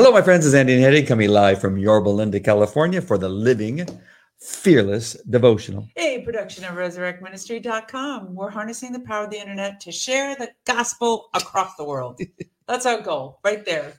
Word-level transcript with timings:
Hello, 0.00 0.12
my 0.12 0.22
friends. 0.22 0.46
It's 0.46 0.54
Andy 0.54 0.82
and 0.82 0.82
Hedieh 0.82 1.06
coming 1.06 1.28
live 1.28 1.60
from 1.60 1.76
Yorba 1.76 2.08
Linda, 2.08 2.40
California 2.40 3.02
for 3.02 3.18
the 3.18 3.28
Living 3.28 3.86
Fearless 4.38 5.12
Devotional. 5.28 5.86
A 5.98 6.22
production 6.22 6.64
of 6.64 6.70
resurrectministry.com. 6.76 8.34
We're 8.34 8.48
harnessing 8.48 8.92
the 8.92 9.00
power 9.00 9.24
of 9.24 9.30
the 9.30 9.38
internet 9.38 9.78
to 9.80 9.92
share 9.92 10.34
the 10.36 10.52
gospel 10.64 11.28
across 11.34 11.76
the 11.76 11.84
world. 11.84 12.18
That's 12.66 12.86
our 12.86 13.02
goal 13.02 13.40
right 13.44 13.62
there. 13.66 13.92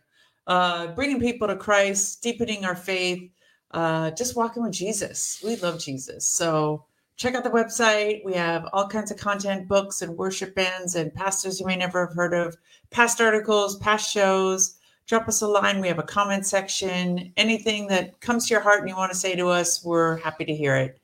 Uh, 0.48 0.88
bringing 0.88 1.20
people 1.20 1.48
to 1.48 1.56
Christ, 1.56 2.24
deepening 2.24 2.66
our 2.66 2.76
faith, 2.76 3.30
uh, 3.70 4.10
just 4.10 4.36
walking 4.36 4.64
with 4.64 4.74
Jesus. 4.74 5.40
We 5.46 5.56
love 5.58 5.80
Jesus. 5.80 6.26
So 6.26 6.84
check 7.16 7.36
out 7.36 7.44
the 7.44 7.52
website. 7.52 8.26
We 8.26 8.34
have 8.34 8.68
all 8.74 8.88
kinds 8.88 9.12
of 9.12 9.18
content, 9.18 9.68
books, 9.68 10.02
and 10.02 10.18
worship 10.18 10.56
bands, 10.56 10.96
and 10.96 11.14
pastors 11.14 11.60
you 11.60 11.68
may 11.68 11.76
never 11.76 12.08
have 12.08 12.16
heard 12.16 12.34
of, 12.34 12.58
past 12.90 13.22
articles, 13.22 13.78
past 13.78 14.12
shows. 14.12 14.80
Drop 15.08 15.28
us 15.28 15.42
a 15.42 15.48
line. 15.48 15.82
We 15.82 15.88
have 15.88 16.00
a 16.00 16.04
comment 16.04 16.46
section. 16.46 17.34
Anything 17.38 17.88
that 17.88 18.20
comes 18.22 18.48
to 18.48 18.54
your 18.54 18.62
heart 18.62 18.80
and 18.80 18.90
you 18.90 18.96
want 18.96 19.12
to 19.12 19.18
say 19.18 19.36
to 19.36 19.48
us, 19.50 19.84
we're 19.84 20.18
happy 20.18 20.46
to 20.46 20.56
hear 20.56 20.76
it. 20.76 21.00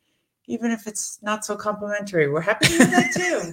Even 0.46 0.72
if 0.72 0.88
it's 0.88 1.20
not 1.22 1.44
so 1.44 1.56
complimentary, 1.56 2.30
we're 2.30 2.42
happy 2.42 2.68
to 2.68 2.72
hear 2.74 2.86
that 2.86 3.12
too. 3.14 3.52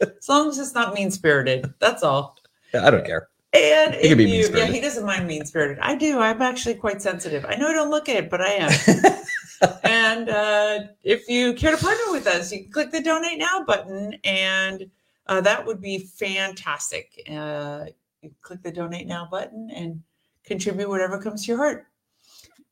as 0.00 0.28
long 0.28 0.48
as 0.48 0.58
it's 0.58 0.74
not 0.74 0.94
mean 0.94 1.10
spirited. 1.10 1.72
That's 1.78 2.02
all. 2.02 2.36
Yeah, 2.74 2.86
I 2.86 2.90
don't 2.90 3.06
care. 3.06 3.28
And 3.54 3.94
if 3.94 4.18
you, 4.18 4.58
yeah, 4.58 4.66
he 4.66 4.80
doesn't 4.80 5.06
mind 5.06 5.26
mean 5.26 5.44
spirited. 5.46 5.78
I 5.80 5.94
do. 5.94 6.18
I'm 6.18 6.42
actually 6.42 6.74
quite 6.74 7.00
sensitive. 7.00 7.46
I 7.48 7.54
know 7.54 7.68
I 7.68 7.72
don't 7.72 7.90
look 7.90 8.08
it, 8.08 8.28
but 8.28 8.42
I 8.42 8.48
am. 8.48 8.70
and 9.84 10.28
uh, 10.28 10.80
if 11.02 11.28
you 11.28 11.54
care 11.54 11.70
to 11.70 11.78
partner 11.78 12.12
with 12.12 12.26
us, 12.26 12.52
you 12.52 12.64
can 12.64 12.72
click 12.72 12.90
the 12.90 13.00
donate 13.00 13.38
now 13.38 13.64
button, 13.66 14.16
and 14.22 14.90
uh, 15.28 15.40
that 15.40 15.64
would 15.64 15.80
be 15.80 15.98
fantastic. 15.98 17.22
Uh, 17.30 17.86
click 18.42 18.62
the 18.62 18.72
donate 18.72 19.06
now 19.06 19.28
button 19.30 19.70
and 19.74 20.02
contribute 20.44 20.88
whatever 20.88 21.20
comes 21.20 21.44
to 21.44 21.52
your 21.52 21.58
heart. 21.58 21.86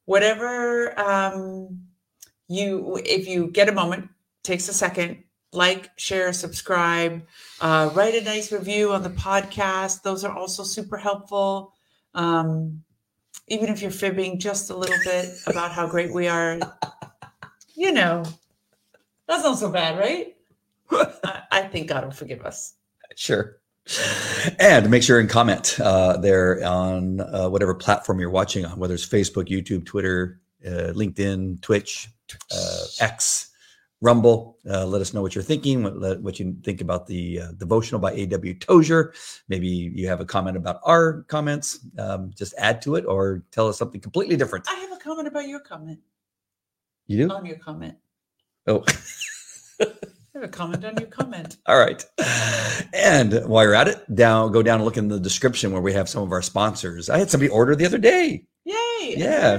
Whatever 0.05 0.99
um, 0.99 1.81
you, 2.49 3.01
if 3.05 3.27
you 3.27 3.49
get 3.49 3.69
a 3.69 3.73
moment, 3.73 4.09
takes 4.43 4.69
a 4.69 4.73
second, 4.73 5.23
like, 5.53 5.91
share, 5.97 6.33
subscribe, 6.33 7.27
uh, 7.61 7.91
write 7.95 8.15
a 8.15 8.23
nice 8.23 8.53
review 8.53 8.93
on 8.93 9.03
the 9.03 9.11
podcast. 9.11 10.03
Those 10.03 10.25
are 10.25 10.33
also 10.33 10.63
super 10.63 10.97
helpful. 10.97 11.73
Um, 12.15 12.83
even 13.49 13.69
if 13.69 13.83
you're 13.83 13.91
fibbing 13.91 14.39
just 14.39 14.71
a 14.71 14.77
little 14.77 14.99
bit 15.05 15.29
about 15.47 15.73
how 15.73 15.87
great 15.87 16.13
we 16.13 16.29
are, 16.29 16.59
you 17.75 17.93
know, 17.93 18.25
that's 19.27 19.45
not 19.45 19.59
so 19.59 19.71
bad, 19.71 19.99
right? 19.99 20.37
I, 20.91 21.43
I 21.51 21.63
think 21.63 21.89
God 21.89 22.05
will 22.05 22.13
forgive 22.13 22.45
us. 22.45 22.75
Sure. 23.15 23.59
And 24.59 24.91
make 24.91 25.03
sure 25.03 25.21
and 25.21 25.31
comment 25.31 25.79
uh, 25.81 26.17
there 26.17 26.65
on 26.65 27.21
uh, 27.21 27.49
whatever 27.49 27.75
platform 27.75 28.19
you're 28.19 28.31
watching 28.31 28.65
on, 28.65 28.79
whether 28.79 28.95
it's 28.95 29.07
Facebook, 29.07 29.49
YouTube, 29.49 29.87
Twitter, 29.87 30.41
uh, 30.67 30.93
LinkedIn, 30.93 31.61
Twitch, 31.61 32.09
uh, 32.51 32.85
X, 33.01 33.51
Rumble. 34.01 34.59
Uh, 34.69 34.85
let 34.87 35.01
us 35.01 35.15
know 35.15 35.23
what 35.23 35.35
you're 35.35 35.45
thinking, 35.45 35.83
what, 35.83 36.21
what 36.21 36.39
you 36.41 36.57
think 36.63 36.81
about 36.81 37.07
the 37.07 37.41
uh, 37.41 37.53
devotional 37.53 38.01
by 38.01 38.13
A.W. 38.13 38.55
Tozer. 38.55 39.15
Maybe 39.49 39.69
you 39.69 40.09
have 40.09 40.21
a 40.21 40.25
comment 40.25 40.57
about 40.57 40.81
our 40.83 41.23
comments. 41.29 41.79
Um, 41.99 42.33
just 42.35 42.55
add 42.59 42.83
to 42.83 42.97
it 42.97 43.07
or 43.07 43.45
tell 43.53 43.69
us 43.69 43.79
something 43.79 44.01
completely 44.01 44.37
different. 44.37 44.69
I 44.69 44.75
have 44.75 44.93
a 44.93 44.97
comment 44.97 45.29
about 45.29 45.49
your 45.49 45.61
comment. 45.61 46.01
You 47.07 47.27
do? 47.27 47.33
On 47.33 47.47
your 47.47 47.59
comment. 47.59 47.97
Oh. 48.67 48.85
I 50.37 50.41
have 50.41 50.49
a 50.51 50.53
comment 50.53 50.85
on 50.85 50.99
your 50.99 51.09
comment. 51.09 51.57
All 51.67 51.79
right. 51.79 52.05
And 52.93 53.47
while 53.47 53.65
you're 53.65 53.75
at 53.75 53.89
it, 53.89 54.15
down 54.15 54.53
go 54.53 54.63
down 54.63 54.77
and 54.77 54.85
look 54.85 54.99
in 54.99 55.09
the 55.09 55.19
description 55.19 55.73
where 55.73 55.81
we 55.81 55.95
have 55.95 56.11
some 56.11 56.23
of 56.23 56.31
our 56.31 56.43
sponsors. 56.43 57.09
I 57.09 57.19
had 57.19 57.31
somebody 57.31 57.49
order 57.49 57.75
the 57.75 57.87
other 57.87 57.97
day. 57.97 58.45
Yay! 58.65 58.75
a 58.75 59.15
Yeah. 59.17 59.59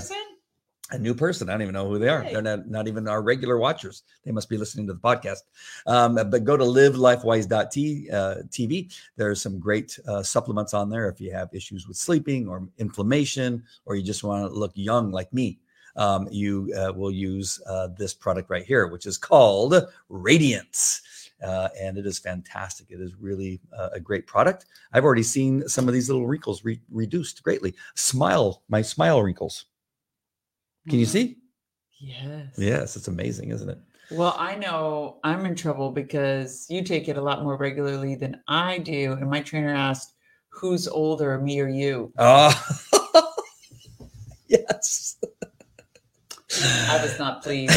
A 0.92 1.00
new 1.00 1.16
person. 1.16 1.50
I 1.50 1.54
don't 1.54 1.64
even 1.64 1.74
know 1.74 1.90
who 1.90 1.98
they 1.98 2.10
are. 2.10 2.22
Hey. 2.22 2.32
They're 2.32 2.44
not, 2.44 2.70
not 2.70 2.88
even 2.88 3.08
our 3.08 3.24
regular 3.24 3.58
watchers. 3.58 4.04
They 4.24 4.32
must 4.32 4.50
be 4.50 4.58
listening 4.58 4.86
to 4.88 4.94
the 4.94 5.00
podcast. 5.00 5.40
Um, 5.88 6.14
but 6.14 6.44
go 6.44 6.56
to 6.56 6.64
livelifewise.tv. 6.64 8.14
Uh, 8.14 8.36
TV. 8.50 8.94
There's 9.16 9.42
some 9.42 9.60
great 9.60 9.98
uh, 10.08 10.22
supplements 10.22 10.76
on 10.76 10.90
there 10.90 11.10
if 11.10 11.20
you 11.20 11.32
have 11.34 11.50
issues 11.54 11.88
with 11.88 11.98
sleeping 11.98 12.48
or 12.48 12.68
inflammation, 12.78 13.64
or 13.86 13.96
you 13.96 14.04
just 14.04 14.24
want 14.24 14.50
to 14.50 14.58
look 14.58 14.74
young 14.76 15.12
like 15.12 15.34
me. 15.34 15.60
Um, 15.98 16.28
you 16.32 16.72
uh, 16.78 16.94
will 16.94 17.12
use 17.12 17.60
uh, 17.68 17.88
this 17.98 18.14
product 18.14 18.50
right 18.50 18.64
here, 18.64 18.88
which 18.88 19.06
is 19.06 19.18
called 19.18 19.74
Radiance. 20.10 21.02
Uh, 21.44 21.70
and 21.80 21.98
it 21.98 22.06
is 22.06 22.18
fantastic. 22.18 22.88
It 22.90 23.00
is 23.02 23.16
really 23.20 23.60
uh, 23.78 23.90
a 23.94 24.00
great 24.00 24.26
product. 24.26 24.66
I've 24.94 25.04
already 25.04 25.24
seen 25.24 25.68
some 25.68 25.88
of 25.88 25.94
these 25.94 26.10
little 26.10 26.26
wrinkles 26.28 26.64
re- 26.64 26.82
reduced 26.92 27.44
greatly. 27.44 27.76
Smile, 27.96 28.64
my 28.70 28.82
smile 28.82 29.22
wrinkles. 29.22 29.66
Can 30.90 31.00
you 31.00 31.06
Mhm. 31.06 31.10
see? 31.10 31.38
Yes. 32.00 32.54
Yes, 32.58 32.96
it's 32.96 33.08
amazing, 33.08 33.50
isn't 33.50 33.70
it? 33.70 33.78
Well, 34.10 34.36
I 34.38 34.56
know 34.56 35.20
I'm 35.24 35.46
in 35.46 35.54
trouble 35.56 35.92
because 35.92 36.66
you 36.70 36.82
take 36.84 37.08
it 37.10 37.18
a 37.18 37.22
lot 37.22 37.44
more 37.44 37.58
regularly 37.58 38.16
than 38.16 38.42
I 38.48 38.78
do. 38.80 39.14
And 39.14 39.30
my 39.30 39.42
trainer 39.42 39.74
asked, 39.76 40.14
who's 40.50 40.88
older, 40.88 41.38
me 41.40 41.60
or 41.60 41.68
you? 41.68 42.14
Oh, 42.18 42.54
yes. 44.48 45.18
I 46.64 47.00
was 47.02 47.18
not 47.20 47.44
pleased. 47.44 47.74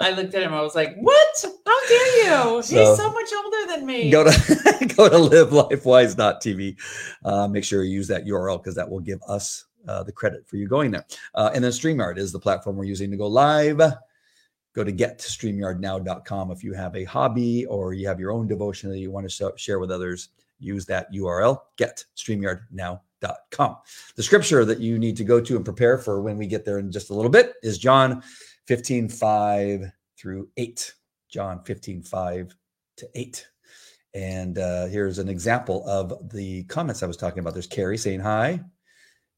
I 0.00 0.10
looked 0.10 0.34
at 0.34 0.42
him. 0.42 0.52
I 0.52 0.60
was 0.60 0.74
like, 0.74 0.96
"What? 0.96 1.44
How 1.66 1.88
dare 1.88 2.16
you? 2.56 2.62
So- 2.62 2.76
He's 2.76 2.96
so 2.96 3.10
much 3.12 3.28
older 3.44 3.66
than 3.74 3.86
me." 3.86 4.10
go 4.10 4.24
to 4.24 4.30
go 4.96 5.08
to 5.08 5.16
livelifewise.tv. 5.16 6.76
Uh, 7.24 7.48
make 7.48 7.64
sure 7.64 7.84
you 7.84 7.92
use 7.94 8.08
that 8.08 8.24
URL 8.26 8.58
because 8.58 8.74
that 8.74 8.88
will 8.90 9.00
give 9.00 9.20
us 9.28 9.64
uh, 9.88 10.02
the 10.02 10.12
credit 10.12 10.46
for 10.48 10.56
you 10.56 10.66
going 10.68 10.90
there. 10.90 11.06
Uh, 11.34 11.50
and 11.54 11.62
then 11.64 11.70
StreamYard 11.70 12.18
is 12.18 12.32
the 12.32 12.40
platform 12.40 12.76
we're 12.76 12.84
using 12.84 13.10
to 13.10 13.16
go 13.16 13.26
live. 13.28 13.80
Go 14.74 14.82
to 14.82 14.92
getstreamyardnow.com 14.92 16.50
if 16.50 16.64
you 16.64 16.72
have 16.72 16.96
a 16.96 17.04
hobby 17.04 17.64
or 17.66 17.92
you 17.94 18.08
have 18.08 18.18
your 18.18 18.32
own 18.32 18.48
devotion 18.48 18.90
that 18.90 18.98
you 18.98 19.10
want 19.12 19.28
to 19.28 19.30
sh- 19.30 19.60
share 19.62 19.78
with 19.78 19.90
others. 19.92 20.30
Use 20.58 20.84
that 20.86 21.12
URL, 21.12 21.60
getstreamyardnow.com. 23.24 23.76
The 24.16 24.22
scripture 24.22 24.64
that 24.64 24.80
you 24.80 24.98
need 24.98 25.16
to 25.16 25.24
go 25.24 25.40
to 25.40 25.56
and 25.56 25.64
prepare 25.64 25.98
for 25.98 26.20
when 26.20 26.36
we 26.36 26.46
get 26.46 26.64
there 26.64 26.78
in 26.78 26.90
just 26.90 27.10
a 27.10 27.14
little 27.14 27.30
bit 27.30 27.54
is 27.62 27.78
John 27.78 28.22
15, 28.66 29.08
5 29.08 29.92
through 30.18 30.48
8. 30.56 30.94
John 31.28 31.62
15, 31.64 32.02
5 32.02 32.56
to 32.98 33.08
8. 33.14 33.48
And 34.14 34.58
uh, 34.58 34.86
here's 34.86 35.18
an 35.18 35.28
example 35.28 35.86
of 35.88 36.30
the 36.30 36.62
comments 36.64 37.02
I 37.02 37.06
was 37.06 37.16
talking 37.16 37.40
about. 37.40 37.54
There's 37.54 37.66
Carrie 37.66 37.98
saying 37.98 38.20
hi. 38.20 38.60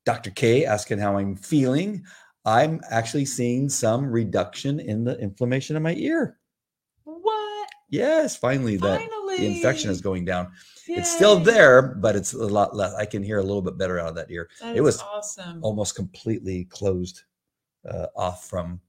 Dr. 0.04 0.30
K 0.30 0.66
asking 0.66 0.98
how 0.98 1.16
I'm 1.16 1.34
feeling. 1.34 2.04
I'm 2.44 2.80
actually 2.90 3.24
seeing 3.24 3.68
some 3.68 4.06
reduction 4.06 4.78
in 4.78 5.02
the 5.02 5.18
inflammation 5.18 5.74
in 5.74 5.82
my 5.82 5.94
ear. 5.94 6.38
Yes, 7.88 8.36
finally 8.36 8.76
that 8.78 9.00
Finally, 9.00 9.36
the 9.38 9.46
infection 9.46 9.90
is 9.90 10.00
going 10.00 10.24
down. 10.24 10.52
It's 10.88 11.10
still 11.10 11.38
there, 11.38 11.82
but 11.82 12.14
it's 12.14 12.32
a 12.32 12.46
lot 12.46 12.74
less. 12.76 12.94
I 12.94 13.06
can 13.06 13.22
hear 13.22 13.38
a 13.38 13.42
little 13.42 13.62
bit 13.62 13.76
better 13.76 13.98
out 13.98 14.08
of 14.08 14.14
that 14.16 14.30
ear. 14.30 14.48
That 14.60 14.76
it 14.76 14.80
was 14.80 15.00
awesome. 15.02 15.58
Almost 15.62 15.96
completely 15.96 16.64
closed 16.64 17.22
uh, 17.88 18.06
off 18.16 18.48
from 18.48 18.80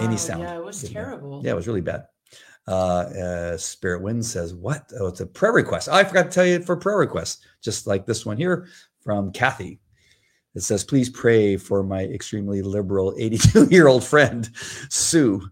any 0.00 0.16
sound. 0.16 0.42
Yeah, 0.42 0.56
it 0.56 0.64
was 0.64 0.82
terrible. 0.82 1.42
Yeah, 1.44 1.52
it 1.52 1.56
was 1.56 1.66
really 1.66 1.80
bad. 1.80 2.06
Uh, 2.66 2.70
uh, 2.70 3.56
Spirit 3.56 4.02
Wind 4.02 4.24
says, 4.24 4.54
What? 4.54 4.90
Oh, 4.98 5.08
it's 5.08 5.20
a 5.20 5.26
prayer 5.26 5.52
request. 5.52 5.88
Oh, 5.90 5.94
I 5.94 6.04
forgot 6.04 6.24
to 6.24 6.30
tell 6.30 6.46
you 6.46 6.62
for 6.62 6.76
prayer 6.76 6.98
requests, 6.98 7.44
just 7.60 7.86
like 7.86 8.06
this 8.06 8.24
one 8.24 8.36
here 8.36 8.68
from 9.00 9.32
Kathy. 9.32 9.80
It 10.54 10.62
says, 10.62 10.84
Please 10.84 11.10
pray 11.10 11.56
for 11.56 11.82
my 11.82 12.02
extremely 12.04 12.62
liberal 12.62 13.14
82 13.18 13.66
year 13.70 13.88
old 13.88 14.04
friend, 14.04 14.48
Sue. 14.90 15.42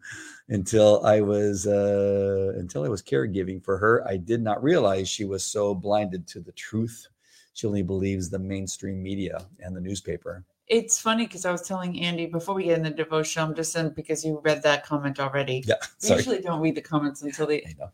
Until 0.50 1.05
I 1.06 1.20
was 1.20 1.67
uh, 1.67 2.55
until 2.56 2.85
I 2.85 2.88
was 2.88 3.02
caregiving 3.02 3.62
for 3.62 3.79
her, 3.79 4.06
I 4.08 4.17
did 4.17 4.43
not 4.43 4.62
realize 4.62 5.08
she 5.08 5.25
was 5.25 5.44
so 5.44 5.75
blinded 5.75 6.26
to 6.29 6.41
the 6.41 6.52
truth. 6.52 7.06
She 7.55 7.67
only 7.67 7.82
believes 7.82 8.31
the 8.31 8.38
mainstream 8.38 9.02
media 9.02 9.47
and 9.61 9.76
the 9.76 9.81
newspaper. 9.81 10.44
It's 10.67 11.00
funny 11.00 11.26
because 11.26 11.44
I 11.44 11.50
was 11.50 11.62
telling 11.62 12.00
Andy 12.00 12.26
before 12.26 12.55
we 12.55 12.64
get 12.64 12.79
in 12.79 12.85
the 12.85 12.91
devotion, 12.91 13.43
I'm 13.43 13.55
just 13.56 13.75
in 13.75 13.91
because 13.91 14.25
you 14.25 14.41
read 14.44 14.62
that 14.62 14.87
comment 14.87 15.19
already. 15.19 15.64
Yeah, 15.67 15.75
We 16.02 16.11
usually 16.11 16.41
don't 16.41 16.61
read 16.61 16.76
the 16.76 16.81
comments 16.81 17.23
until 17.23 17.49
they 17.49 17.62
I 17.62 17.75
know. 17.76 17.91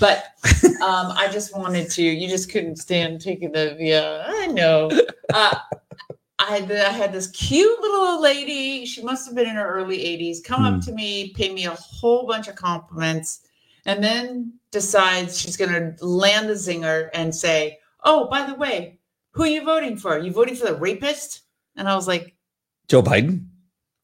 But 0.00 0.24
um, 0.82 1.12
I 1.12 1.28
just 1.30 1.56
wanted 1.56 1.90
to. 1.90 2.02
You 2.02 2.26
just 2.28 2.50
couldn't 2.50 2.76
stand 2.76 3.20
taking 3.20 3.52
the. 3.52 3.76
Yeah, 3.78 4.24
I 4.26 4.46
know. 4.46 4.90
Uh, 5.32 5.54
I 6.38 6.56
had, 6.56 6.72
I 6.72 6.90
had 6.90 7.12
this 7.12 7.28
cute 7.28 7.80
little 7.80 8.20
lady. 8.20 8.86
She 8.86 9.02
must 9.02 9.26
have 9.26 9.34
been 9.34 9.48
in 9.48 9.54
her 9.54 9.74
early 9.74 9.98
80s. 9.98 10.42
Come 10.42 10.64
up 10.64 10.74
hmm. 10.74 10.80
to 10.80 10.92
me, 10.92 11.32
pay 11.34 11.52
me 11.52 11.66
a 11.66 11.70
whole 11.70 12.26
bunch 12.26 12.48
of 12.48 12.56
compliments, 12.56 13.40
and 13.86 14.02
then 14.02 14.54
decides 14.70 15.40
she's 15.40 15.56
going 15.56 15.70
to 15.70 16.04
land 16.04 16.48
the 16.48 16.54
zinger 16.54 17.08
and 17.14 17.34
say, 17.34 17.78
"Oh, 18.02 18.28
by 18.28 18.46
the 18.46 18.54
way, 18.54 18.98
who 19.32 19.44
are 19.44 19.48
you 19.48 19.64
voting 19.64 19.96
for? 19.96 20.18
you 20.18 20.32
voting 20.32 20.56
for 20.56 20.66
the 20.66 20.74
rapist?" 20.74 21.42
And 21.76 21.88
I 21.88 21.94
was 21.94 22.08
like, 22.08 22.34
Joe 22.88 23.02
Biden? 23.02 23.46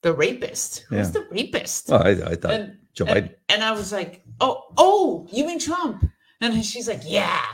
"The 0.02 0.12
rapist? 0.12 0.84
Who's 0.88 1.08
Yeah. 1.08 1.12
the 1.12 1.26
rapist?" 1.30 1.90
Oh, 1.90 1.96
I, 1.96 2.10
I 2.10 2.34
thought 2.36 2.52
and, 2.52 2.78
Joe 2.94 3.06
and, 3.06 3.26
Biden. 3.26 3.34
and 3.48 3.64
I 3.64 3.72
was 3.72 3.92
like, 3.92 4.22
"Oh, 4.40 4.72
oh, 4.76 5.26
you 5.32 5.46
mean 5.46 5.58
Trump?" 5.58 6.04
And 6.40 6.64
she's 6.64 6.86
like, 6.86 7.02
"Yeah." 7.04 7.44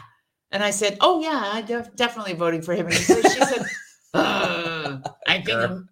And 0.50 0.62
I 0.62 0.70
said, 0.70 0.98
"Oh 1.00 1.20
yeah, 1.22 1.50
I 1.54 1.62
def- 1.62 1.96
definitely 1.96 2.34
voting 2.34 2.60
for 2.60 2.74
him." 2.74 2.86
And 2.86 2.94
so 2.94 3.22
she 3.22 3.40
said, 3.44 3.66
uh, 4.14 4.98
"I 5.26 5.40
think 5.42 5.58
I'm, 5.58 5.88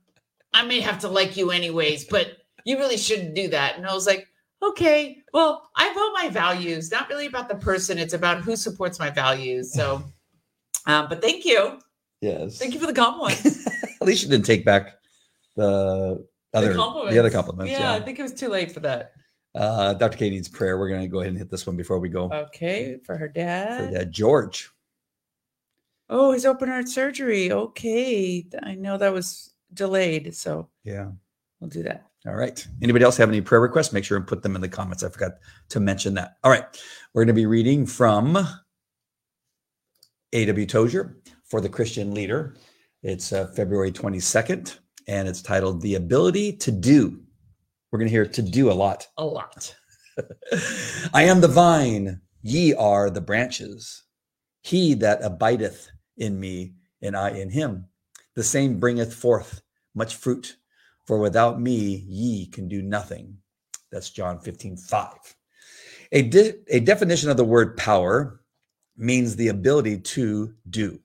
I 0.52 0.64
may 0.64 0.80
have 0.80 0.98
to 1.00 1.08
like 1.08 1.36
you 1.36 1.50
anyways, 1.50 2.04
but 2.04 2.38
you 2.64 2.78
really 2.78 2.96
shouldn't 2.96 3.34
do 3.34 3.48
that." 3.48 3.76
And 3.76 3.86
I 3.86 3.94
was 3.94 4.06
like, 4.06 4.28
"Okay, 4.62 5.18
well, 5.32 5.70
I 5.76 5.92
vote 5.94 6.12
my 6.14 6.28
values, 6.30 6.90
not 6.90 7.08
really 7.08 7.26
about 7.26 7.48
the 7.48 7.56
person. 7.56 7.98
It's 7.98 8.14
about 8.14 8.42
who 8.42 8.56
supports 8.56 8.98
my 8.98 9.10
values." 9.10 9.72
So, 9.72 10.02
um, 10.86 11.08
but 11.08 11.20
thank 11.22 11.44
you, 11.44 11.78
Yes. 12.20 12.58
thank 12.58 12.74
you 12.74 12.80
for 12.80 12.86
the 12.86 12.92
compliment. 12.94 13.44
At 14.00 14.06
least 14.06 14.22
you 14.22 14.28
didn't 14.28 14.46
take 14.46 14.64
back 14.64 14.98
the 15.56 16.26
other 16.54 16.72
the, 16.72 17.18
other 17.18 17.30
compliments. 17.30 17.72
Yeah, 17.72 17.80
Yeah. 17.80 17.92
I 17.94 18.00
think 18.00 18.18
it 18.18 18.22
was 18.22 18.34
too 18.34 18.48
late 18.48 18.72
for 18.72 18.80
that. 18.80 19.12
Uh, 19.54 19.94
Dr. 19.94 20.18
K 20.18 20.30
needs 20.30 20.48
prayer. 20.48 20.78
We're 20.78 20.88
gonna 20.88 21.06
go 21.06 21.20
ahead 21.20 21.30
and 21.30 21.38
hit 21.38 21.50
this 21.50 21.66
one 21.66 21.76
before 21.76 21.98
we 22.00 22.08
go. 22.08 22.30
Okay, 22.32 22.98
for 23.04 23.16
her 23.16 23.28
dad. 23.28 23.88
For. 23.88 23.98
Dad 23.98 24.10
George. 24.12 24.70
Oh, 26.10 26.32
his 26.32 26.44
open 26.46 26.68
heart 26.68 26.88
surgery. 26.88 27.50
Okay, 27.50 28.46
I 28.62 28.74
know 28.74 28.98
that 28.98 29.12
was 29.12 29.54
delayed, 29.72 30.34
so 30.34 30.68
Yeah. 30.84 31.10
we'll 31.60 31.70
do 31.70 31.82
that. 31.84 32.06
All 32.26 32.34
right. 32.34 32.66
Anybody 32.82 33.04
else 33.04 33.16
have 33.18 33.28
any 33.28 33.40
prayer 33.40 33.60
requests? 33.60 33.92
Make 33.92 34.04
sure 34.04 34.16
and 34.16 34.26
put 34.26 34.42
them 34.42 34.54
in 34.54 34.62
the 34.62 34.68
comments. 34.68 35.02
I 35.02 35.08
forgot 35.10 35.32
to 35.68 35.80
mention 35.80 36.14
that. 36.14 36.36
All 36.42 36.50
right. 36.50 36.64
We're 37.12 37.20
going 37.22 37.34
to 37.34 37.40
be 37.40 37.46
reading 37.46 37.84
from 37.86 38.36
A.W. 40.32 40.66
Tozer 40.66 41.18
for 41.44 41.60
the 41.60 41.68
Christian 41.68 42.14
Leader. 42.14 42.56
It's 43.02 43.32
uh, 43.32 43.48
February 43.48 43.92
22nd, 43.92 44.78
and 45.06 45.28
it's 45.28 45.42
titled 45.42 45.82
The 45.82 45.96
Ability 45.96 46.56
to 46.58 46.72
Do. 46.72 47.20
We're 47.92 47.98
going 47.98 48.08
to 48.08 48.12
hear 48.14 48.26
to 48.26 48.42
do 48.42 48.70
a 48.70 48.72
lot. 48.72 49.06
A 49.18 49.24
lot. 49.24 49.74
I 51.12 51.24
am 51.24 51.40
the 51.40 51.48
vine, 51.48 52.20
ye 52.42 52.72
are 52.74 53.10
the 53.10 53.20
branches. 53.20 54.02
He 54.62 54.94
that 54.94 55.22
abideth 55.22 55.90
in 56.16 56.38
me, 56.38 56.74
and 57.02 57.16
I 57.16 57.30
in 57.30 57.50
him, 57.50 57.86
the 58.34 58.42
same 58.42 58.78
bringeth 58.80 59.14
forth 59.14 59.62
much 59.94 60.16
fruit. 60.16 60.56
For 61.06 61.18
without 61.18 61.60
me, 61.60 62.04
ye 62.08 62.46
can 62.46 62.68
do 62.68 62.82
nothing. 62.82 63.38
That's 63.92 64.10
John 64.10 64.40
15, 64.40 64.76
5. 64.76 65.36
A, 66.12 66.22
de- 66.22 66.54
a 66.68 66.80
definition 66.80 67.30
of 67.30 67.36
the 67.36 67.44
word 67.44 67.76
power 67.76 68.40
means 68.96 69.36
the 69.36 69.48
ability 69.48 70.00
to 70.00 70.54
do. 70.70 71.00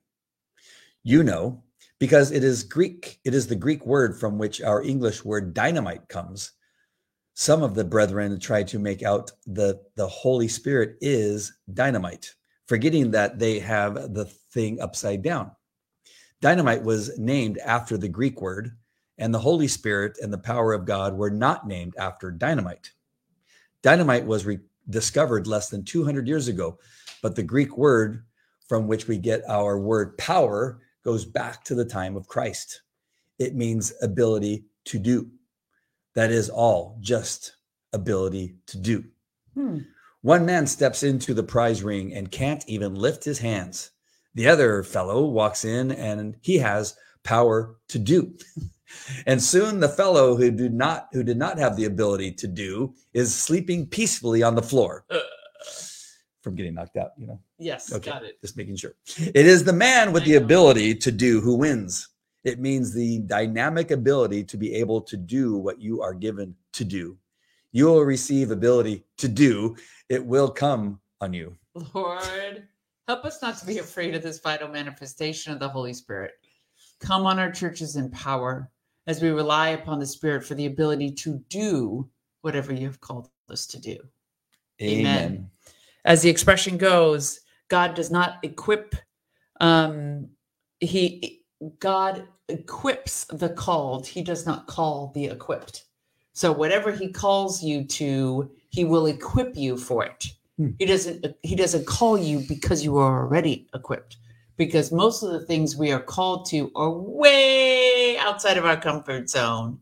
You 1.04 1.24
know, 1.24 1.64
because 2.00 2.32
it 2.32 2.44
is 2.44 2.64
Greek, 2.64 3.20
it 3.26 3.34
is 3.34 3.48
the 3.48 3.56
Greek 3.56 3.86
word 3.86 4.20
from 4.20 4.38
which 4.38 4.62
our 4.62 4.82
English 4.82 5.26
word 5.26 5.54
dynamite 5.54 6.08
comes 6.08 6.52
some 7.40 7.64
of 7.64 7.74
the 7.74 7.86
brethren 7.86 8.38
try 8.38 8.62
to 8.62 8.78
make 8.78 9.02
out 9.02 9.32
the 9.48 9.82
the 9.96 10.06
holy 10.06 10.50
spirit 10.50 10.98
is 11.00 11.54
dynamite 11.74 12.36
forgetting 12.70 13.12
that 13.12 13.40
they 13.40 13.60
have 13.60 14.14
the 14.14 14.26
thing 14.54 14.80
upside 14.80 15.22
down 15.22 15.52
dynamite 16.42 16.84
was 16.84 17.18
named 17.18 17.58
after 17.58 17.98
the 17.98 18.08
greek 18.08 18.42
word 18.42 18.72
and 19.18 19.34
the 19.34 19.40
holy 19.40 19.68
spirit 19.68 20.18
and 20.22 20.32
the 20.32 20.38
power 20.38 20.72
of 20.74 20.86
god 20.86 21.18
were 21.18 21.32
not 21.32 21.68
named 21.68 21.94
after 21.98 22.32
dynamite 22.32 22.92
dynamite 23.82 24.26
was 24.26 24.46
re- 24.46 24.60
discovered 24.90 25.48
less 25.48 25.70
than 25.70 25.84
200 25.84 26.28
years 26.28 26.48
ago 26.48 26.78
but 27.22 27.36
the 27.36 27.44
greek 27.44 27.78
word 27.78 28.24
from 28.68 28.88
which 28.88 29.08
we 29.08 29.18
get 29.18 29.42
our 29.50 29.80
word 29.80 30.18
power 30.18 30.80
goes 31.04 31.26
back 31.26 31.64
to 31.64 31.74
the 31.76 31.86
time 31.86 32.16
of 32.16 32.28
christ 32.28 32.84
it 33.40 33.56
means 33.56 33.94
ability 34.02 34.64
to 34.86 35.00
do 35.00 35.30
that 36.16 36.32
is 36.32 36.50
all 36.50 36.98
just 37.00 37.54
ability 37.94 38.56
to 38.68 38.78
do. 38.78 39.04
Hmm. 39.54 39.80
One 40.22 40.46
man 40.46 40.68
steps 40.68 41.04
into 41.04 41.34
the 41.34 41.44
prize 41.44 41.82
ring 41.84 42.14
and 42.14 42.30
can't 42.32 42.64
even 42.68 42.96
lift 42.96 43.24
his 43.24 43.40
hands. 43.40 43.92
The 44.36 44.48
other 44.48 44.84
fellow 44.84 45.26
walks 45.26 45.64
in 45.66 45.92
and 45.92 46.36
he 46.42 46.58
has 46.58 46.96
power 47.24 47.78
to 47.90 48.00
do. 48.00 48.36
and 49.26 49.42
soon 49.42 49.80
the 49.80 49.90
fellow 49.90 50.36
who 50.36 50.52
did 50.52 50.74
not 50.74 51.08
who 51.14 51.24
did 51.24 51.38
not 51.38 51.58
have 51.58 51.76
the 51.76 51.86
ability 51.86 52.32
to 52.34 52.48
do 52.48 52.94
is 53.14 53.34
sleeping 53.34 53.88
peacefully 53.88 54.44
on 54.44 54.56
the 54.56 54.62
floor 54.62 55.06
Uh. 55.10 55.20
from 56.42 56.56
getting 56.56 56.74
knocked 56.76 56.98
out, 56.98 57.12
you 57.18 57.28
know. 57.28 57.40
Yes, 57.58 57.92
Okay. 57.94 58.10
got 58.12 58.24
it. 58.24 58.40
Just 58.42 58.58
making 58.58 58.76
sure. 58.78 58.96
It 59.18 59.46
is 59.46 59.64
the 59.64 59.74
man 59.74 60.12
with 60.12 60.24
I 60.24 60.26
the 60.28 60.40
know. 60.40 60.46
ability 60.46 60.96
to 60.96 61.12
do 61.12 61.42
who 61.42 61.56
wins. 61.56 62.08
It 62.44 62.60
means 62.60 62.94
the 62.94 63.20
dynamic 63.20 63.92
ability 63.92 64.46
to 64.46 64.58
be 64.58 64.74
able 64.76 65.02
to 65.02 65.18
do 65.18 65.58
what 65.58 65.82
you 65.82 66.02
are 66.02 66.14
given 66.14 66.56
to 66.74 66.84
do. 66.86 67.18
You 67.72 67.86
will 67.86 68.02
receive 68.02 68.52
ability 68.52 69.06
to 69.18 69.28
do. 69.28 69.76
It 70.10 70.26
will 70.26 70.50
come 70.50 71.00
on 71.22 71.34
you. 71.34 71.56
Lord, 71.94 72.68
help 73.08 73.26
us 73.26 73.42
not 73.42 73.58
to 73.60 73.66
be 73.66 73.78
afraid 73.78 74.16
of 74.16 74.24
this 74.24 74.40
vital 74.40 74.68
manifestation 74.68 75.54
of 75.54 75.60
the 75.60 75.70
Holy 75.70 75.94
Spirit. 75.94 76.32
Come 77.00 77.26
on 77.26 77.40
our 77.40 77.52
churches 77.52 77.96
in 77.96 78.10
power 78.10 78.70
as 79.08 79.22
we 79.22 79.30
rely 79.30 79.70
upon 79.70 80.00
the 80.00 80.06
Spirit 80.06 80.44
for 80.44 80.56
the 80.56 80.66
ability 80.66 81.12
to 81.12 81.44
do 81.50 82.10
whatever 82.42 82.74
you 82.74 82.86
have 82.88 83.02
called 83.02 83.30
us 83.50 83.68
to 83.68 83.80
do. 83.80 83.98
Amen. 84.82 85.50
as 86.06 86.22
the 86.22 86.30
expression 86.30 86.78
goes, 86.78 87.42
God 87.68 87.94
does 87.96 88.12
not 88.12 88.38
equip. 88.44 88.96
Um, 89.60 90.30
he 90.80 91.44
God 91.80 92.28
equips 92.48 93.26
the 93.26 93.50
called. 93.50 94.08
He 94.08 94.22
does 94.22 94.46
not 94.46 94.68
call 94.68 95.12
the 95.14 95.26
equipped. 95.26 95.86
So 96.40 96.54
whatever 96.54 96.90
He 96.94 97.10
calls 97.10 97.62
you 97.62 97.84
to, 98.00 98.50
He 98.70 98.86
will 98.86 99.08
equip 99.08 99.58
you 99.58 99.76
for 99.76 100.06
it. 100.06 100.28
Hmm. 100.56 100.70
He 100.80 100.86
doesn't. 100.86 101.26
He 101.44 101.54
doesn't 101.54 101.86
call 101.86 102.18
you 102.18 102.40
because 102.48 102.82
you 102.82 102.96
are 102.98 103.20
already 103.24 103.68
equipped. 103.74 104.16
Because 104.56 104.90
most 104.94 105.22
of 105.22 105.32
the 105.34 105.46
things 105.46 105.76
we 105.76 105.92
are 105.92 106.00
called 106.16 106.46
to 106.52 106.72
are 106.78 106.92
way 106.92 108.18
outside 108.20 108.56
of 108.58 108.64
our 108.66 108.78
comfort 108.80 109.30
zone. 109.30 109.80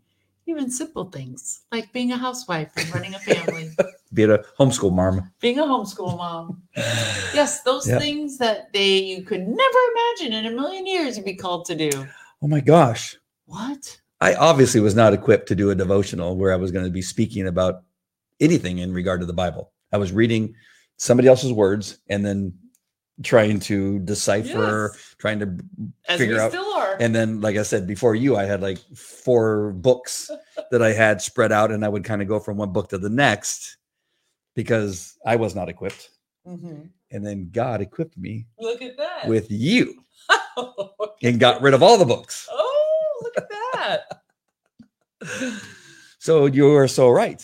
Even 0.47 0.71
simple 0.71 1.05
things 1.11 1.61
like 1.71 1.93
being 1.93 2.11
a 2.11 2.17
housewife 2.17 2.71
and 2.75 2.91
running 2.91 3.13
a 3.13 3.19
family 3.19 3.69
Be 4.13 4.23
it 4.23 4.29
a 4.31 4.43
homeschool 4.59 4.93
mom. 4.93 5.31
being 5.39 5.59
a 5.59 5.63
homeschool 5.73 6.17
mom. 6.17 6.63
Yes, 7.39 7.61
those 7.61 7.87
Yeah. 7.87 7.99
things 7.99 8.39
that 8.39 8.73
they 8.73 8.97
you 9.11 9.21
could 9.29 9.45
never 9.47 9.79
imagine 9.93 10.33
in 10.39 10.45
a 10.51 10.55
million 10.55 10.87
years 10.87 11.17
you'd 11.17 11.25
be 11.25 11.35
called 11.35 11.65
to 11.65 11.75
do. 11.75 11.91
Oh 12.41 12.47
my 12.47 12.61
gosh. 12.61 13.15
What? 13.45 13.83
I 14.19 14.33
obviously 14.35 14.81
was 14.81 14.95
not 14.95 15.13
equipped 15.13 15.47
to 15.49 15.55
do 15.55 15.69
a 15.69 15.75
devotional 15.75 16.35
where 16.37 16.51
I 16.51 16.55
was 16.55 16.71
going 16.71 16.85
to 16.85 16.91
be 16.91 17.01
speaking 17.01 17.47
about 17.47 17.83
anything 18.39 18.79
in 18.79 18.91
regard 18.93 19.19
to 19.19 19.25
the 19.25 19.33
Bible. 19.33 19.71
I 19.91 19.97
was 19.97 20.11
reading 20.11 20.55
somebody 20.97 21.27
else's 21.27 21.53
words 21.53 21.99
and 22.09 22.25
then 22.25 22.53
trying 23.23 23.59
to 23.61 23.99
decipher, 23.99 24.91
Yes. 24.93 25.15
trying 25.17 25.39
to 25.39 25.57
As 26.07 26.19
figure 26.19 26.39
out 26.39 26.51
still 26.51 26.71
are. 26.73 26.97
and 26.99 27.15
then 27.15 27.41
like 27.41 27.57
i 27.57 27.63
said 27.63 27.87
before 27.87 28.13
you 28.13 28.35
i 28.37 28.43
had 28.45 28.61
like 28.61 28.77
four 28.95 29.71
books 29.73 30.29
that 30.71 30.83
i 30.83 30.91
had 30.93 31.19
spread 31.19 31.51
out 31.51 31.71
and 31.71 31.83
i 31.83 31.89
would 31.89 32.03
kind 32.03 32.21
of 32.21 32.27
go 32.27 32.39
from 32.39 32.57
one 32.57 32.71
book 32.71 32.89
to 32.89 32.99
the 32.99 33.09
next 33.09 33.77
because 34.55 35.17
i 35.25 35.35
was 35.35 35.55
not 35.55 35.67
equipped 35.67 36.11
Mhm. 36.47 36.89
and 37.09 37.25
then 37.25 37.49
god 37.51 37.81
equipped 37.81 38.15
me 38.19 38.45
Look 38.59 38.83
at 38.83 38.97
that. 38.97 39.27
with 39.27 39.47
you 39.49 39.95
and 41.23 41.39
got 41.39 41.61
rid 41.63 41.73
of 41.73 41.81
all 41.81 41.97
the 41.97 42.05
books 42.05 42.47
oh, 42.51 42.66
that. 43.87 44.21
so 46.19 46.45
you 46.45 46.73
are 46.75 46.87
so 46.87 47.09
right 47.09 47.41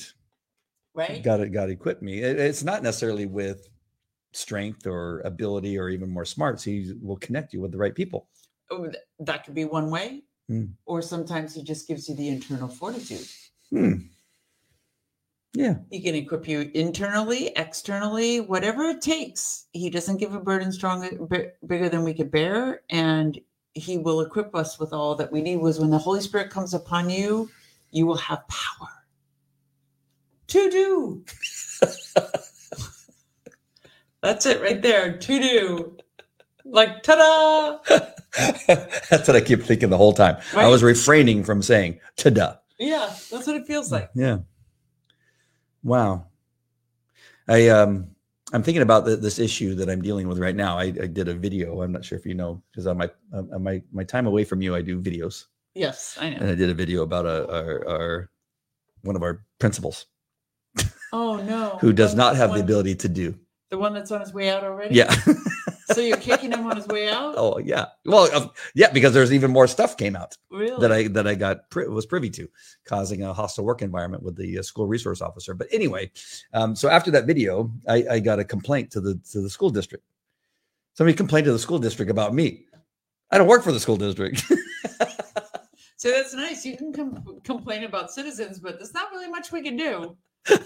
Right? 0.96 1.24
god 1.24 1.52
god 1.52 1.70
equipped 1.70 2.02
me 2.04 2.20
It- 2.22 2.40
it's 2.40 2.64
not 2.64 2.84
necessarily 2.84 3.26
with 3.26 3.68
strength 4.32 4.86
or 4.88 5.22
ability 5.26 5.78
or 5.78 5.90
even 5.90 6.10
more 6.10 6.26
smarts 6.26 6.64
he 6.64 6.94
will 7.02 7.18
connect 7.18 7.54
you 7.54 7.62
with 7.62 7.72
the 7.72 7.78
right 7.78 7.96
people 7.96 8.28
Oh, 8.72 8.90
that 9.20 9.44
could 9.46 9.54
be 9.54 9.66
one 9.66 9.92
way. 9.92 10.24
Hmm. 10.48 10.66
Or 10.86 11.02
sometimes 11.04 11.54
he 11.54 11.62
just 11.62 11.88
gives 11.88 12.10
you 12.10 12.16
the 12.16 12.28
internal 12.30 12.68
fortitude. 12.68 13.28
hmm. 13.70 13.94
yeah 15.54 15.76
He 15.92 16.02
can 16.02 16.16
equip 16.16 16.48
you 16.48 16.72
internally, 16.74 17.52
externally, 17.56 18.40
whatever 18.42 18.84
it 18.86 19.02
takes. 19.02 19.68
He 19.74 19.90
doesn't 19.92 20.18
give 20.18 20.34
a 20.34 20.40
burden 20.40 20.72
stronger, 20.72 21.10
bi- 21.20 21.52
bigger 21.68 21.88
than 21.90 22.04
we 22.04 22.16
could 22.16 22.32
bear, 22.32 22.82
and 22.90 23.38
he 23.74 23.98
will 23.98 24.22
equip 24.22 24.56
us 24.56 24.80
with 24.80 24.94
all 24.94 25.16
that 25.16 25.32
we 25.32 25.42
need. 25.42 25.58
Was 25.58 25.80
when 25.80 25.90
the 25.90 25.98
Holy 25.98 26.22
Spirit 26.22 26.50
comes 26.50 26.74
upon 26.74 27.10
you, 27.10 27.50
you 27.92 28.06
will 28.06 28.18
have 28.18 28.48
power 28.48 28.90
to 30.48 30.70
do. 30.70 31.26
That's 34.22 34.46
it 34.46 34.62
right 34.62 34.82
there. 34.82 35.18
To 35.18 35.40
do. 35.40 35.98
Like 36.66 37.04
ta-da! 37.04 37.80
that's 38.68 39.28
what 39.28 39.36
i 39.36 39.42
keep 39.42 39.62
thinking 39.62 39.92
the 39.92 39.98
whole 39.98 40.14
time 40.14 40.38
i 40.56 40.68
was 40.68 40.82
refraining 40.82 41.44
from 41.44 41.62
saying 41.62 42.00
ta-da 42.16 42.56
Yeah, 42.80 43.14
that's 43.30 43.46
what 43.46 43.56
it 43.56 43.68
feels 43.68 43.92
like. 43.92 44.10
Yeah. 44.16 44.40
Wow. 45.84 46.28
I 47.48 47.68
um 47.68 48.13
I'm 48.54 48.62
thinking 48.64 48.84
about 48.84 49.06
the, 49.06 49.16
this 49.16 49.40
issue 49.40 49.74
that 49.76 49.90
I'm 49.90 50.02
dealing 50.02 50.28
with 50.28 50.38
right 50.38 50.56
now. 50.56 50.78
I, 50.78 50.84
I 50.84 51.08
did 51.08 51.28
a 51.28 51.34
video. 51.34 51.82
I'm 51.82 51.92
not 51.92 52.06
sure 52.06 52.18
if 52.18 52.26
you 52.26 52.36
know 52.36 52.62
because 52.72 52.86
on 52.88 52.98
my 52.98 53.10
on 53.34 53.64
my 53.64 53.82
my 53.92 54.04
time 54.04 54.28
away 54.28 54.44
from 54.44 54.62
you, 54.62 54.76
I 54.76 54.82
do 54.82 55.02
videos, 55.02 55.46
Yes, 55.76 56.18
I 56.22 56.30
know. 56.30 56.38
and 56.38 56.50
I 56.50 56.56
did 56.56 56.70
a 56.70 56.74
video 56.76 57.02
about 57.04 57.26
a, 57.26 57.52
our, 57.52 57.88
our 57.90 58.30
one 59.02 59.16
of 59.16 59.24
our 59.24 59.44
principals 59.60 60.06
Oh 61.12 61.38
no. 61.38 61.78
who 61.82 61.94
does 61.94 62.14
not 62.16 62.36
have 62.36 62.50
the 62.52 62.56
one- 62.58 62.62
ability 62.62 62.96
to 62.96 63.10
do. 63.10 63.36
The 63.72 63.78
one 63.80 63.94
that's 63.96 64.12
on 64.12 64.22
his 64.22 64.34
way 64.34 64.50
out 64.52 64.64
already? 64.64 64.94
Yeah. 64.96 65.14
So 65.92 66.02
you're 66.02 66.18
kicking 66.18 66.52
him 66.52 66.66
on 66.66 66.78
his 66.78 66.88
way 66.88 67.10
out? 67.10 67.36
Oh 67.38 67.58
yeah. 67.58 67.88
Well, 68.06 68.30
uh, 68.34 68.48
yeah, 68.74 68.92
because 68.92 69.14
there's 69.14 69.34
even 69.34 69.52
more 69.52 69.68
stuff 69.68 69.98
came 69.98 70.16
out 70.16 70.38
really? 70.50 70.80
that 70.80 70.92
I 70.92 71.08
that 71.10 71.28
I 71.28 71.36
got 71.36 71.70
pri- 71.70 71.88
was 71.88 72.06
privy 72.06 72.30
to, 72.32 72.48
causing 72.86 73.24
a 73.24 73.34
hostile 73.34 73.66
work 73.66 73.82
environment 73.82 74.24
with 74.24 74.36
the 74.36 74.60
uh, 74.60 74.62
school 74.62 74.88
resource 74.88 75.22
officer. 75.22 75.54
But 75.54 75.68
anyway, 75.72 76.12
um, 76.54 76.76
so 76.76 76.90
after 76.90 77.12
that 77.12 77.26
video, 77.26 77.72
I, 77.88 78.06
I 78.12 78.20
got 78.20 78.40
a 78.40 78.44
complaint 78.44 78.92
to 78.92 79.02
the 79.02 79.20
to 79.32 79.42
the 79.42 79.50
school 79.50 79.70
district. 79.70 80.06
Somebody 80.94 81.16
complained 81.16 81.46
to 81.46 81.54
the 81.54 81.60
school 81.60 81.80
district 81.80 82.12
about 82.12 82.34
me. 82.34 82.66
I 83.32 83.38
don't 83.38 83.48
work 83.48 83.64
for 83.64 83.72
the 83.72 83.80
school 83.80 83.98
district. 83.98 84.44
So 86.04 86.12
that's 86.12 86.34
nice. 86.34 86.66
You 86.66 86.76
can 86.76 86.92
com- 86.92 87.40
complain 87.46 87.86
about 87.86 88.12
citizens, 88.12 88.60
but 88.60 88.78
there's 88.78 88.94
not 88.94 89.10
really 89.12 89.30
much 89.30 89.54
we 89.54 89.62
can 89.62 89.78
do. 89.78 90.18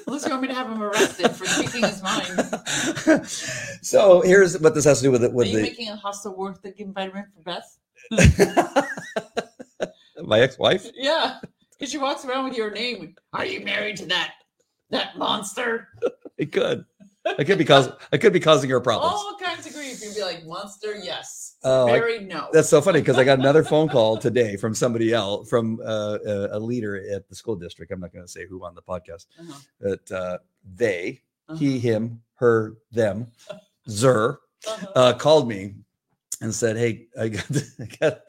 Unless 0.07 0.25
you 0.25 0.31
want 0.31 0.41
me 0.41 0.47
to 0.47 0.53
have 0.53 0.67
him 0.67 0.81
arrested 0.81 1.31
for 1.31 1.45
speaking 1.45 1.83
his 1.83 2.01
mind. 2.01 3.27
so 3.81 4.21
here's 4.21 4.59
what 4.59 4.73
this 4.73 4.85
has 4.85 4.99
to 4.99 5.03
do 5.03 5.11
with 5.11 5.23
it 5.23 5.33
Are 5.33 5.45
you 5.45 5.57
the 5.57 5.61
making 5.61 5.89
a 5.89 5.95
hostile 5.95 6.35
work 6.35 6.59
environment 6.77 7.27
for 7.35 7.41
Beth? 7.43 7.77
my 10.23 10.39
ex-wife. 10.39 10.87
Yeah, 10.95 11.39
because 11.71 11.91
she 11.91 11.97
walks 11.97 12.25
around 12.25 12.45
with 12.45 12.57
your 12.57 12.71
name. 12.71 13.15
Are 13.33 13.45
you 13.45 13.61
married 13.61 13.97
to 13.97 14.05
that 14.07 14.33
that 14.89 15.17
monster? 15.17 15.89
It 16.37 16.51
could. 16.51 16.85
I 17.25 17.43
could 17.43 17.57
be 17.57 17.65
causing. 17.65 17.93
I 18.13 18.17
could 18.17 18.31
be 18.31 18.39
causing 18.39 18.69
her 18.69 18.79
problems. 18.79 19.15
All 19.15 19.35
kinds 19.41 19.65
of 19.65 19.73
grief. 19.73 19.99
You'd 20.03 20.13
be 20.13 20.21
like, 20.21 20.45
monster, 20.45 20.93
yes. 21.01 21.36
Oh, 21.63 21.87
I- 21.89 22.17
no. 22.19 22.49
That's 22.53 22.69
so 22.69 22.81
funny 22.81 22.99
because 22.99 23.17
I 23.17 23.23
got 23.23 23.39
another 23.39 23.63
phone 23.63 23.89
call 23.89 24.17
today 24.17 24.55
from 24.57 24.73
somebody 24.75 25.11
else, 25.13 25.49
from 25.49 25.79
uh, 25.83 26.17
a, 26.25 26.57
a 26.57 26.59
leader 26.59 26.95
at 27.11 27.27
the 27.27 27.35
school 27.35 27.55
district. 27.55 27.91
I'm 27.91 27.99
not 27.99 28.13
going 28.13 28.23
to 28.25 28.31
say 28.31 28.45
who 28.47 28.63
on 28.63 28.75
the 28.75 28.81
podcast. 28.81 29.25
Uh-huh. 29.39 29.59
That 29.79 30.11
uh, 30.11 30.37
they, 30.75 31.21
Uh-huh. 31.49 31.57
he, 31.57 31.79
him, 31.79 32.21
her, 32.35 32.75
them, 32.91 33.27
Zer, 33.89 34.39
Uh-huh. 34.67 34.87
uh, 34.95 35.13
called 35.13 35.47
me 35.47 35.73
and 36.41 36.53
said, 36.53 36.77
"Hey, 36.77 37.07
I 37.19 37.29
got, 37.29 37.45
I 37.81 37.85
got, 37.99 38.19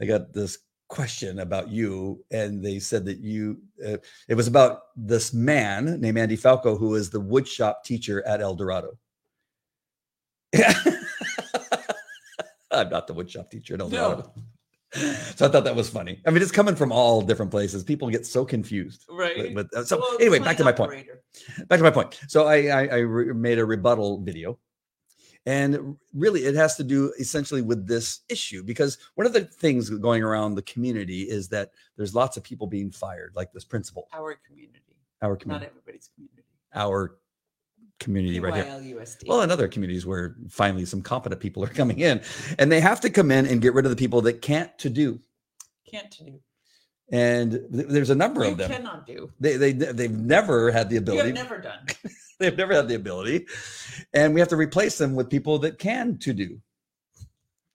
I 0.00 0.04
got 0.04 0.32
this 0.32 0.58
question 0.88 1.40
about 1.40 1.68
you." 1.70 2.24
And 2.30 2.64
they 2.64 2.78
said 2.78 3.04
that 3.06 3.18
you, 3.18 3.58
uh, 3.84 3.96
it 4.28 4.34
was 4.36 4.46
about 4.46 4.82
this 4.96 5.34
man 5.34 6.00
named 6.00 6.18
Andy 6.18 6.36
Falco, 6.36 6.76
who 6.76 6.94
is 6.94 7.10
the 7.10 7.20
woodshop 7.20 7.82
teacher 7.84 8.24
at 8.26 8.40
El 8.40 8.54
Dorado. 8.54 8.96
I'm 12.80 12.90
not 12.90 13.06
the 13.06 13.14
woodshop 13.14 13.50
teacher 13.50 13.76
El 13.80 13.88
No. 13.88 14.32
So 15.36 15.46
I 15.46 15.48
thought 15.48 15.62
that 15.62 15.76
was 15.76 15.88
funny. 15.88 16.20
I 16.26 16.30
mean, 16.30 16.42
it's 16.42 16.50
coming 16.50 16.74
from 16.74 16.90
all 16.90 17.22
different 17.22 17.52
places. 17.52 17.84
People 17.84 18.10
get 18.10 18.26
so 18.26 18.44
confused. 18.44 19.04
right. 19.08 19.54
But, 19.54 19.70
but 19.70 19.78
uh, 19.80 19.84
so 19.84 19.98
Well, 20.00 20.16
anyway, 20.20 20.40
back 20.40 20.56
to 20.56 20.64
my 20.64 20.72
point 20.72 21.06
back 21.68 21.78
to 21.78 21.84
my 21.84 21.92
point. 21.92 22.18
So 22.26 22.46
I 22.48 22.56
I, 22.66 22.86
I 22.86 22.96
re- 22.98 23.32
made 23.32 23.60
a 23.60 23.64
rebuttal 23.64 24.20
video, 24.20 24.58
and 25.46 25.96
really 26.12 26.40
it 26.44 26.56
has 26.56 26.74
to 26.76 26.82
do 26.82 27.12
essentially 27.20 27.62
with 27.62 27.86
this 27.86 28.22
issue 28.28 28.64
because 28.64 28.98
one 29.14 29.28
of 29.28 29.32
the 29.32 29.42
things 29.44 29.90
going 29.90 30.24
around 30.24 30.56
the 30.56 30.62
community 30.62 31.22
is 31.22 31.48
that 31.50 31.70
there's 31.96 32.14
lots 32.16 32.36
of 32.36 32.42
people 32.42 32.66
being 32.66 32.90
fired, 32.90 33.32
like 33.36 33.52
this 33.52 33.64
principal, 33.64 34.08
Our 34.12 34.36
community, 34.44 34.96
our 35.22 35.36
community. 35.36 35.66
not 35.66 35.70
everybody's 35.70 36.10
community. 36.16 36.42
our 36.74 37.16
community 38.00 38.40
right 38.40 38.54
here. 38.54 39.04
Well, 39.26 39.42
in 39.42 39.50
other 39.50 39.68
communities 39.68 40.04
where 40.04 40.34
finally 40.48 40.84
some 40.86 41.02
competent 41.02 41.40
people 41.40 41.62
are 41.62 41.68
coming 41.68 42.00
in, 42.00 42.20
and 42.58 42.72
they 42.72 42.80
have 42.80 43.00
to 43.02 43.10
come 43.10 43.30
in 43.30 43.46
and 43.46 43.62
get 43.62 43.74
rid 43.74 43.84
of 43.86 43.90
the 43.90 43.96
people 43.96 44.22
that 44.22 44.42
can't 44.42 44.76
to 44.78 44.90
do. 44.90 45.20
can't 45.88 46.10
to 46.12 46.24
do. 46.24 46.40
And 47.12 47.52
th- 47.52 47.86
there's 47.88 48.10
a 48.10 48.14
number 48.14 48.44
You 48.44 48.52
of 48.52 48.58
them. 48.58 48.70
cannot 48.70 49.06
do. 49.06 49.30
They, 49.40 49.56
they 49.56 49.72
they've 49.72 50.10
never 50.10 50.70
had 50.70 50.88
the 50.88 50.94
You 50.94 51.00
ability. 51.00 51.28
have 51.28 51.34
never 51.34 51.58
done. 51.58 51.86
They've 52.38 52.56
never 52.56 52.72
had 52.72 52.88
the 52.88 52.94
ability, 52.94 53.46
and 54.14 54.32
we 54.32 54.40
have 54.40 54.48
to 54.48 54.56
replace 54.56 54.96
them 54.96 55.14
with 55.14 55.28
people 55.28 55.58
that 55.58 55.78
can 55.78 56.16
to 56.20 56.32
do. 56.32 56.58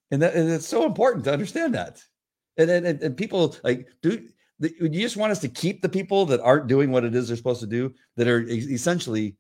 And 0.10 0.24
that 0.24 0.34
and 0.34 0.50
it's 0.50 0.66
so 0.68 0.88
important 0.88 1.24
to 1.26 1.34
understand 1.34 1.76
that. 1.76 2.02
And 2.58 2.72
and, 2.72 2.88
and, 3.04 3.16
people 3.16 3.56
like 3.64 3.88
do. 4.02 4.28
You 4.60 4.90
just 4.90 5.18
want 5.18 5.32
us 5.32 5.40
to 5.42 5.50
keep 5.50 5.84
the 5.84 5.90
people 5.90 6.26
that 6.26 6.40
aren't 6.42 6.66
doing 6.66 6.92
what 6.92 7.04
it 7.06 7.14
is 7.14 7.28
they're 7.28 7.38
supposed 7.38 7.60
to 7.60 7.68
do, 7.68 7.94
that 8.16 8.28
are 8.28 8.42
essentially 8.48 9.36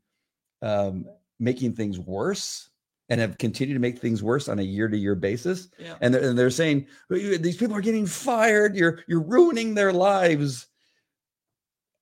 um, 0.65 1.05
making 1.39 1.73
things 1.73 1.99
worse, 1.99 2.69
and 3.09 3.21
have 3.21 3.37
continued 3.37 3.75
to 3.75 3.79
make 3.79 3.99
things 3.99 4.23
worse 4.23 4.49
on 4.49 4.59
a 4.59 4.63
year-to-year 4.63 5.15
basis. 5.15 5.69
Yeah. 5.77 5.95
And 6.01 6.13
they're, 6.13 6.29
and 6.29 6.37
they're 6.37 6.49
saying 6.49 6.87
these 7.09 7.57
people 7.57 7.75
are 7.75 7.81
getting 7.81 8.07
fired. 8.07 8.75
You're 8.75 8.99
you're 9.07 9.21
ruining 9.21 9.75
their 9.75 9.93
lives. 9.93 10.67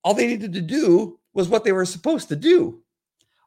All 0.02 0.14
they 0.14 0.26
needed 0.26 0.54
to 0.54 0.60
do 0.60 1.18
was 1.34 1.48
what 1.48 1.64
they 1.64 1.72
were 1.72 1.84
supposed 1.84 2.28
to 2.30 2.36
do. 2.36 2.82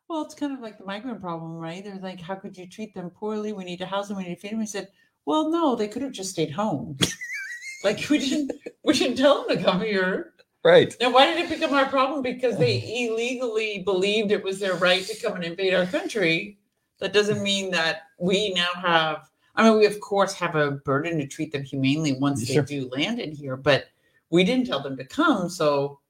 Well, 0.08 0.22
it's 0.22 0.36
kind 0.36 0.54
of 0.54 0.60
like 0.60 0.78
the 0.78 0.86
migrant 0.86 1.22
problem, 1.22 1.58
right? 1.58 1.84
They're 1.84 2.00
like, 2.02 2.22
how 2.22 2.36
could 2.36 2.58
you 2.58 2.68
treat 2.68 2.94
them 2.94 3.10
poorly? 3.10 3.52
We 3.54 3.66
need 3.66 3.80
to 3.80 3.86
house 3.86 4.08
them. 4.08 4.18
We 4.18 4.24
need 4.24 4.36
to 4.36 4.42
feed 4.42 4.52
them. 4.52 4.60
We 4.60 4.66
said, 4.66 4.90
well, 5.26 5.50
no, 5.50 5.76
they 5.76 5.88
could 5.88 6.02
have 6.02 6.14
just 6.14 6.30
stayed 6.30 6.52
home. 6.52 6.98
like 7.84 8.10
we 8.10 8.20
didn't, 8.20 8.54
we 8.86 8.94
didn't 8.94 9.18
tell 9.18 9.46
them 9.46 9.58
to 9.58 9.64
come 9.64 9.82
here. 9.82 10.34
Right. 10.68 10.94
Now, 11.00 11.14
why 11.14 11.28
did 11.28 11.38
it 11.46 11.50
become 11.50 11.74
our 11.74 11.86
problem? 11.86 12.22
Because 12.22 12.58
they 12.58 13.08
illegally 13.08 13.84
believed 13.84 14.34
it 14.34 14.44
was 14.44 14.60
their 14.60 14.74
right 14.76 15.02
to 15.06 15.16
come 15.22 15.36
and 15.36 15.46
invade 15.46 15.74
our 15.74 15.86
country. 15.86 16.58
That 17.00 17.14
doesn't 17.14 17.42
mean 17.42 17.72
that 17.72 18.02
we 18.20 18.54
now 18.54 18.68
have. 18.76 19.30
I 19.56 19.64
mean, 19.64 19.80
we 19.80 19.86
of 19.86 19.98
course 20.02 20.34
have 20.34 20.58
a 20.58 20.72
burden 20.72 21.20
to 21.20 21.26
treat 21.26 21.54
them 21.54 21.64
humanely 21.64 22.20
once 22.20 22.46
Sure. 22.46 22.64
they 22.64 22.80
do 22.82 22.90
land 22.90 23.22
in 23.22 23.32
here, 23.32 23.56
but 23.56 23.86
we 24.30 24.44
didn't 24.44 24.68
tell 24.68 24.82
them 24.82 24.98
to 24.98 25.06
come. 25.06 25.48
So, 25.50 26.02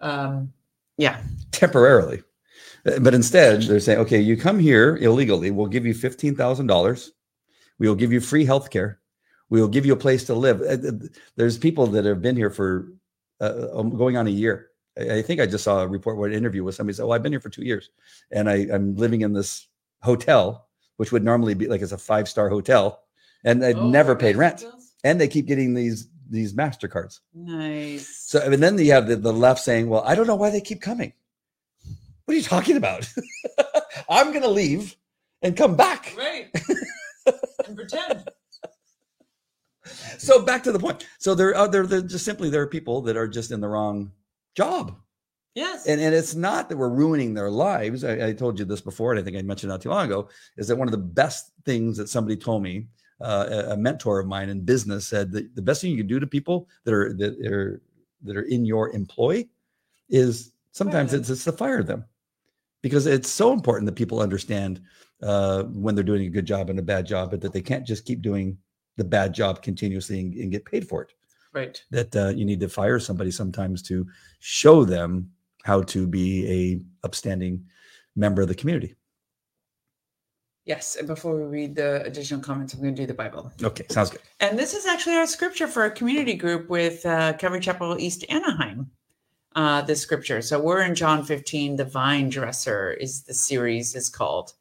um, 0.00 0.52
yeah, 0.96 1.22
Temporarily. 1.52 2.24
Uh, 2.84 2.98
But 2.98 3.14
instead, 3.14 3.62
they're 3.62 3.78
saying, 3.78 4.00
okay, 4.00 4.18
you 4.20 4.36
come 4.36 4.58
here 4.58 4.96
illegally. 4.96 5.52
We'll 5.52 5.68
give 5.68 5.86
you 5.86 5.94
$15,000. 5.94 7.10
We 7.78 7.86
will 7.86 7.94
give 7.94 8.12
you 8.12 8.18
free 8.18 8.44
health 8.44 8.68
care. 8.70 8.98
We 9.48 9.60
will 9.60 9.68
give 9.68 9.86
you 9.86 9.92
a 9.92 9.96
place 10.06 10.24
to 10.24 10.34
live. 10.34 10.60
Uh, 10.60 10.88
uh, 10.88 10.92
There's 11.36 11.56
people 11.56 11.86
that 11.86 12.04
have 12.04 12.20
been 12.20 12.34
here 12.36 12.50
for 12.50 12.88
uh, 13.42 13.68
um, 13.78 13.90
going 13.90 14.16
on 14.16 14.26
a 14.26 14.30
year. 14.30 14.68
I 14.98 15.18
I 15.18 15.22
think 15.22 15.40
I 15.40 15.46
just 15.46 15.64
saw 15.64 15.82
a 15.82 15.88
report 15.88 16.16
where 16.16 16.28
an 16.30 16.34
interview 16.36 16.64
with 16.64 16.74
somebody 16.74 16.94
said, 16.96 17.04
Oh, 17.04 17.10
I've 17.12 17.22
been 17.22 17.32
here 17.32 17.40
for 17.40 17.50
two 17.50 17.64
years 17.64 17.90
and 18.30 18.48
I, 18.48 18.66
I'm 18.72 18.94
living 18.96 19.22
in 19.22 19.32
this 19.32 19.66
hotel, 20.02 20.68
which 20.98 21.12
would 21.12 21.24
normally 21.24 21.54
be 21.54 21.66
like 21.66 21.80
it's 21.82 21.92
a 21.92 21.98
five 21.98 22.28
star 22.28 22.48
hotel. 22.48 23.02
And 23.44 23.64
I've 23.64 23.76
Oh, 23.78 23.88
never 23.88 24.14
paid 24.16 24.36
rent. 24.36 24.64
And 25.04 25.20
they 25.20 25.28
keep 25.28 25.46
getting 25.46 25.74
these 25.74 26.08
these 26.30 26.54
MasterCards. 26.54 27.20
Nice. 27.34 28.06
So 28.30 28.40
and 28.40 28.62
then 28.62 28.78
you 28.78 28.92
have 28.92 29.06
the, 29.08 29.16
the 29.16 29.32
left 29.32 29.60
saying, 29.60 29.88
Well, 29.88 30.02
I 30.06 30.14
don't 30.14 30.26
know 30.26 30.36
why 30.36 30.50
they 30.50 30.60
keep 30.60 30.80
coming. 30.80 31.12
What 32.24 32.34
are 32.34 32.38
you 32.38 32.42
talking 32.44 32.76
about? 32.76 33.08
I'm 34.08 34.32
gonna 34.32 34.48
leave 34.48 34.94
and 35.42 35.56
come 35.56 35.74
back. 35.76 36.14
right. 36.16 36.48
and 37.66 37.76
pretend. 37.76 38.28
So 40.18 40.42
back 40.42 40.62
to 40.64 40.72
the 40.72 40.78
point. 40.78 41.06
So 41.18 41.34
there 41.34 41.56
are 41.56 41.68
there, 41.68 41.86
there 41.86 42.02
just 42.02 42.24
simply 42.24 42.50
there 42.50 42.62
are 42.62 42.66
people 42.66 43.02
that 43.02 43.16
are 43.16 43.28
just 43.28 43.50
in 43.50 43.60
the 43.60 43.68
wrong 43.68 44.12
job. 44.54 44.96
Yes. 45.54 45.86
And 45.86 46.00
and 46.00 46.14
it's 46.14 46.34
not 46.34 46.68
that 46.68 46.76
we're 46.76 46.88
ruining 46.88 47.34
their 47.34 47.50
lives. 47.50 48.04
I, 48.04 48.28
I 48.28 48.32
told 48.32 48.58
you 48.58 48.64
this 48.64 48.80
before, 48.80 49.12
and 49.12 49.20
I 49.20 49.22
think 49.22 49.36
I 49.36 49.42
mentioned 49.42 49.70
not 49.70 49.82
too 49.82 49.90
long 49.90 50.06
ago, 50.06 50.28
is 50.56 50.68
that 50.68 50.76
one 50.76 50.88
of 50.88 50.92
the 50.92 50.98
best 50.98 51.52
things 51.64 51.96
that 51.98 52.08
somebody 52.08 52.36
told 52.36 52.62
me, 52.62 52.86
uh, 53.20 53.64
a, 53.68 53.76
mentor 53.76 54.18
of 54.18 54.26
mine 54.26 54.48
in 54.48 54.64
business 54.64 55.06
said 55.06 55.30
that 55.32 55.54
the 55.54 55.62
best 55.62 55.80
thing 55.80 55.90
you 55.90 55.98
can 55.98 56.06
do 56.06 56.18
to 56.18 56.26
people 56.26 56.68
that 56.84 56.94
are 56.94 57.12
that 57.14 57.38
are 57.46 57.82
that 58.22 58.36
are 58.36 58.42
in 58.42 58.64
your 58.64 58.90
employ 58.90 59.46
is 60.08 60.52
sometimes 60.72 61.12
it's 61.12 61.28
it's 61.28 61.44
to 61.44 61.52
fire 61.52 61.82
them. 61.82 62.04
Because 62.80 63.06
it's 63.06 63.30
so 63.30 63.52
important 63.52 63.86
that 63.86 63.94
people 63.94 64.20
understand 64.20 64.80
uh, 65.22 65.62
when 65.64 65.94
they're 65.94 66.02
doing 66.02 66.26
a 66.26 66.30
good 66.30 66.46
job 66.46 66.68
and 66.68 66.78
a 66.80 66.82
bad 66.82 67.06
job, 67.06 67.30
but 67.30 67.40
that 67.42 67.52
they 67.52 67.62
can't 67.62 67.86
just 67.86 68.04
keep 68.04 68.22
doing 68.22 68.58
the 68.96 69.04
bad 69.04 69.32
job 69.32 69.62
continuously 69.62 70.20
and, 70.20 70.34
and 70.34 70.50
get 70.50 70.64
paid 70.64 70.86
for 70.88 71.02
it 71.02 71.12
right. 71.52 71.82
that 71.90 72.14
uh, 72.16 72.28
you 72.28 72.44
need 72.44 72.60
to 72.60 72.68
fire 72.68 72.98
somebody 72.98 73.30
sometimes 73.30 73.82
to 73.82 74.06
show 74.40 74.84
them 74.84 75.30
how 75.64 75.82
to 75.82 76.06
be 76.06 76.46
a 76.50 77.06
upstanding 77.06 77.64
member 78.16 78.42
of 78.42 78.48
the 78.48 78.54
community. 78.54 78.94
Yes. 80.64 80.96
And 80.96 81.08
before 81.08 81.36
we 81.36 81.42
read 81.42 81.74
the 81.74 82.04
additional 82.04 82.40
comments, 82.40 82.72
I'm 82.72 82.80
going 82.80 82.94
to 82.94 83.02
do 83.02 83.06
the 83.06 83.14
Bible. 83.14 83.50
Okay, 83.62 83.84
sounds 83.88 84.10
good. 84.10 84.20
And 84.38 84.56
this 84.56 84.74
is 84.74 84.86
actually 84.86 85.16
our 85.16 85.26
scripture 85.26 85.66
for 85.66 85.86
a 85.86 85.90
community 85.90 86.34
group 86.34 86.68
with 86.68 87.04
uh, 87.04 87.32
Calvary 87.32 87.60
Chapel 87.60 87.98
East 87.98 88.24
Anaheim. 88.28 88.90
Uh, 89.54 89.82
this 89.82 90.00
scripture. 90.00 90.40
So 90.40 90.58
we're 90.58 90.80
in 90.80 90.94
John 90.94 91.24
15. 91.24 91.76
The 91.76 91.84
vine 91.84 92.30
dresser 92.30 92.92
is 92.92 93.22
the 93.22 93.34
series 93.34 93.94
is 93.94 94.08
called. 94.08 94.54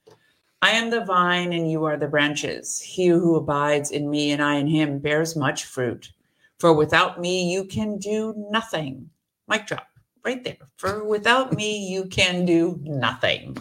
I 0.63 0.71
am 0.71 0.91
the 0.91 1.03
vine 1.03 1.53
and 1.53 1.69
you 1.71 1.85
are 1.85 1.97
the 1.97 2.07
branches. 2.07 2.79
He 2.79 3.07
who 3.07 3.35
abides 3.35 3.89
in 3.89 4.09
me 4.09 4.31
and 4.31 4.43
I 4.43 4.55
in 4.55 4.67
him 4.67 4.99
bears 4.99 5.35
much 5.35 5.65
fruit. 5.65 6.11
For 6.59 6.71
without 6.71 7.19
me 7.19 7.51
you 7.51 7.65
can 7.65 7.97
do 7.97 8.35
nothing. 8.51 9.09
Mic 9.47 9.65
drop 9.65 9.87
right 10.23 10.43
there. 10.43 10.57
For 10.77 11.03
without 11.03 11.53
me 11.53 11.87
you 11.87 12.05
can 12.05 12.45
do 12.45 12.79
nothing. 12.83 13.57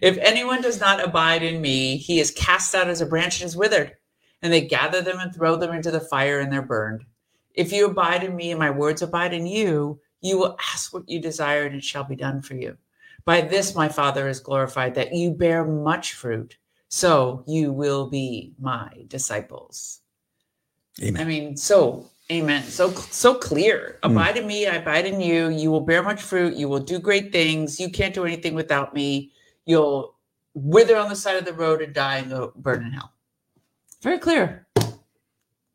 If 0.00 0.16
anyone 0.18 0.62
does 0.62 0.78
not 0.78 1.04
abide 1.04 1.42
in 1.42 1.60
me, 1.60 1.96
he 1.96 2.20
is 2.20 2.30
cast 2.30 2.76
out 2.76 2.88
as 2.88 3.00
a 3.00 3.06
branch 3.06 3.40
and 3.40 3.48
is 3.48 3.56
withered 3.56 3.96
and 4.40 4.52
they 4.52 4.60
gather 4.60 5.02
them 5.02 5.18
and 5.18 5.34
throw 5.34 5.56
them 5.56 5.74
into 5.74 5.90
the 5.90 6.00
fire 6.00 6.38
and 6.38 6.52
they're 6.52 6.62
burned. 6.62 7.04
If 7.54 7.72
you 7.72 7.86
abide 7.86 8.22
in 8.22 8.36
me 8.36 8.52
and 8.52 8.60
my 8.60 8.70
words 8.70 9.02
abide 9.02 9.34
in 9.34 9.46
you, 9.46 10.00
you 10.20 10.38
will 10.38 10.56
ask 10.72 10.94
what 10.94 11.08
you 11.08 11.20
desire 11.20 11.64
and 11.64 11.74
it 11.74 11.84
shall 11.84 12.04
be 12.04 12.16
done 12.16 12.40
for 12.40 12.54
you. 12.54 12.76
By 13.24 13.40
this 13.42 13.74
my 13.74 13.88
Father 13.88 14.28
is 14.28 14.40
glorified, 14.40 14.94
that 14.94 15.12
you 15.12 15.30
bear 15.30 15.64
much 15.64 16.14
fruit, 16.14 16.56
so 16.88 17.44
you 17.46 17.72
will 17.72 18.08
be 18.08 18.52
my 18.58 18.90
disciples. 19.08 20.00
Amen. 21.02 21.20
I 21.20 21.24
mean, 21.24 21.56
so 21.56 22.08
amen. 22.30 22.62
So 22.64 22.90
so 22.90 23.34
clear. 23.34 23.98
Mm. 24.02 24.12
Abide 24.12 24.36
in 24.38 24.46
me, 24.46 24.66
I 24.66 24.76
abide 24.76 25.06
in 25.06 25.20
you. 25.20 25.48
You 25.50 25.70
will 25.70 25.80
bear 25.80 26.02
much 26.02 26.22
fruit. 26.22 26.54
You 26.54 26.68
will 26.68 26.80
do 26.80 26.98
great 26.98 27.32
things. 27.32 27.78
You 27.78 27.90
can't 27.90 28.14
do 28.14 28.24
anything 28.24 28.54
without 28.54 28.94
me. 28.94 29.32
You'll 29.66 30.14
wither 30.54 30.96
on 30.96 31.08
the 31.08 31.16
side 31.16 31.36
of 31.36 31.44
the 31.44 31.52
road 31.52 31.80
and 31.80 31.94
die 31.94 32.18
and 32.18 32.30
go 32.30 32.52
burn 32.56 32.84
in 32.84 32.92
hell. 32.92 33.12
Very 34.02 34.18
clear. 34.18 34.66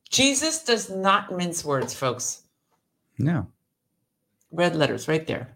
Jesus 0.10 0.64
does 0.64 0.90
not 0.90 1.32
mince 1.32 1.64
words, 1.64 1.94
folks. 1.94 2.44
No. 3.18 3.48
Red 4.52 4.75
letters 4.75 5.08
right 5.08 5.25
there. 5.25 5.54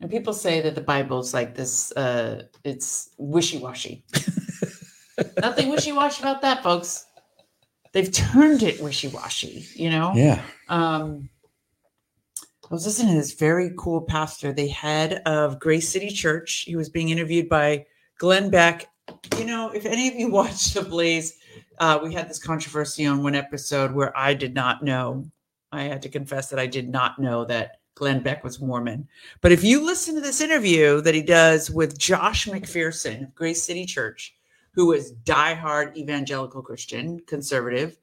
And 0.00 0.10
people 0.10 0.32
say 0.32 0.60
that 0.60 0.74
the 0.74 0.80
Bible's 0.80 1.32
like 1.32 1.54
this, 1.54 1.92
uh, 1.92 2.44
it's 2.64 3.10
wishy 3.16 3.58
washy. 3.58 4.04
Nothing 5.40 5.70
wishy 5.70 5.92
washy 5.92 6.22
about 6.22 6.42
that, 6.42 6.62
folks. 6.62 7.06
They've 7.92 8.12
turned 8.12 8.62
it 8.62 8.80
wishy 8.82 9.08
washy, 9.08 9.64
you 9.74 9.88
know? 9.88 10.12
Yeah. 10.14 10.42
Um, 10.68 11.30
I 12.42 12.74
was 12.74 12.84
listening 12.84 13.14
to 13.14 13.20
this 13.20 13.32
very 13.32 13.72
cool 13.78 14.02
pastor, 14.02 14.52
the 14.52 14.68
head 14.68 15.22
of 15.24 15.60
Grace 15.60 15.88
City 15.88 16.10
Church. 16.10 16.64
He 16.66 16.76
was 16.76 16.88
being 16.88 17.08
interviewed 17.10 17.48
by 17.48 17.86
Glenn 18.18 18.50
Beck. 18.50 18.88
You 19.38 19.44
know, 19.44 19.70
if 19.70 19.86
any 19.86 20.08
of 20.08 20.14
you 20.14 20.30
watched 20.32 20.74
The 20.74 20.82
Blaze, 20.82 21.38
uh, 21.78 22.00
we 22.02 22.12
had 22.12 22.28
this 22.28 22.42
controversy 22.42 23.06
on 23.06 23.22
one 23.22 23.34
episode 23.34 23.92
where 23.92 24.16
I 24.18 24.34
did 24.34 24.52
not 24.52 24.82
know. 24.82 25.30
I 25.72 25.84
had 25.84 26.02
to 26.02 26.08
confess 26.08 26.50
that 26.50 26.58
I 26.58 26.66
did 26.66 26.88
not 26.88 27.18
know 27.18 27.44
that 27.44 27.76
Glenn 27.96 28.22
Beck 28.22 28.44
was 28.44 28.60
Mormon. 28.60 29.08
But 29.40 29.52
if 29.52 29.64
you 29.64 29.84
listen 29.84 30.14
to 30.14 30.20
this 30.20 30.40
interview 30.40 31.00
that 31.00 31.14
he 31.14 31.22
does 31.22 31.70
with 31.70 31.98
Josh 31.98 32.46
McPherson 32.46 33.24
of 33.24 33.34
Grace 33.34 33.62
City 33.62 33.86
Church, 33.86 34.36
who 34.72 34.92
is 34.92 35.14
diehard 35.24 35.96
evangelical 35.96 36.62
Christian, 36.62 37.18
conservative, 37.26 37.96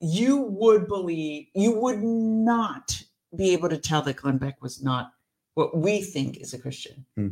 you 0.00 0.42
would 0.42 0.86
believe, 0.86 1.48
you 1.54 1.72
would 1.72 2.02
not 2.02 3.02
be 3.36 3.52
able 3.52 3.68
to 3.68 3.78
tell 3.78 4.02
that 4.02 4.16
Glenn 4.16 4.38
Beck 4.38 4.62
was 4.62 4.80
not 4.80 5.12
what 5.54 5.76
we 5.76 6.02
think 6.02 6.38
is 6.38 6.54
a 6.54 6.58
Christian. 6.58 7.04
Hmm. 7.16 7.28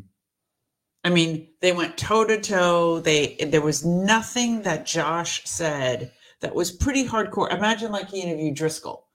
I 1.04 1.10
mean, 1.10 1.48
they 1.60 1.72
went 1.72 1.96
toe 1.96 2.24
to 2.24 2.40
toe. 2.40 3.00
They 3.00 3.36
there 3.36 3.62
was 3.62 3.86
nothing 3.86 4.62
that 4.62 4.84
Josh 4.84 5.44
said 5.46 6.12
that 6.40 6.54
was 6.54 6.72
pretty 6.72 7.06
hardcore. 7.06 7.52
Imagine 7.52 7.92
like 7.92 8.10
he 8.10 8.20
interviewed 8.20 8.56
Driscoll. 8.56 9.06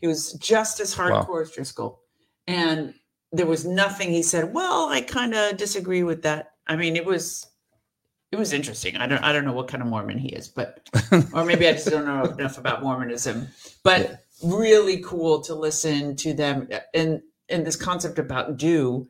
He 0.00 0.06
was 0.06 0.32
just 0.34 0.80
as 0.80 0.94
hardcore 0.94 1.42
as 1.42 1.50
Driscoll. 1.52 2.02
And 2.46 2.94
there 3.32 3.46
was 3.46 3.64
nothing 3.64 4.10
he 4.10 4.22
said, 4.22 4.52
well, 4.52 4.88
I 4.88 5.00
kind 5.02 5.34
of 5.34 5.56
disagree 5.56 6.02
with 6.02 6.22
that. 6.22 6.52
I 6.66 6.76
mean, 6.76 6.96
it 6.96 7.04
was 7.04 7.46
it 8.32 8.38
was 8.38 8.52
interesting. 8.52 8.96
I 8.96 9.06
don't 9.06 9.22
I 9.22 9.32
don't 9.32 9.44
know 9.44 9.52
what 9.52 9.68
kind 9.68 9.82
of 9.82 9.88
Mormon 9.88 10.18
he 10.18 10.28
is, 10.30 10.48
but 10.48 10.88
or 11.32 11.44
maybe 11.44 11.66
I 11.68 11.72
just 11.72 11.88
don't 11.90 12.06
know 12.06 12.24
enough 12.24 12.58
about 12.58 12.82
Mormonism. 12.82 13.48
But 13.82 14.00
Yeah. 14.00 14.16
really 14.42 14.98
cool 14.98 15.40
to 15.42 15.54
listen 15.54 16.16
to 16.16 16.32
them 16.32 16.68
and 16.94 17.22
and 17.48 17.66
this 17.66 17.76
concept 17.76 18.18
about 18.18 18.56
do. 18.56 19.08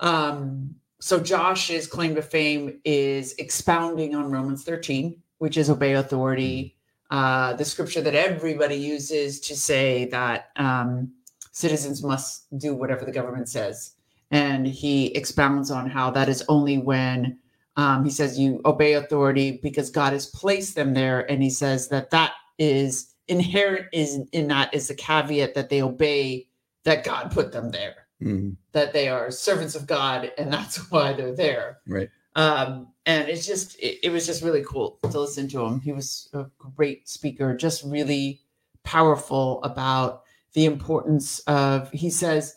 Um, 0.00 0.76
so 1.00 1.20
Josh's 1.20 1.86
claim 1.86 2.14
to 2.14 2.22
fame 2.22 2.80
is 2.84 3.34
expounding 3.34 4.14
on 4.14 4.30
Romans 4.30 4.64
13, 4.64 5.20
which 5.38 5.56
is 5.56 5.68
obey 5.68 5.94
authority, 5.94 6.76
uh, 7.10 7.52
the 7.54 7.64
scripture 7.64 8.00
that 8.00 8.14
everybody 8.14 8.76
uses 8.76 9.40
to 9.40 9.56
say 9.56 10.06
that 10.06 10.50
um, 10.56 11.12
citizens 11.56 12.02
must 12.02 12.46
do 12.58 12.74
whatever 12.74 13.06
the 13.06 13.10
government 13.12 13.48
says. 13.48 13.92
And 14.30 14.66
he 14.66 15.06
expounds 15.16 15.70
on 15.70 15.88
how 15.88 16.10
that 16.10 16.28
is 16.28 16.44
only 16.50 16.76
when 16.76 17.38
um, 17.76 18.04
he 18.04 18.10
says 18.10 18.38
you 18.38 18.60
obey 18.66 18.92
authority 18.92 19.58
because 19.62 19.88
God 19.88 20.12
has 20.12 20.26
placed 20.26 20.74
them 20.74 20.92
there. 20.92 21.30
And 21.30 21.42
he 21.42 21.48
says 21.48 21.88
that 21.88 22.10
that 22.10 22.32
is 22.58 23.14
inherent 23.28 23.86
is 23.92 24.20
in 24.32 24.48
that 24.48 24.74
is 24.74 24.88
the 24.88 24.94
caveat 24.94 25.54
that 25.54 25.70
they 25.70 25.80
obey 25.80 26.46
that 26.84 27.04
God 27.04 27.30
put 27.30 27.52
them 27.52 27.70
there, 27.70 28.06
Mhm. 28.22 28.56
that 28.72 28.92
they 28.92 29.08
are 29.08 29.30
servants 29.30 29.74
of 29.74 29.86
God, 29.86 30.30
and 30.36 30.52
that's 30.52 30.76
why 30.90 31.14
they're 31.14 31.34
there. 31.34 31.78
Right. 31.86 32.10
Um, 32.34 32.88
and 33.06 33.28
it's 33.30 33.46
just 33.46 33.78
it, 33.80 33.98
it 34.02 34.10
was 34.10 34.26
just 34.26 34.42
really 34.42 34.62
cool 34.62 34.98
to 35.10 35.20
listen 35.20 35.48
to 35.48 35.64
him. 35.64 35.80
He 35.80 35.92
was 35.92 36.28
a 36.34 36.44
great 36.58 37.08
speaker, 37.08 37.56
just 37.56 37.82
really 37.82 38.42
powerful 38.84 39.62
about 39.64 40.22
the 40.56 40.64
importance 40.64 41.38
of 41.40 41.90
he 41.92 42.08
says 42.08 42.54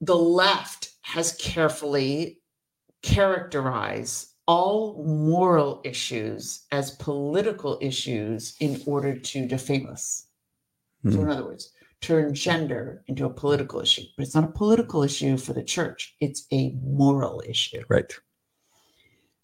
the 0.00 0.16
left 0.16 0.92
has 1.02 1.32
carefully 1.32 2.40
characterized 3.02 4.28
all 4.46 5.04
moral 5.04 5.80
issues 5.84 6.64
as 6.70 6.92
political 6.92 7.78
issues 7.82 8.54
in 8.60 8.80
order 8.86 9.18
to 9.18 9.46
defame 9.46 9.88
us. 9.88 10.28
So, 11.04 11.10
Mhm. 11.10 11.22
in 11.22 11.30
other 11.30 11.44
words, 11.44 11.72
turn 12.00 12.32
gender 12.32 13.02
into 13.08 13.26
a 13.26 13.34
political 13.34 13.80
issue, 13.80 14.02
but 14.16 14.24
it's 14.24 14.34
not 14.34 14.44
a 14.44 14.52
political 14.52 15.02
issue 15.02 15.36
for 15.36 15.52
the 15.52 15.64
church, 15.64 16.14
it's 16.20 16.46
a 16.52 16.70
moral 16.80 17.42
issue. 17.44 17.82
Right. 17.88 18.12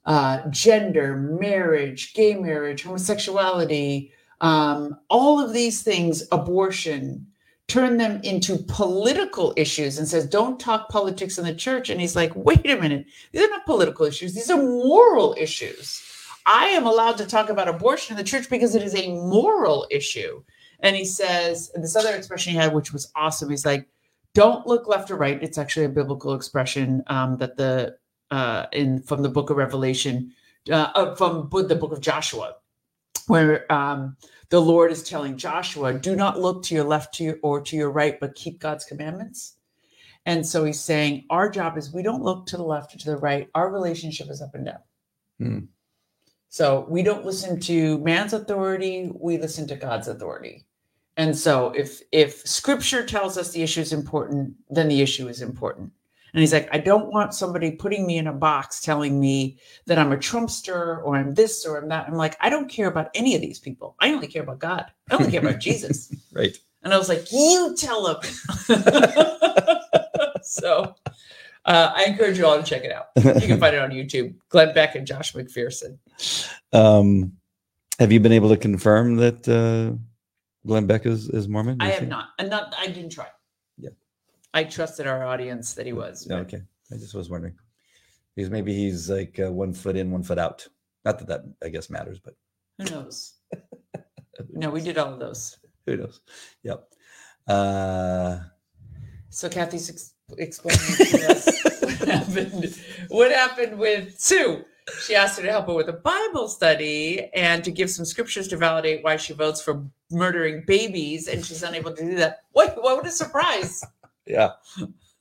Uh, 0.05 0.49
gender, 0.51 1.17
marriage, 1.17 2.15
gay 2.15 2.35
marriage, 2.35 2.85
homosexuality, 2.85 4.13
um, 4.41 4.99
all 5.09 5.41
of 5.41 5.53
these 5.53 5.83
things, 5.83 6.23
abortion, 6.33 7.27
turn 7.69 7.99
them 7.99 8.21
into 8.23 8.57
political 8.57 9.53
issues 9.57 9.99
and 9.99 10.09
says, 10.09 10.27
don't 10.27 10.59
talk 10.59 10.89
politics 10.89 11.37
in 11.39 11.45
the 11.45 11.55
church. 11.55 11.91
And 11.91 12.01
he's 12.01 12.17
like, 12.17 12.33
wait 12.35 12.69
a 12.69 12.81
minute, 12.81 13.07
these 13.33 13.43
are 13.43 13.51
not 13.51 13.67
political 13.67 14.07
issues, 14.07 14.35
these 14.35 14.51
are 14.51 14.57
moral 14.57 15.35
issues. 15.39 16.03
I 16.47 16.67
am 16.69 16.87
allowed 16.87 17.19
to 17.19 17.27
talk 17.27 17.51
about 17.51 17.69
abortion 17.69 18.17
in 18.17 18.19
the 18.19 18.29
church 18.29 18.49
because 18.49 18.75
it 18.75 18.83
is 18.83 18.95
a 18.95 19.13
moral 19.13 19.87
issue. 19.91 20.43
And 20.81 20.97
he 20.97 21.05
says, 21.05 21.71
and 21.75 21.85
this 21.85 21.97
other 21.97 22.15
expression 22.15 22.53
he 22.53 22.59
had, 22.59 22.73
which 22.73 22.93
was 22.93 23.13
awesome, 23.15 23.51
he's 23.51 23.67
like, 23.67 23.87
don't 24.33 24.67
look 24.67 24.89
left 24.89 25.11
or 25.11 25.17
right. 25.17 25.43
It's 25.43 25.59
actually 25.59 25.87
a 25.87 25.91
biblical 25.91 26.35
expression 26.35 27.03
um, 27.09 27.37
that 27.39 27.57
the 27.57 27.97
uh, 28.31 28.67
in 28.73 29.03
from 29.03 29.23
the 29.23 29.29
book 29.29 29.51
of 29.51 29.57
Revelation, 29.57 30.33
uh, 30.71 30.91
uh, 30.95 31.15
from 31.17 31.49
the 31.51 31.75
book 31.75 31.93
of 31.93 32.01
Joshua, 32.01 32.55
where 33.29 33.71
um, 33.73 34.17
the 34.49 34.61
Lord 34.61 34.91
is 34.91 35.03
telling 35.03 35.37
Joshua, 35.37 35.95
"Do 35.95 36.17
not 36.17 36.41
look 36.41 36.63
to 36.65 36.75
your 36.75 36.85
left 36.85 37.15
to 37.15 37.25
your, 37.25 37.39
or 37.43 37.61
to 37.61 37.77
your 37.77 37.91
right, 37.91 38.19
but 38.19 38.35
keep 38.35 38.59
God's 38.59 38.85
commandments." 38.85 39.57
And 40.29 40.47
so 40.47 40.65
he's 40.65 40.79
saying, 40.79 41.25
our 41.31 41.49
job 41.49 41.79
is 41.79 41.91
we 41.91 42.03
don't 42.03 42.23
look 42.23 42.45
to 42.47 42.59
the 42.59 42.63
left 42.63 42.95
or 42.95 42.99
to 42.99 43.07
the 43.07 43.17
right. 43.17 43.49
Our 43.55 43.71
relationship 43.71 44.29
is 44.29 44.43
up 44.43 44.55
and 44.55 44.67
down. 44.67 44.79
Hmm. 45.39 45.59
So 46.51 46.87
we 46.91 47.03
don't 47.03 47.25
listen 47.25 47.59
to 47.61 47.97
man's 48.01 48.35
authority. 48.35 49.11
We 49.15 49.39
listen 49.39 49.67
to 49.69 49.77
God's 49.77 50.07
authority. 50.07 50.67
And 51.17 51.37
so 51.37 51.71
if 51.71 52.03
if 52.13 52.47
Scripture 52.47 53.07
tells 53.07 53.39
us 53.39 53.53
the 53.53 53.63
issue 53.63 53.81
is 53.81 53.95
important, 53.95 54.55
then 54.69 54.89
the 54.89 55.01
issue 55.01 55.29
is 55.29 55.41
important. 55.41 55.93
And 56.33 56.41
he's 56.41 56.53
like, 56.53 56.69
I 56.73 56.79
don't 56.79 57.13
want 57.13 57.35
somebody 57.35 57.71
putting 57.73 58.07
me 58.07 58.19
in 58.19 58.27
a 58.27 58.33
box 58.33 58.81
telling 58.81 59.19
me 59.19 59.59
that 59.87 59.99
I'm 59.99 60.13
a 60.13 60.17
Trumpster 60.17 61.03
or 61.03 61.17
I'm 61.17 61.35
this 61.35 61.65
or 61.65 61.79
I'm 61.79 61.89
that. 61.89 62.07
I'm 62.07 62.15
like, 62.15 62.37
I 62.41 62.51
don't 62.51 62.69
care 62.69 62.89
about 62.89 63.11
any 63.15 63.35
of 63.35 63.41
these 63.41 63.59
people. 63.59 63.97
I 64.01 64.13
only 64.13 64.27
care 64.27 64.43
about 64.43 64.59
God. 64.59 64.87
I 65.11 65.17
only 65.17 65.31
care 65.31 65.41
about 65.41 65.61
Jesus. 65.61 66.15
Right. 66.33 66.57
And 66.83 66.95
I 66.95 66.99
was 66.99 67.09
like, 67.09 67.33
you 67.33 67.75
tell 67.77 68.07
him. 68.07 68.17
so 70.43 70.95
uh, 71.65 71.93
I 71.95 72.05
encourage 72.05 72.39
you 72.39 72.47
all 72.47 72.57
to 72.57 72.63
check 72.63 72.85
it 72.85 72.93
out. 72.93 73.07
You 73.17 73.49
can 73.49 73.59
find 73.59 73.75
it 73.75 73.81
on 73.81 73.91
YouTube. 73.91 74.35
Glenn 74.49 74.73
Beck 74.75 74.95
and 74.95 75.07
Josh 75.07 75.33
McPherson. 75.33 75.99
Um, 76.73 77.33
have 77.99 78.13
you 78.13 78.21
been 78.21 78.33
able 78.33 78.51
to 78.51 78.57
confirm 78.57 79.17
that 79.17 79.49
uh, 79.49 79.97
Glenn 80.67 80.87
Beck 80.87 81.05
is, 81.07 81.29
is 81.31 81.49
Mormon? 81.49 81.79
I 81.81 81.89
have 81.89 82.07
not. 82.07 82.29
And 82.39 82.49
not 82.49 82.75
I 82.79 82.87
didn't 82.87 83.11
try. 83.11 83.27
I 84.55 84.65
trusted 84.65 85.07
our 85.07 85.25
audience 85.27 85.75
that 85.75 85.87
he 85.87 85.93
was. 85.93 86.27
Yeah, 86.29 86.37
okay. 86.39 86.63
I 86.93 86.97
just 86.97 87.15
was 87.15 87.29
wondering 87.31 87.55
because 88.35 88.51
maybe 88.51 88.75
he's 88.75 89.11
like 89.11 89.39
uh, 89.39 89.51
one 89.53 89.73
foot 89.73 89.97
in, 89.97 90.11
one 90.11 90.23
foot 90.23 90.39
out. 90.39 90.67
Not 91.05 91.19
that 91.19 91.29
that 91.29 91.45
I 91.63 91.69
guess 91.69 91.91
matters, 91.91 92.19
but 92.19 92.35
Who 92.79 92.85
knows? 92.87 93.35
no, 94.53 94.71
we 94.71 94.81
did 94.81 94.99
all 94.99 95.13
of 95.13 95.21
those. 95.21 95.59
who 95.87 95.97
knows? 95.97 96.21
Yep. 96.63 96.85
Uh, 97.47 98.39
So 99.31 99.49
Kathy's 99.49 99.91
ex- 99.91 100.15
explaining 100.37 100.81
to 101.11 101.31
us 101.31 101.63
what 101.83 102.09
happened. 102.09 102.81
What 103.09 103.31
happened 103.33 103.79
with 103.79 104.19
Sue? 104.19 104.65
She 105.03 105.15
asked 105.15 105.37
her 105.39 105.45
to 105.45 105.51
help 105.51 105.67
her 105.67 105.75
with 105.75 105.89
a 105.91 105.93
Bible 105.93 106.49
study 106.49 107.29
and 107.35 107.63
to 107.65 107.71
give 107.71 107.91
some 107.91 108.07
scriptures 108.07 108.49
to 108.49 108.57
validate 108.57 109.05
why 109.05 109.17
she 109.19 109.35
votes 109.35 109.61
for 109.61 109.85
murdering 110.11 110.65
babies, 110.67 111.29
and 111.29 111.45
she's 111.45 111.63
unable 111.63 111.93
to 111.93 112.03
do 112.03 112.15
that. 112.17 112.41
What? 112.53 112.83
What 112.83 113.07
a 113.07 113.11
surprise! 113.11 113.85
Yeah. 114.29 114.53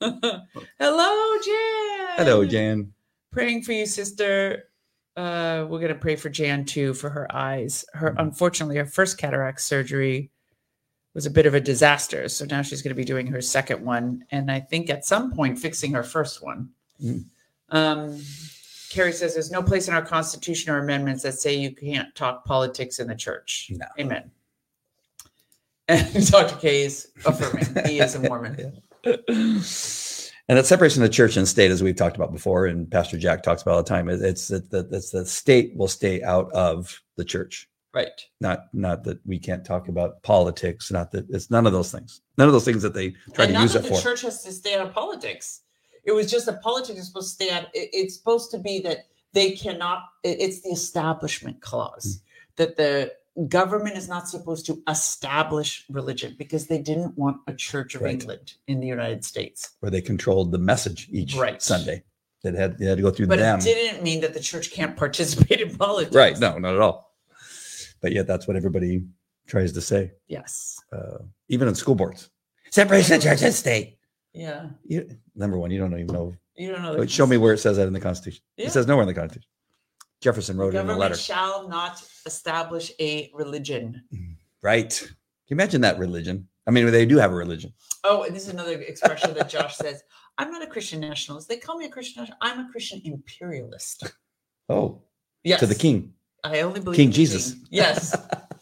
Hello, 0.00 1.38
Jan. 1.44 2.16
Hello, 2.16 2.44
Jan. 2.44 2.92
Praying 3.32 3.62
for 3.62 3.72
you, 3.72 3.86
sister. 3.86 4.64
Uh, 5.16 5.66
we're 5.68 5.80
gonna 5.80 5.94
pray 5.96 6.14
for 6.14 6.28
Jan 6.28 6.64
too 6.64 6.94
for 6.94 7.10
her 7.10 7.26
eyes. 7.34 7.84
Her 7.94 8.14
unfortunately, 8.18 8.76
her 8.76 8.86
first 8.86 9.18
cataract 9.18 9.60
surgery 9.60 10.30
was 11.14 11.26
a 11.26 11.30
bit 11.30 11.46
of 11.46 11.54
a 11.54 11.60
disaster. 11.60 12.28
So 12.28 12.44
now 12.44 12.62
she's 12.62 12.80
going 12.80 12.94
to 12.94 12.96
be 12.96 13.04
doing 13.04 13.26
her 13.26 13.40
second 13.40 13.84
one, 13.84 14.24
and 14.30 14.52
I 14.52 14.60
think 14.60 14.88
at 14.88 15.04
some 15.04 15.32
point 15.32 15.58
fixing 15.58 15.92
her 15.92 16.04
first 16.04 16.44
one. 16.44 16.68
Mm. 17.02 17.24
Um, 17.70 18.20
Carrie 18.90 19.12
says 19.12 19.34
there's 19.34 19.50
no 19.50 19.62
place 19.62 19.88
in 19.88 19.94
our 19.94 20.02
Constitution 20.02 20.72
or 20.72 20.78
amendments 20.78 21.24
that 21.24 21.34
say 21.34 21.56
you 21.56 21.74
can't 21.74 22.14
talk 22.14 22.44
politics 22.44 23.00
in 23.00 23.08
the 23.08 23.16
church. 23.16 23.70
No. 23.74 23.86
Amen. 23.98 24.30
And 25.90 26.30
Dr. 26.30 26.54
K 26.56 26.82
is 26.82 27.10
affirming 27.24 27.86
he 27.86 27.98
is 27.98 28.14
a 28.14 28.20
Mormon. 28.20 28.82
and 29.04 30.56
that 30.56 30.66
separation 30.66 31.02
of 31.02 31.10
church 31.10 31.36
and 31.36 31.46
state, 31.46 31.70
as 31.70 31.82
we've 31.82 31.96
talked 31.96 32.16
about 32.16 32.32
before, 32.32 32.66
and 32.66 32.90
Pastor 32.90 33.18
Jack 33.18 33.42
talks 33.42 33.62
about 33.62 33.72
all 33.72 33.82
the 33.82 33.88
time, 33.88 34.08
it's 34.08 34.48
that 34.48 34.70
the, 34.70 34.88
it's 34.92 35.10
the 35.10 35.26
state 35.26 35.76
will 35.76 35.88
stay 35.88 36.22
out 36.22 36.50
of 36.52 37.00
the 37.16 37.24
church. 37.24 37.68
Right. 37.94 38.20
Not 38.40 38.66
not 38.72 39.02
that 39.04 39.18
we 39.26 39.38
can't 39.38 39.64
talk 39.64 39.88
about 39.88 40.22
politics. 40.22 40.92
Not 40.92 41.10
that 41.12 41.26
it's 41.30 41.50
none 41.50 41.66
of 41.66 41.72
those 41.72 41.90
things. 41.90 42.20
None 42.36 42.46
of 42.46 42.52
those 42.52 42.64
things 42.64 42.82
that 42.82 42.94
they 42.94 43.10
try 43.34 43.46
and 43.46 43.48
to 43.48 43.52
not 43.54 43.62
use 43.62 43.72
that 43.72 43.86
it 43.86 43.88
the 43.88 43.94
for. 43.96 44.00
church 44.00 44.22
has 44.22 44.42
to 44.44 44.52
stay 44.52 44.74
out 44.74 44.86
of 44.86 44.92
politics. 44.92 45.62
It 46.04 46.12
was 46.12 46.30
just 46.30 46.46
that 46.46 46.62
politics 46.62 46.98
is 47.00 47.06
supposed 47.06 47.38
to 47.38 47.44
stay 47.44 47.54
out. 47.54 47.64
it- 47.74 47.90
it's 47.92 48.14
supposed 48.14 48.50
to 48.52 48.58
be 48.58 48.80
that 48.80 49.06
they 49.32 49.52
cannot. 49.52 50.04
it- 50.22 50.40
it's 50.40 50.60
the 50.60 50.70
establishment 50.70 51.60
clause 51.60 52.20
hmm. 52.22 52.52
that 52.56 52.76
the 52.76 53.12
government 53.46 53.96
is 53.96 54.08
not 54.08 54.28
supposed 54.28 54.66
to 54.66 54.82
establish 54.88 55.84
religion 55.90 56.34
because 56.38 56.66
they 56.66 56.78
didn't 56.78 57.16
want 57.16 57.38
a 57.46 57.52
Church 57.54 57.94
of 57.94 58.02
Right. 58.02 58.14
England 58.14 58.54
in 58.66 58.80
the 58.80 58.86
United 58.86 59.24
States. 59.24 59.70
where 59.80 59.90
they 59.90 60.00
controlled 60.00 60.50
the 60.52 60.58
message 60.58 61.08
each 61.10 61.34
Right. 61.36 61.62
Sunday. 61.62 62.02
That 62.44 62.54
had 62.54 62.80
it 62.80 62.86
had 62.86 62.96
to 62.98 63.02
go 63.02 63.10
through 63.10 63.26
But 63.26 63.40
them. 63.40 63.58
it 63.58 63.64
didn't 63.64 64.02
mean 64.04 64.20
that 64.20 64.32
the 64.32 64.38
church 64.40 64.70
can't 64.70 64.96
participate 64.96 65.60
in 65.60 65.76
politics. 65.84 66.14
Right? 66.14 66.38
No, 66.38 66.56
not 66.58 66.74
at 66.74 66.80
all. 66.80 67.16
But 68.00 68.12
yet, 68.12 68.28
that's 68.28 68.46
what 68.46 68.56
everybody 68.56 69.04
tries 69.48 69.72
to 69.72 69.80
say, 69.80 70.12
Yes. 70.28 70.78
uh, 70.92 71.18
even 71.48 71.66
in 71.66 71.74
school 71.74 71.96
boards. 71.96 72.30
Separation 72.70 73.14
of 73.16 73.22
church 73.22 73.42
and 73.42 73.52
state. 73.54 73.98
Yeah. 74.32 74.68
You, 74.84 75.08
number 75.34 75.58
one, 75.58 75.72
you 75.72 75.80
don't 75.80 75.92
even 75.94 76.06
know. 76.06 76.34
You 76.54 76.70
don't 76.72 76.82
know. 76.82 77.06
Show 77.06 77.26
me 77.26 77.38
where 77.38 77.54
it 77.54 77.58
says 77.58 77.76
that 77.76 77.88
in 77.88 77.92
the 77.92 77.98
Constitution. 78.00 78.42
Yeah. 78.56 78.66
It 78.66 78.72
says 78.72 78.86
nowhere 78.86 79.02
in 79.02 79.08
the 79.08 79.14
Constitution. 79.14 79.48
Jefferson 80.20 80.56
wrote 80.56 80.68
it 80.68 80.70
in 80.70 80.76
a 80.76 80.78
government 80.80 81.00
letter. 81.00 81.14
shall 81.16 81.68
not 81.68 82.02
establish 82.26 82.92
a 83.00 83.30
religion. 83.34 84.02
Mm, 84.14 84.34
right. 84.62 84.90
Can 84.98 85.08
you 85.48 85.54
imagine 85.54 85.80
that 85.82 85.98
religion? 85.98 86.48
I 86.66 86.70
mean, 86.70 86.90
they 86.90 87.06
do 87.06 87.16
have 87.18 87.32
a 87.32 87.36
religion. 87.36 87.72
Oh, 88.04 88.24
and 88.24 88.34
this 88.34 88.42
is 88.42 88.48
another 88.52 88.72
expression 88.80 89.32
that 89.34 89.48
Josh 89.48 89.76
says. 89.84 90.02
I'm 90.36 90.50
not 90.52 90.62
a 90.62 90.66
Christian 90.66 91.00
nationalist. 91.00 91.48
They 91.48 91.56
call 91.56 91.78
me 91.78 91.86
a 91.86 91.88
Christian. 91.88 92.22
national- 92.22 92.38
I'm 92.40 92.60
a 92.66 92.70
Christian 92.70 93.00
imperialist. 93.04 94.12
Oh, 94.70 95.00
Yes. 95.44 95.60
to 95.60 95.66
the 95.66 95.74
king. 95.74 96.12
I 96.44 96.60
only 96.60 96.80
believe 96.80 96.96
King 96.96 97.06
in 97.06 97.10
the 97.10 97.16
Jesus. 97.16 97.52
king. 97.54 97.66
Yes. 97.70 98.14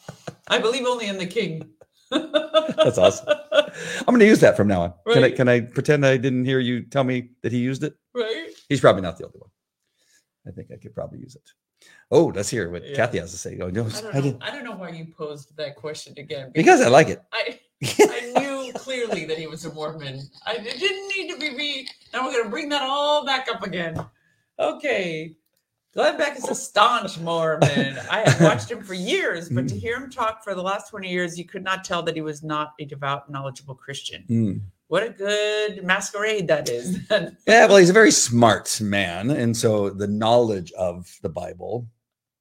I 0.48 0.60
believe 0.60 0.86
only 0.86 1.06
in 1.08 1.18
the 1.18 1.26
king. 1.26 1.68
That's 2.12 2.96
awesome. 2.96 3.26
I'm 3.52 4.04
going 4.06 4.20
to 4.20 4.26
use 4.26 4.38
that 4.38 4.56
from 4.56 4.68
now 4.68 4.82
on. 4.82 4.94
Can 5.12 5.24
I 5.24 5.30
can 5.32 5.48
I 5.48 5.60
pretend 5.62 6.06
I 6.06 6.16
didn't 6.16 6.44
hear 6.44 6.60
you 6.60 6.82
tell 6.82 7.02
me 7.02 7.30
that 7.42 7.50
he 7.50 7.58
used 7.58 7.82
it? 7.82 7.94
Right? 8.14 8.50
He's 8.68 8.80
probably 8.80 9.02
not 9.02 9.18
the 9.18 9.24
only 9.24 9.40
one. 9.40 9.50
I 10.46 10.50
think 10.50 10.70
I 10.72 10.76
could 10.76 10.94
probably 10.94 11.20
use 11.20 11.34
it. 11.34 11.50
Oh, 12.10 12.26
let's 12.26 12.48
hear 12.48 12.70
what 12.70 12.86
Yeah. 12.86 12.96
Kathy 12.96 13.18
has 13.18 13.32
to 13.32 13.38
say. 13.38 13.58
Oh, 13.60 13.68
no, 13.68 13.86
I 13.86 14.00
don't 14.00 14.14
I 14.14 14.20
know. 14.20 14.38
I 14.40 14.50
don't 14.50 14.64
know 14.64 14.76
why 14.76 14.90
you 14.90 15.06
posed 15.16 15.56
that 15.56 15.76
question 15.76 16.14
again. 16.16 16.52
Because 16.54 16.80
I 16.80 16.88
like 16.88 17.08
it. 17.08 17.22
I 17.32 17.60
I 17.84 18.32
knew 18.38 18.72
clearly 18.74 19.26
that 19.26 19.38
he 19.38 19.46
was 19.46 19.64
a 19.64 19.72
Mormon. 19.72 20.22
I 20.46 20.54
it 20.54 20.78
didn't 20.78 21.08
need 21.08 21.30
to 21.32 21.38
be 21.38 21.54
me. 21.54 21.88
Now 22.12 22.24
we're 22.24 22.32
gonna 22.38 22.50
bring 22.50 22.68
that 22.70 22.82
all 22.82 23.26
back 23.26 23.48
up 23.52 23.62
again. 23.62 24.02
Okay. 24.58 25.36
Glenn 25.92 26.18
Beck 26.18 26.36
is 26.36 26.48
a 26.48 26.54
staunch 26.54 27.18
Mormon. 27.18 27.98
I 28.10 28.28
have 28.28 28.40
watched 28.42 28.70
him 28.70 28.82
for 28.82 28.92
years, 28.92 29.48
but 29.48 29.66
to 29.68 29.78
hear 29.78 29.96
him 29.96 30.10
talk 30.10 30.44
for 30.44 30.54
the 30.54 30.60
last 30.62 30.90
20 30.90 31.10
years, 31.10 31.38
you 31.38 31.46
could 31.46 31.64
not 31.64 31.84
tell 31.84 32.02
that 32.02 32.14
he 32.14 32.20
was 32.20 32.42
not 32.42 32.74
a 32.78 32.84
devout, 32.84 33.30
knowledgeable 33.30 33.74
Christian. 33.74 34.24
Mm. 34.28 34.60
What 34.88 35.02
a 35.02 35.10
good 35.10 35.84
masquerade 35.84 36.48
that 36.48 36.68
is. 36.68 36.98
Yeah, 37.46 37.66
well, 37.66 37.76
he's 37.76 37.90
a 37.90 37.92
very 37.94 38.10
smart 38.12 38.80
man. 38.80 39.30
And 39.30 39.56
so 39.56 39.90
the 39.90 40.06
knowledge 40.06 40.72
of 40.72 41.08
the 41.22 41.28
Bible, 41.28 41.88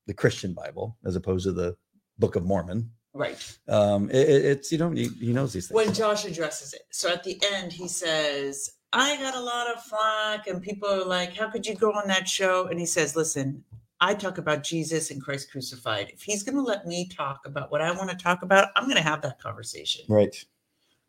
the 0.08 0.13
Christian 0.13 0.53
Bible, 0.53 0.97
as 1.05 1.15
opposed 1.15 1.45
to 1.45 1.51
the 1.51 1.75
Book 2.19 2.36
of 2.36 2.43
Mormon, 2.45 2.91
right. 3.13 3.58
um, 3.67 4.10
it, 4.10 4.29
it- 4.29 4.45
it's, 4.45 4.71
you 4.71 4.77
know, 4.77 4.89
he, 4.91 5.08
he 5.19 5.34
knows 5.34 5.53
these 5.53 5.67
things. 5.67 5.75
when 5.75 5.93
Josh 5.93 6.25
addresses 6.25 6.73
it. 6.73 6.81
So 6.91 7.12
at 7.12 7.23
the 7.23 7.41
end, 7.53 7.71
he 7.73 7.88
says, 7.88 8.69
I 8.93 9.17
got 9.17 9.36
a 9.36 9.39
lot 9.41 9.67
of 9.75 9.84
flack, 9.84 10.47
and 10.47 10.62
people 10.62 10.88
are 10.89 11.03
like, 11.03 11.36
How 11.36 11.49
could 11.49 11.65
you 11.65 11.75
go 11.75 11.91
on 11.91 12.08
that 12.08 12.27
show? 12.29 12.67
And 12.67 12.79
he 12.79 12.86
says, 12.86 13.15
Listen, 13.15 13.63
I 13.99 14.13
talk 14.13 14.38
about 14.38 14.63
Jesus 14.63 15.12
and 15.12 15.21
Christ 15.21 15.51
crucified. 15.51 16.12
If 16.13 16.21
he's 16.21 16.43
going 16.43 16.55
to 16.55 16.62
let 16.62 16.86
me 16.88 17.10
talk 17.10 17.41
about 17.45 17.71
what 17.71 17.81
I 17.81 17.91
want 17.91 18.10
to 18.12 18.15
talk 18.15 18.41
about, 18.43 18.69
I'm 18.75 18.86
going 18.86 18.95
to 18.97 19.01
have 19.03 19.21
that 19.23 19.39
conversation. 19.39 20.05
right. 20.10 20.36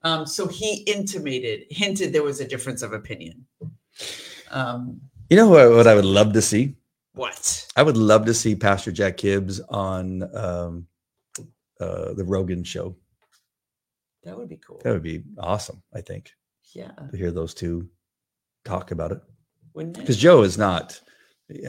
Um, 0.07 0.25
so 0.25 0.47
he 0.47 0.85
intimated, 0.87 1.65
hinted 1.69 2.13
there 2.13 2.23
was 2.23 2.39
a 2.41 2.47
difference 2.47 2.83
of 2.83 2.93
opinion. 2.93 3.45
Um, 4.53 5.01
You 5.31 5.37
know 5.37 5.49
what, 5.49 5.69
what 5.73 5.87
I 5.89 5.97
would 5.97 6.05
love 6.05 6.33
to 6.35 6.43
see? 6.43 6.77
what? 7.15 7.67
I 7.75 7.83
would 7.83 7.97
love 7.97 8.25
to 8.27 8.35
see 8.35 8.55
Pastor 8.55 8.93
Jack 8.93 9.19
Hibbs 9.19 9.59
on 9.69 10.23
um, 10.37 10.87
uh, 11.81 12.13
the 12.13 12.25
Rogan 12.25 12.63
show. 12.63 12.95
That 14.23 14.37
would 14.39 14.49
be 14.49 14.59
cool. 14.59 14.81
That 14.85 14.93
would 14.93 15.03
be 15.03 15.25
awesome, 15.39 15.83
I 15.93 16.03
think, 16.03 16.31
Yeah. 16.73 16.93
to 17.11 17.17
hear 17.17 17.33
those 17.33 17.53
two 17.55 17.89
talk 18.65 18.93
about 18.93 19.11
it. 19.11 19.21
It? 19.75 19.93
Because 19.95 20.19
Joe 20.19 20.43
is 20.43 20.57
not, 20.57 21.01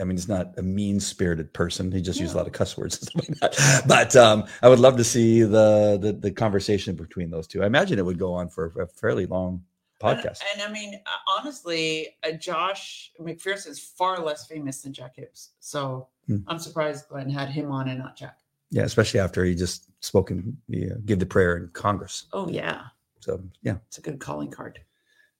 I 0.00 0.02
mean, 0.04 0.16
he's 0.16 0.28
not 0.28 0.58
a 0.58 0.62
mean 0.62 0.98
spirited 0.98 1.52
person. 1.52 1.92
He 1.92 2.00
just 2.00 2.18
uses 2.18 2.34
a 2.34 2.38
lot 2.38 2.46
of 2.48 2.52
cuss 2.52 2.76
words 2.76 2.98
and 2.98 3.08
stuff 3.10 3.28
like 3.28 3.38
that. 3.56 3.82
But 3.86 4.16
um, 4.16 4.44
I 4.60 4.68
would 4.68 4.80
love 4.80 4.96
to 4.96 5.04
see 5.04 5.42
the, 5.42 5.98
the 6.00 6.12
the 6.12 6.30
conversation 6.32 6.96
between 6.96 7.30
those 7.30 7.46
two. 7.46 7.62
I 7.62 7.66
imagine 7.66 7.98
it 7.98 8.04
would 8.04 8.18
go 8.18 8.34
on 8.34 8.48
for 8.48 8.72
a 8.80 8.86
fairly 8.88 9.26
long 9.26 9.62
podcast. 10.02 10.40
And, 10.52 10.62
I 10.62 10.72
mean, 10.72 10.94
uh, 11.06 11.40
honestly, 11.40 12.08
uh, 12.24 12.32
Josh 12.32 13.12
McPherson 13.20 13.68
is 13.68 13.78
far 13.80 14.18
less 14.24 14.46
famous 14.46 14.82
than 14.82 14.92
Jack 14.92 15.14
Hibbs. 15.16 15.50
So 15.60 16.08
Hmm. 16.26 16.38
I'm 16.46 16.58
surprised 16.58 17.08
Glenn 17.08 17.30
had 17.30 17.48
him 17.48 17.70
on 17.72 17.88
and 17.88 17.98
not 18.00 18.14
Jack. 18.16 18.38
Yeah, 18.70 18.82
especially 18.82 19.20
after 19.20 19.44
he 19.46 19.54
just 19.54 19.86
spoken, 20.04 20.58
yeah, 20.68 20.92
give 21.06 21.20
the 21.20 21.24
prayer 21.26 21.56
in 21.56 21.68
Congress. 21.68 22.26
Oh, 22.34 22.48
yeah. 22.48 22.82
So 23.20 23.42
yeah, 23.62 23.76
It's 23.86 23.96
a 23.98 24.02
good 24.02 24.18
calling 24.20 24.50
card. 24.50 24.78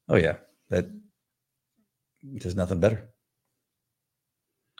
oh 0.08 0.16
yeah, 0.16 0.36
that 0.70 0.86
there's 2.22 2.56
nothing 2.56 2.80
better. 2.80 3.10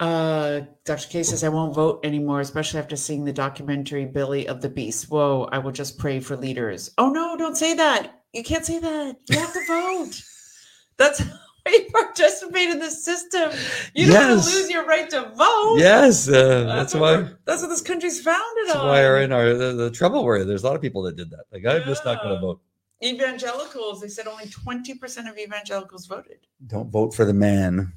Uh, 0.00 0.60
Dr. 0.84 1.08
K 1.08 1.22
says, 1.22 1.42
I 1.42 1.48
won't 1.48 1.74
vote 1.74 2.00
anymore, 2.04 2.40
especially 2.40 2.78
after 2.80 2.94
seeing 2.96 3.24
the 3.24 3.32
documentary 3.32 4.04
Billy 4.04 4.46
of 4.46 4.60
the 4.60 4.68
Beast. 4.68 5.10
Whoa, 5.10 5.48
I 5.50 5.58
will 5.58 5.72
just 5.72 5.98
pray 5.98 6.20
for 6.20 6.36
leaders. 6.36 6.90
Oh, 6.98 7.10
no, 7.10 7.36
don't 7.36 7.56
say 7.56 7.74
that. 7.74 8.22
You 8.32 8.44
can't 8.44 8.64
say 8.64 8.78
that. 8.78 9.16
You 9.28 9.38
have 9.38 9.52
to 9.52 9.64
vote. 9.66 10.22
That's 10.98 11.18
how 11.20 11.26
you 11.72 11.86
participate 11.92 12.68
in 12.70 12.78
the 12.78 12.90
system. 12.90 13.50
You 13.94 14.06
don't 14.06 14.14
want 14.14 14.28
Yes. 14.36 14.50
to 14.50 14.56
lose 14.56 14.70
your 14.70 14.84
right 14.86 15.10
to 15.10 15.22
vote. 15.36 15.76
Yes, 15.78 16.28
uh, 16.28 16.64
that's 16.64 16.94
what 16.94 17.00
why. 17.24 17.30
That's 17.44 17.62
what 17.62 17.68
this 17.68 17.82
country's 17.82 18.20
founded 18.20 18.68
That's 18.68 18.78
on. 18.78 18.86
why 18.88 19.00
we're 19.02 19.22
in 19.22 19.32
our 19.32 19.52
the, 19.54 19.72
the 19.74 19.90
trouble 19.90 20.24
we're 20.24 20.38
in. 20.38 20.48
There's 20.48 20.62
a 20.64 20.66
lot 20.66 20.74
of 20.76 20.82
people 20.82 21.02
that 21.02 21.16
did 21.16 21.30
that. 21.30 21.44
Like 21.52 21.64
I'm 21.66 21.84
just 21.84 22.04
not 22.04 22.22
going 22.22 22.34
to 22.34 22.40
vote. 22.40 22.60
evangelicals 23.04 24.00
they 24.00 24.08
said 24.08 24.26
only 24.26 24.46
20% 24.46 25.30
of 25.30 25.38
evangelicals 25.38 26.06
voted 26.06 26.38
Don't 26.66 26.90
vote 26.90 27.14
for 27.14 27.24
the 27.24 27.34
man. 27.34 27.92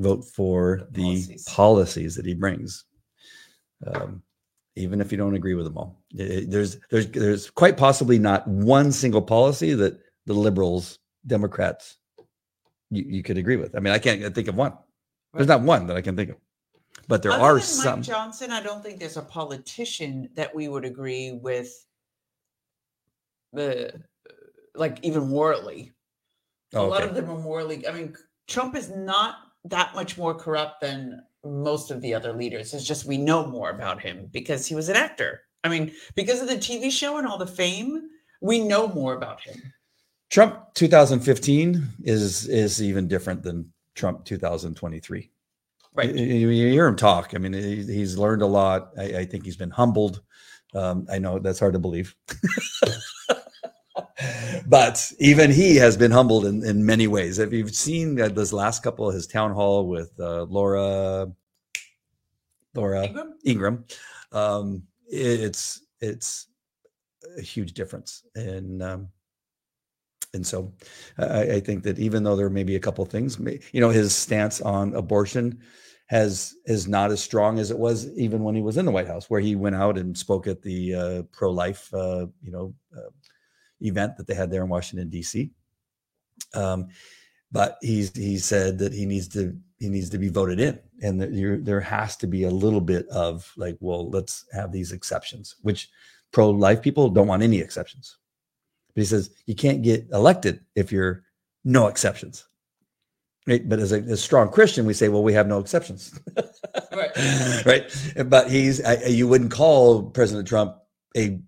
Vote 0.00 0.24
for 0.24 0.88
The 0.90 0.92
the 0.92 1.02
policies. 1.02 1.44
policies, 1.44 2.14
that 2.16 2.24
he 2.24 2.34
brings. 2.34 2.84
Um, 3.86 4.22
even 4.76 5.00
if 5.00 5.12
you 5.12 5.18
don't 5.18 5.34
agree 5.34 5.54
with 5.54 5.64
them 5.66 5.76
all, 5.76 6.02
It- 6.14 6.50
there's 6.50 6.78
there's 6.90 7.06
there's 7.08 7.50
quite 7.50 7.76
possibly 7.76 8.18
not 8.18 8.48
one 8.48 8.92
single 8.92 9.20
policy 9.20 9.74
that 9.74 10.00
the 10.26 10.32
liberals, 10.32 10.98
Democrats, 11.26 11.98
you, 12.90 13.04
you 13.06 13.22
could 13.22 13.36
agree 13.36 13.56
with. 13.56 13.76
I 13.76 13.80
mean, 13.80 13.92
I 13.92 13.98
can't 13.98 14.34
think 14.34 14.48
of 14.48 14.54
one. 14.56 14.72
There's 15.34 15.46
not 15.48 15.60
one 15.62 15.86
that 15.88 15.96
I 15.96 16.00
can 16.00 16.16
think 16.16 16.30
of, 16.30 16.36
but 17.08 17.22
there 17.22 17.32
Other 17.32 17.42
are 17.42 17.60
some. 17.60 18.00
Mike 18.00 18.06
Johnson 18.06 18.50
I 18.50 18.62
don't 18.62 18.82
think 18.82 18.98
there's 19.00 19.18
a 19.18 19.22
politician 19.22 20.30
that 20.34 20.54
we 20.54 20.68
would 20.68 20.84
agree 20.86 21.32
with 21.32 21.70
the 23.52 24.00
like 24.74 24.98
even 25.02 25.28
morally 25.28 25.92
a 26.72 26.78
Oh, 26.78 26.88
lot 26.88 27.02
okay. 27.02 27.08
of 27.10 27.14
them 27.16 27.28
are 27.30 27.38
morally 27.38 27.86
I 27.86 27.92
mean 27.92 28.16
Trump 28.46 28.76
is 28.76 28.88
not 28.90 29.36
that 29.64 29.94
much 29.94 30.16
more 30.18 30.34
corrupt 30.34 30.80
than 30.80 31.22
most 31.44 31.90
of 31.90 32.00
the 32.00 32.14
other 32.14 32.32
leaders 32.32 32.74
it's 32.74 32.84
just 32.84 33.04
we 33.06 33.16
know 33.16 33.46
more 33.46 33.70
about 33.70 34.00
him 34.00 34.28
because 34.32 34.66
he 34.66 34.74
was 34.74 34.88
an 34.88 34.96
actor 34.96 35.42
I 35.64 35.68
mean 35.68 35.92
because 36.14 36.40
of 36.40 36.48
the 36.48 36.56
TV 36.56 36.90
show 36.90 37.16
and 37.18 37.26
all 37.26 37.38
the 37.38 37.46
fame 37.46 38.08
we 38.40 38.58
know 38.60 38.88
more 38.88 39.14
about 39.14 39.40
him 39.40 39.60
Trump 40.30 40.72
2015 40.74 41.88
is 42.04 42.46
is 42.46 42.82
even 42.82 43.08
different 43.08 43.42
than 43.42 43.72
Trump 43.96 44.24
2023. 44.24 45.30
right 45.94 46.14
You, 46.14 46.48
you- 46.50 46.70
hear 46.70 46.86
him 46.86 46.94
talk. 46.96 47.32
I 47.34 47.38
mean, 47.38 47.52
he, 47.52 47.82
he's 47.84 48.16
learned 48.16 48.40
a 48.42 48.46
lot. 48.46 48.92
I, 48.96 49.04
I 49.04 49.24
think 49.24 49.44
he's 49.44 49.56
been 49.56 49.70
humbled. 49.70 50.22
Um, 50.72 51.04
I 51.10 51.18
know 51.18 51.40
that's 51.40 51.58
hard 51.58 51.72
to 51.72 51.80
believe, 51.80 52.14
but 54.66 55.12
even 55.18 55.50
he 55.50 55.76
has 55.76 55.96
been 55.96 56.10
humbled 56.10 56.44
in, 56.46 56.64
in 56.64 56.84
many 56.84 57.06
ways. 57.06 57.38
If 57.38 57.52
you've 57.52 57.74
seen 57.74 58.20
uh, 58.20 58.28
this 58.28 58.52
last 58.52 58.82
couple 58.82 59.08
of 59.08 59.14
his 59.14 59.26
town 59.26 59.52
hall 59.52 59.86
with 59.88 60.12
uh, 60.20 60.44
Laura, 60.44 61.30
Laura 62.74 63.04
Ingraham? 63.04 63.34
Ingraham, 63.44 63.84
um, 64.32 64.82
it- 65.08 65.40
it's 65.40 65.82
it's 66.00 66.46
a 67.38 67.42
huge 67.42 67.74
difference 67.74 68.24
in 68.34 68.80
um, 68.82 69.08
and 70.34 70.46
so 70.46 70.72
I, 71.18 71.54
I 71.54 71.60
think 71.60 71.82
that 71.84 71.98
even 71.98 72.22
though 72.22 72.36
there 72.36 72.50
may 72.50 72.62
be 72.64 72.76
a 72.76 72.80
couple 72.80 73.04
things, 73.04 73.38
you 73.72 73.80
know, 73.80 73.90
his 73.90 74.14
stance 74.14 74.60
on 74.60 74.94
abortion 74.94 75.60
has 76.06 76.54
is 76.66 76.88
not 76.88 77.10
as 77.12 77.22
strong 77.22 77.58
as 77.58 77.70
it 77.70 77.78
was 77.78 78.08
even 78.16 78.42
when 78.42 78.54
he 78.54 78.62
was 78.62 78.76
in 78.76 78.84
the 78.84 78.90
White 78.90 79.06
House, 79.06 79.30
where 79.30 79.40
he 79.40 79.54
went 79.54 79.76
out 79.76 79.96
and 79.96 80.16
spoke 80.16 80.46
at 80.46 80.62
the 80.62 80.94
uh, 80.94 81.22
pro-life, 81.32 81.92
uh, 81.94 82.26
you 82.42 82.50
know, 82.50 82.74
uh, 82.96 83.10
event 83.80 84.16
that 84.16 84.26
they 84.26 84.34
had 84.34 84.50
there 84.50 84.62
in 84.62 84.68
Washington 84.68 85.08
D.C. 85.08 85.50
Um, 86.54 86.88
but 87.52 87.78
he's 87.80 88.16
he 88.16 88.38
said 88.38 88.78
that 88.78 88.92
he 88.92 89.06
needs 89.06 89.28
to 89.28 89.56
he 89.78 89.88
needs 89.88 90.10
to 90.10 90.18
be 90.18 90.28
voted 90.28 90.60
in, 90.60 90.78
and 91.02 91.20
that 91.20 91.32
you're, 91.32 91.58
there 91.58 91.80
has 91.80 92.16
to 92.16 92.26
be 92.26 92.44
a 92.44 92.50
little 92.50 92.80
bit 92.80 93.08
of 93.08 93.50
like, 93.56 93.76
well, 93.80 94.08
let's 94.10 94.44
have 94.52 94.72
these 94.72 94.92
exceptions, 94.92 95.56
which 95.62 95.88
pro-life 96.32 96.82
people 96.82 97.08
don't 97.08 97.26
want 97.26 97.42
any 97.42 97.58
exceptions. 97.58 98.18
But 98.94 99.00
he 99.00 99.06
says 99.06 99.30
you 99.46 99.54
can't 99.54 99.82
get 99.82 100.06
elected 100.12 100.60
if 100.74 100.92
you're 100.92 101.24
no 101.64 101.86
exceptions. 101.86 102.46
Right? 103.46 103.66
But 103.66 103.80
as 103.80 103.92
a, 103.92 103.96
as 104.00 104.10
a 104.10 104.16
strong 104.16 104.50
Christian, 104.50 104.84
we 104.84 104.92
say, 104.92 105.08
well, 105.08 105.22
we 105.22 105.32
have 105.32 105.48
no 105.48 105.58
exceptions. 105.58 106.18
Right. 106.92 107.64
right. 107.66 108.26
But 108.26 108.50
he's 108.50 108.84
I, 108.84 109.04
you 109.06 109.28
wouldn't 109.28 109.52
call 109.52 110.02
President 110.02 110.46
Trump 110.46 110.76
a 111.16 111.40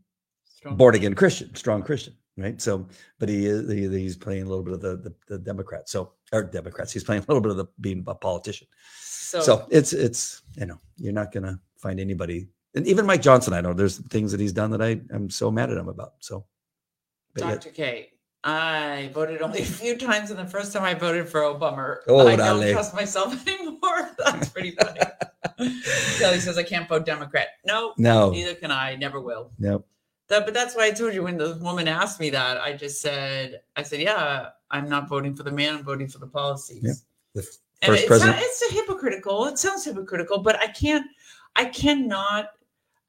born 0.71 0.95
again 0.95 1.14
Christian, 1.14 1.55
strong 1.55 1.83
Christian, 1.83 2.14
right? 2.42 2.61
So, 2.61 2.87
but 3.18 3.28
he 3.28 3.46
is 3.46 3.70
he, 3.70 3.88
he's 3.88 4.16
playing 4.16 4.42
a 4.42 4.46
little 4.46 4.64
bit 4.64 4.74
of 4.74 4.81
the 4.81 4.96
the, 4.96 5.14
the 5.28 5.38
Democrats, 5.38 5.92
so 5.92 6.12
or 6.33 6.42
Democrats. 6.42 6.92
He's 6.92 7.05
playing 7.05 7.22
a 7.22 7.26
little 7.26 7.40
bit 7.40 7.50
of 7.50 7.57
the 7.57 7.66
being 7.81 8.05
a 8.07 8.14
politician. 8.14 8.66
So, 9.00 9.40
So 9.40 9.66
it's 9.70 9.92
it's 9.92 10.42
you 10.57 10.66
know 10.66 10.78
you're 10.96 11.12
not 11.12 11.33
gonna 11.33 11.59
find 11.78 11.98
anybody, 12.00 12.48
and 12.74 12.87
even 12.87 13.07
Mike 13.07 13.22
Johnson. 13.22 13.52
I 13.55 13.61
know 13.61 13.72
there's 13.72 13.98
things 14.09 14.33
that 14.33 14.40
he's 14.40 14.52
done 14.52 14.70
that 14.72 14.83
I 14.83 15.00
I'm 15.14 15.31
so 15.31 15.50
mad 15.50 15.70
at 15.70 15.76
him 15.78 15.88
about. 15.88 16.14
So, 16.20 16.44
Dr. 17.37 17.70
K, 17.70 18.11
I 18.44 19.11
voted 19.14 19.40
only 19.40 19.62
a 19.62 19.64
few 19.64 19.96
times, 19.96 20.31
and 20.31 20.38
the 20.38 20.46
first 20.46 20.72
time 20.72 20.83
I 20.83 20.94
voted 20.94 21.28
for 21.28 21.40
Obama, 21.40 21.96
Oh, 22.09 22.26
I 22.26 22.37
don't 22.37 22.61
dale. 22.61 22.72
trust 22.72 22.94
myself 22.94 23.46
anymore. 23.48 24.11
That's 24.18 24.48
pretty 24.50 24.72
funny. 24.72 25.00
Kelly 26.18 26.40
says 26.40 26.59
I 26.59 26.62
can't 26.62 26.88
vote 26.88 27.05
Democrat. 27.07 27.48
No, 27.64 27.94
no, 27.98 28.31
neither 28.31 28.55
can 28.55 28.70
I. 28.70 28.96
Never 28.96 29.20
will. 29.20 29.50
no, 29.59 29.85
That, 30.33 30.47
but 30.47 30.55
that's 30.55 30.75
why 30.75 30.87
I 30.87 30.92
told 30.92 31.12
you 31.12 31.25
when 31.25 31.37
the 31.37 31.59
woman 31.61 31.87
asked 31.87 32.18
me 32.18 32.31
that, 32.31 32.59
I 32.59 32.73
just 32.73 33.03
said, 33.03 33.61
I 33.77 33.83
said, 33.83 34.01
yeah, 34.01 34.49
I'm 34.71 34.88
not 34.88 35.07
voting 35.07 35.35
for 35.35 35.42
the 35.42 35.53
man. 35.53 35.75
I'm 35.77 35.85
voting 35.85 36.09
for 36.09 36.16
the 36.21 36.27
policies. 36.27 36.83
Yeah. 36.83 36.92
the 37.35 37.47
And 37.83 37.90
first 37.90 38.01
it's, 38.01 38.09
president. 38.09 38.37
not- 38.38 38.42
it's 38.47 38.62
a 38.71 38.75
hypocritical. 38.75 39.45
It 39.45 39.59
sounds 39.59 39.85
hypocritical, 39.85 40.38
but 40.38 40.59
I 40.59 40.68
can't. 40.68 41.05
I 41.55 41.66
cannot 41.66 42.47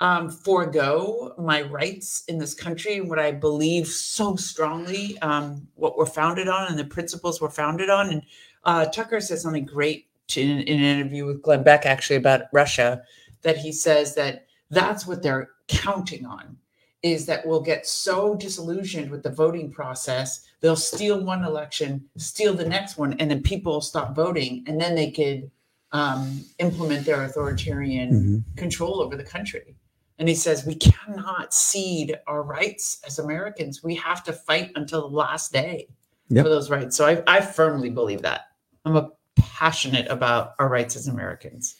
um, 0.01 0.29
forego 0.29 1.33
my 1.37 1.61
rights 1.61 2.25
in 2.27 2.39
this 2.39 2.53
country 2.53 2.97
and 2.97 3.09
what 3.09 3.19
I 3.19 3.31
believe 3.31 3.87
so 3.87 4.35
strongly, 4.35 5.17
um, 5.19 5.65
what 5.75 5.97
we're 5.97 6.05
founded 6.05 6.49
on, 6.49 6.67
and 6.67 6.77
the 6.77 6.83
principles 6.83 7.39
we're 7.39 7.49
founded 7.49 7.89
on. 7.89 8.09
And 8.09 8.21
uh, 8.65 8.87
Tucker 8.87 9.21
said 9.21 9.39
something 9.39 9.65
great 9.65 10.07
in, 10.35 10.59
in 10.59 10.77
an 10.77 10.99
interview 10.99 11.25
with 11.25 11.41
Glenn 11.41 11.63
Beck, 11.63 11.85
actually 11.85 12.17
about 12.17 12.41
Russia, 12.51 13.01
that 13.43 13.55
he 13.55 13.71
says 13.71 14.13
that 14.15 14.45
that's 14.71 15.07
what 15.07 15.23
they're 15.23 15.51
counting 15.69 16.25
on 16.25 16.57
is 17.03 17.25
that 17.25 17.45
we'll 17.45 17.61
get 17.61 17.85
so 17.85 18.33
disillusioned 18.35 19.11
with 19.11 19.21
the 19.23 19.29
voting 19.29 19.69
process 19.69 20.47
they'll 20.61 20.75
steal 20.75 21.23
one 21.23 21.43
election 21.43 22.03
steal 22.17 22.53
the 22.53 22.65
next 22.67 22.97
one 22.97 23.13
and 23.19 23.29
then 23.29 23.41
people 23.43 23.81
stop 23.81 24.15
voting 24.15 24.63
and 24.67 24.79
then 24.79 24.95
they 24.95 25.11
could 25.11 25.51
um, 25.91 26.41
implement 26.59 27.05
their 27.05 27.23
authoritarian 27.23 28.09
Mhm. 28.11 28.57
control 28.57 29.01
over 29.01 29.15
the 29.15 29.23
country 29.23 29.75
and 30.17 30.27
he 30.29 30.35
says 30.35 30.65
we 30.65 30.75
cannot 30.75 31.53
cede 31.53 32.17
our 32.25 32.41
rights 32.41 33.01
as 33.05 33.19
americans 33.19 33.83
we 33.83 33.93
have 33.95 34.23
to 34.23 34.33
fight 34.33 34.71
until 34.75 35.01
the 35.07 35.15
last 35.15 35.51
day 35.51 35.87
Yep. 36.29 36.45
for 36.45 36.49
those 36.49 36.69
rights 36.69 36.95
so 36.95 37.05
I, 37.05 37.21
I 37.27 37.41
firmly 37.41 37.89
believe 37.89 38.21
that 38.23 38.41
i'm 38.85 38.95
a 38.95 39.11
passionate 39.35 40.07
about 40.09 40.53
our 40.57 40.69
rights 40.69 40.95
as 40.95 41.07
americans 41.09 41.75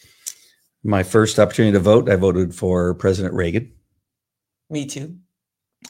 My 0.83 1.01
first 1.01 1.39
opportunity 1.39 1.71
to 1.71 1.79
vote, 1.79 2.09
I 2.09 2.17
voted 2.17 2.53
for 2.53 2.93
President 2.95 3.33
Reagan. 3.33 3.71
Me 4.73 4.85
too 4.85 5.17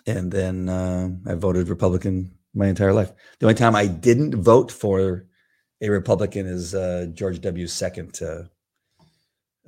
and 0.06 0.32
then 0.32 0.70
uh, 0.70 1.10
I 1.26 1.36
voted 1.36 1.70
Republican 1.70 2.32
my 2.54 2.68
entire 2.68 2.94
life. 2.94 3.12
The 3.40 3.48
only 3.48 3.56
time 3.56 3.76
I 3.76 3.88
didn't 3.88 4.36
vote 4.36 4.72
for 4.72 5.26
a 5.82 5.90
Republican 5.90 6.46
is 6.46 6.76
uh, 6.76 7.08
George 7.14 7.42
W.'s 7.42 7.74
second 7.74 8.20
uh, 8.22 8.44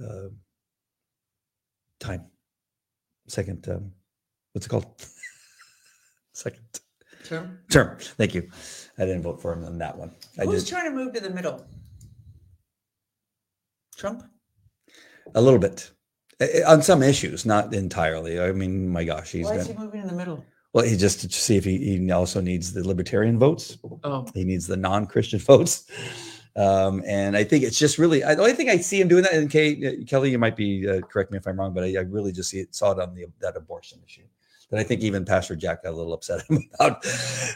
uh, 0.03 0.29
time. 1.99 2.25
Second, 3.27 3.67
um, 3.69 3.91
what's 4.53 4.67
it 4.67 4.69
called? 4.69 4.85
second 6.33 6.63
Term? 7.23 7.59
term. 7.71 7.97
Thank 7.99 8.35
you. 8.35 8.49
I 8.99 9.05
didn't 9.05 9.23
vote 9.23 9.41
for 9.41 9.51
him 9.53 9.65
on 9.65 9.79
that 9.79 9.97
one. 9.97 10.11
I 10.39 10.45
who's 10.45 10.69
trying 10.69 10.85
to 10.85 10.95
move 10.95 11.13
to 11.13 11.19
the 11.19 11.29
middle 11.29 11.65
trump 13.97 14.23
a 15.33 15.41
little 15.41 15.57
bit 15.57 15.89
on 16.67 16.81
some 16.81 17.01
issues, 17.03 17.45
not 17.45 17.73
entirely. 17.73 18.39
I 18.39 18.51
mean, 18.51 18.89
my 18.89 19.03
gosh, 19.03 19.31
he's 19.31 19.45
why 19.45 19.55
is 19.55 19.67
got, 19.67 19.75
he 19.75 19.83
moving 19.83 20.01
in 20.01 20.07
the 20.07 20.13
middle 20.13 20.43
well, 20.75 20.83
he 20.83 20.97
just 20.97 21.21
to 21.21 21.29
see 21.31 21.55
if 21.55 21.63
he, 21.63 21.77
he 21.77 22.11
also 22.11 22.41
needs 22.41 22.73
the 22.73 22.85
libertarian 22.85 23.39
votes. 23.39 23.77
oh 24.03 24.27
He 24.33 24.43
needs 24.43 24.67
the 24.67 24.75
non-Christian 24.75 25.39
votes. 25.51 25.89
Um, 26.57 27.01
and 27.07 27.37
I 27.37 27.45
think 27.45 27.63
it's 27.63 27.79
just 27.79 27.97
really 27.97 28.25
I, 28.25 28.35
the 28.35 28.41
only 28.41 28.55
thing 28.55 28.69
I 28.69 28.75
see 28.77 28.99
him 28.99 29.07
doing 29.07 29.23
that. 29.23 29.31
And 29.31 29.49
Kay, 29.49 30.01
uh, 30.01 30.05
Kelly, 30.05 30.31
you 30.31 30.37
might 30.37 30.57
be 30.57 30.85
uh, 30.85 30.99
correct 30.99 31.31
me 31.31 31.37
if 31.37 31.47
I'm 31.47 31.57
wrong, 31.57 31.73
but 31.73 31.85
I, 31.85 31.95
I 31.95 32.01
really 32.01 32.33
just 32.33 32.49
see 32.49 32.59
it 32.59 32.75
saw 32.75 32.91
it 32.91 32.99
on 32.99 33.15
the 33.15 33.25
that 33.39 33.55
abortion 33.55 34.01
issue. 34.05 34.23
That 34.69 34.81
I 34.81 34.83
think 34.83 34.99
even 35.01 35.23
Pastor 35.23 35.55
Jack 35.55 35.83
got 35.83 35.93
a 35.93 35.95
little 35.95 36.11
upset 36.11 36.43
about. 36.49 37.05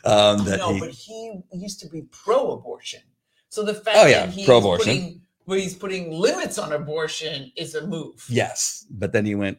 Um, 0.06 0.46
that 0.46 0.60
no, 0.60 0.76
he, 0.76 0.80
but 0.80 0.92
he 0.92 1.42
used 1.52 1.82
to 1.82 1.90
be 1.90 2.04
pro-abortion. 2.12 3.02
So 3.50 3.64
the 3.64 3.74
fact 3.74 3.98
Oh, 4.00 4.06
yeah, 4.06 4.28
that 4.28 4.34
he's 4.34 4.46
pro-abortion. 4.46 4.86
putting 4.86 5.22
where 5.50 5.58
he's 5.60 5.74
putting 5.74 6.12
limits 6.12 6.60
on 6.60 6.72
abortion 6.74 7.52
is 7.56 7.74
a 7.74 7.88
move. 7.88 8.24
yes, 8.30 8.86
but 8.92 9.12
then 9.12 9.26
he 9.26 9.34
went. 9.34 9.58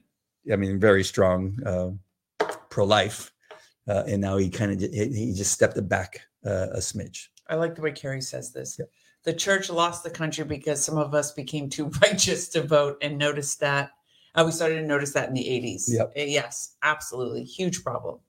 I 0.50 0.56
mean, 0.56 0.78
very 0.78 1.02
strong 1.02 1.58
uh, 1.66 1.90
pro-life, 2.70 3.32
uh, 3.88 4.04
and 4.06 4.20
now 4.22 4.36
he 4.36 4.48
kind 4.48 4.70
of 4.70 4.80
he, 4.80 5.08
he 5.12 5.34
just 5.34 5.50
stepped 5.50 5.76
it 5.76 5.88
back 5.88 6.20
uh, 6.46 6.68
a 6.72 6.78
smidge. 6.78 7.26
I 7.48 7.56
like 7.56 7.74
the 7.74 7.82
way 7.82 7.90
Carrie 7.90 8.22
says 8.22 8.52
this. 8.52 8.76
Yep. 8.78 8.88
The 9.24 9.34
church 9.34 9.68
lost 9.68 10.04
the 10.04 10.10
country 10.10 10.44
because 10.44 10.82
some 10.82 10.96
of 10.96 11.12
us 11.12 11.32
became 11.32 11.68
too 11.68 11.90
righteous 12.02 12.48
to 12.50 12.62
vote 12.62 12.96
and 13.02 13.18
noticed 13.18 13.58
that. 13.60 13.90
Uh, 14.36 14.44
we 14.46 14.52
started 14.52 14.76
to 14.76 14.86
notice 14.86 15.12
that 15.14 15.28
in 15.28 15.34
the 15.34 15.42
80s. 15.44 15.82
Yep. 15.88 16.12
Uh, 16.16 16.20
yes, 16.22 16.76
absolutely. 16.84 17.42
Huge 17.42 17.82
problem. 17.82 18.20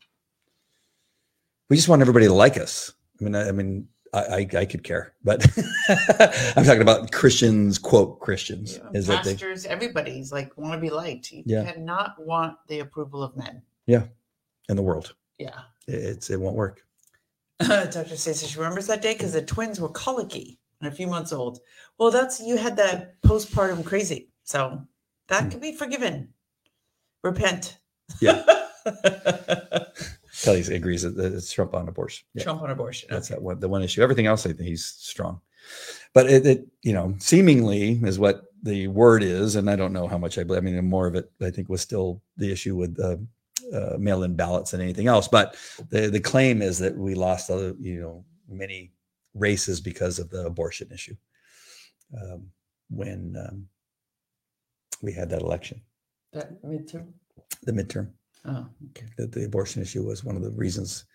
we 1.70 1.76
just 1.76 1.88
want 1.88 2.02
everybody 2.02 2.26
to 2.26 2.34
like 2.34 2.58
us. 2.58 2.92
I 3.20 3.24
mean, 3.24 3.36
I, 3.36 3.50
I 3.50 3.52
mean, 3.52 3.88
I, 4.14 4.20
I, 4.20 4.48
I 4.58 4.66
could 4.66 4.84
care, 4.84 5.14
but 5.24 5.46
I'm 6.58 6.66
talking 6.66 6.82
about 6.82 7.12
Christians, 7.12 7.78
quote 7.78 8.20
Christians, 8.20 8.78
Yeah, 8.78 8.90
is 8.94 9.08
that 9.08 9.24
they, 9.24 9.32
Pastors, 9.32 9.66
everybody's 9.66 10.32
like 10.34 10.56
want 10.58 10.74
to 10.74 10.80
be 10.80 10.90
liked. 10.90 11.32
You 11.32 11.44
Yeah. 11.46 11.72
cannot 11.72 12.16
want 12.20 12.58
the 12.68 12.80
approval 12.80 13.24
of 13.24 13.36
men. 13.38 13.62
Yeah, 13.88 14.04
in 14.68 14.76
the 14.76 14.82
world. 14.82 15.16
Yeah. 15.40 15.60
It's 15.88 16.30
it 16.30 16.40
won't 16.40 16.56
work. 16.58 16.86
Dr. 17.60 18.16
Stacey, 18.18 18.48
she 18.48 18.58
remembers 18.60 18.88
that 18.88 19.02
day 19.02 19.14
because 19.14 19.34
the 19.34 19.42
twins 19.42 19.80
were 19.80 19.90
colicky 19.90 20.60
and 20.82 20.92
a 20.92 20.96
few 20.96 21.08
months 21.08 21.32
old. 21.32 21.60
Well, 21.98 22.12
that's 22.12 22.40
you 22.42 22.58
had 22.58 22.76
that 22.78 23.22
postpartum 23.22 23.86
crazy. 23.86 24.30
So 24.44 24.82
that 25.30 25.44
Hmm. 25.44 25.50
can 25.52 25.60
be 25.60 25.74
forgiven. 25.74 26.34
Repent. 27.24 27.78
Yeah. 28.20 28.44
Kelly 30.42 30.62
agrees 30.76 31.04
that 31.04 31.18
it's 31.34 31.52
Trump 31.52 31.74
on 31.76 31.88
abortion. 31.88 32.26
Yeah, 32.34 32.44
Trump 32.44 32.62
on 32.62 32.72
abortion. 32.72 33.08
that's 33.12 33.30
Okay. 33.32 33.36
that 33.38 33.42
one, 33.44 33.60
the 33.60 33.70
one 33.70 33.84
issue. 33.84 34.02
Everything 34.02 34.26
else, 34.28 34.46
I 34.46 34.54
think 34.54 34.68
he's 34.70 34.86
strong. 34.86 35.42
But 36.14 36.30
it, 36.30 36.46
it, 36.46 36.68
you 36.84 36.94
know, 36.94 37.16
seemingly 37.20 38.00
is 38.04 38.18
what 38.20 38.46
the 38.64 38.88
word 38.88 39.24
is, 39.24 39.56
and 39.56 39.70
I 39.70 39.76
don't 39.76 39.94
know 39.94 40.08
how 40.08 40.18
much 40.18 40.38
I 40.38 40.44
believe. 40.44 40.62
I 40.62 40.66
mean, 40.66 40.84
more 40.86 41.08
of 41.08 41.16
it, 41.16 41.32
I 41.42 41.50
think, 41.52 41.70
was 41.70 41.82
still 41.82 42.22
the 42.38 42.52
issue 42.52 42.76
with 42.76 43.00
uh, 43.00 43.18
uh, 43.76 43.98
mail-in 43.98 44.36
ballots 44.36 44.72
than 44.72 44.82
anything 44.82 45.08
else. 45.08 45.28
But 45.28 45.56
the 45.90 46.10
the 46.10 46.20
claim 46.20 46.62
is 46.62 46.78
that 46.80 46.98
we 46.98 47.14
lost, 47.16 47.50
other, 47.50 47.76
you 47.80 48.02
know, 48.02 48.26
many 48.50 48.92
races 49.34 49.80
because 49.80 50.20
of 50.20 50.30
the 50.30 50.46
abortion 50.46 50.90
issue 50.92 51.16
um, 52.22 52.48
when 52.90 53.36
um, 53.48 53.68
we 55.02 55.14
had 55.14 55.30
that 55.30 55.42
election, 55.42 55.82
That 56.34 56.62
midterm. 56.64 57.14
the 57.64 57.72
midterm. 57.72 58.10
Oh, 58.46 58.66
okay. 58.90 59.06
that 59.18 59.32
the 59.32 59.46
abortion 59.46 59.82
issue 59.82 60.04
was 60.04 60.24
one 60.24 60.36
of 60.36 60.42
the 60.42 60.52
reasons 60.52 61.06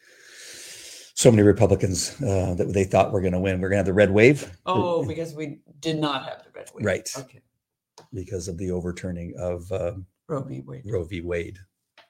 so 1.14 1.30
many 1.30 1.42
Republicans 1.42 2.14
uh, 2.22 2.54
that 2.54 2.72
they 2.74 2.84
thought 2.84 3.10
were 3.10 3.22
going 3.22 3.32
to 3.32 3.40
win. 3.40 3.58
We're 3.60 3.70
going 3.70 3.76
to 3.76 3.78
have 3.78 3.86
the 3.86 3.94
red 3.94 4.10
wave. 4.10 4.54
Oh, 4.66 5.02
because 5.04 5.32
we 5.34 5.60
did 5.80 5.98
not 5.98 6.24
have 6.24 6.44
the 6.44 6.50
red 6.54 6.70
wave. 6.74 6.84
Right. 6.84 7.10
Okay. 7.18 7.40
because 8.12 8.48
of 8.48 8.58
the 8.58 8.70
overturning 8.70 9.34
of 9.38 9.70
uh, 9.72 9.92
Roe 10.28 10.42
v. 10.42 10.60
Wade. 10.60 10.82
Roe 10.84 11.04
v. 11.04 11.22
Wade 11.22 11.58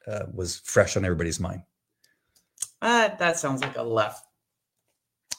uh, 0.08 0.24
was 0.34 0.58
fresh 0.64 0.96
on 0.96 1.04
everybody's 1.04 1.38
mind. 1.38 1.62
Uh, 2.82 3.10
that 3.18 3.38
sounds 3.38 3.62
like 3.62 3.76
a 3.78 3.82
left. 3.82 4.24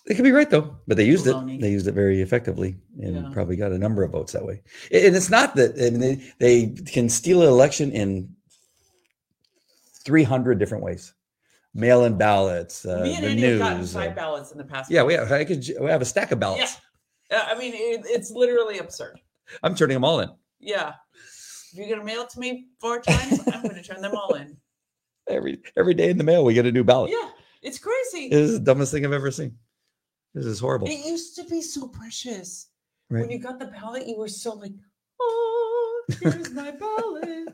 They 0.08 0.16
could 0.16 0.24
be 0.24 0.32
right 0.32 0.50
though, 0.50 0.78
but 0.88 0.96
they 0.96 1.04
used 1.06 1.26
Baloney. 1.26 1.56
it. 1.56 1.62
They 1.62 1.72
used 1.72 1.88
it 1.88 1.92
very 1.94 2.22
effectively 2.22 2.78
and 3.02 3.16
Yeah. 3.18 3.30
probably 3.34 3.58
got 3.58 3.74
a 3.74 3.78
number 3.78 4.04
of 4.04 4.12
votes 4.12 4.32
that 4.32 4.46
way. 4.46 4.62
And 4.94 5.13
it's 5.13 5.30
not 5.30 5.56
that 5.56 5.72
I 5.76 5.90
mean 5.90 6.00
they, 6.00 6.32
they 6.40 6.68
can 6.86 7.10
steal 7.10 7.42
an 7.42 7.50
election 7.50 7.92
in 7.92 8.34
300 10.08 10.58
different 10.58 10.84
ways. 10.84 11.13
mail-in 11.76 12.17
ballots, 12.17 12.86
uh, 12.86 13.02
Me 13.04 13.13
and 13.15 13.24
the 13.24 13.30
Andy 13.30 13.41
have 13.43 13.60
gotten 13.60 13.78
news. 13.80 13.93
five 13.93 14.12
uh, 14.13 14.15
ballots 14.15 14.52
in 14.54 14.58
the 14.58 14.63
past. 14.63 14.89
yeah, 14.89 15.04
we 15.04 15.13
have, 15.13 15.32
I 15.32 15.43
could, 15.46 15.63
we 15.80 15.89
have 15.91 16.02
a 16.02 16.06
stack 16.06 16.32
of 16.32 16.39
ballots. 16.39 16.78
Yeah. 17.30 17.43
I 17.46 17.56
mean, 17.60 17.74
it, 17.76 18.06
it's 18.06 18.32
literally 18.32 18.80
absurd. 18.80 19.20
I'm 19.62 19.76
turning 19.76 19.96
them 19.96 20.06
all 20.06 20.22
in 20.22 20.30
Yeah. 20.62 20.93
If 21.74 21.78
you're 21.78 21.89
gonna 21.89 22.06
mail 22.06 22.22
it 22.22 22.30
to 22.32 22.39
me 22.39 22.67
four 22.80 23.02
times, 23.08 23.41
I'm 23.54 23.62
gonna 23.63 23.84
turn 23.84 24.02
them 24.02 24.15
all 24.15 24.34
in. 24.36 24.56
every 25.30 25.60
every 25.76 25.93
day 25.93 26.10
in 26.10 26.17
the 26.17 26.24
mail. 26.24 26.46
We 26.46 26.54
get 26.54 26.65
a 26.65 26.72
new 26.72 26.86
ballot. 26.86 27.12
Yeah, 27.12 27.30
it's 27.62 27.78
crazy. 27.78 28.30
This 28.30 28.50
is 28.50 28.60
the 28.60 28.65
dumbest 28.65 28.93
thing 28.93 29.06
I've 29.06 29.12
ever 29.12 29.30
seen. 29.30 29.58
This 30.34 30.46
is 30.46 30.60
horrible. 30.62 30.88
It 30.88 31.06
used 31.06 31.36
to 31.36 31.43
be 31.43 31.62
so 31.62 31.88
precious. 31.89 32.70
Right. 33.10 33.22
When 33.22 33.30
you 33.32 33.39
got 33.39 33.60
the 33.60 33.65
ballot, 33.67 34.08
you 34.08 34.17
were 34.17 34.30
so 34.30 34.54
like, 34.54 34.72
oh, 35.20 36.04
here's 36.22 36.52
my 36.52 36.72
ballot. 36.86 37.50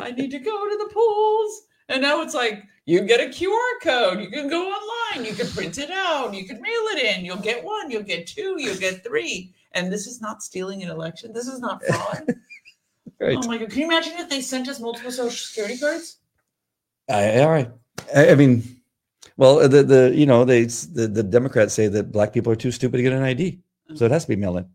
I 0.00 0.10
need 0.12 0.30
to 0.30 0.38
go 0.38 0.68
to 0.68 0.76
the 0.78 0.90
polls. 0.94 1.62
And 1.88 2.02
now 2.02 2.22
it's 2.22 2.34
like, 2.34 2.64
you 2.84 3.02
get 3.02 3.20
a 3.20 3.24
QR 3.24 3.82
code. 3.82 4.20
You 4.20 4.30
can 4.30 4.48
go 4.48 4.62
online. 4.62 5.26
You 5.26 5.34
can 5.34 5.46
print 5.48 5.78
it 5.78 5.90
out. 5.90 6.34
You 6.34 6.46
can 6.46 6.60
mail 6.60 6.72
it 6.92 7.16
in. 7.16 7.24
You'll 7.24 7.36
get 7.36 7.62
one. 7.62 7.90
You'll 7.90 8.02
get 8.02 8.26
two. 8.26 8.56
You'll 8.58 8.78
get 8.78 9.04
three. 9.04 9.52
And 9.72 9.92
this 9.92 10.06
is 10.06 10.20
not 10.20 10.42
stealing 10.42 10.82
an 10.82 10.90
election. 10.90 11.32
This 11.32 11.48
is 11.48 11.60
not 11.60 11.82
fraud. 11.84 12.34
Right. 13.20 13.36
Oh 13.36 13.48
my 13.48 13.58
God. 13.58 13.70
Can 13.70 13.80
you 13.80 13.86
imagine 13.86 14.12
if 14.16 14.28
they 14.28 14.40
sent 14.40 14.68
us 14.68 14.78
multiple 14.78 15.10
social 15.10 15.30
security 15.30 15.76
cards? 15.76 16.18
I, 17.08 17.40
all 17.40 17.50
right. 17.50 17.68
I, 18.14 18.30
I 18.30 18.34
mean, 18.36 18.62
well, 19.36 19.58
uh, 19.58 19.68
the 19.68 19.82
the 19.82 20.12
you 20.14 20.26
know 20.26 20.44
they 20.44 20.64
the, 20.64 21.08
the 21.08 21.22
Democrats 21.22 21.74
say 21.74 21.88
that 21.88 22.12
black 22.12 22.32
people 22.32 22.52
are 22.52 22.56
too 22.56 22.70
stupid 22.70 22.98
to 22.98 23.02
get 23.02 23.12
an 23.12 23.22
ID, 23.22 23.58
so 23.94 24.04
it 24.04 24.12
has 24.12 24.24
to 24.24 24.28
be 24.28 24.36
mail 24.36 24.56
in. 24.58 24.66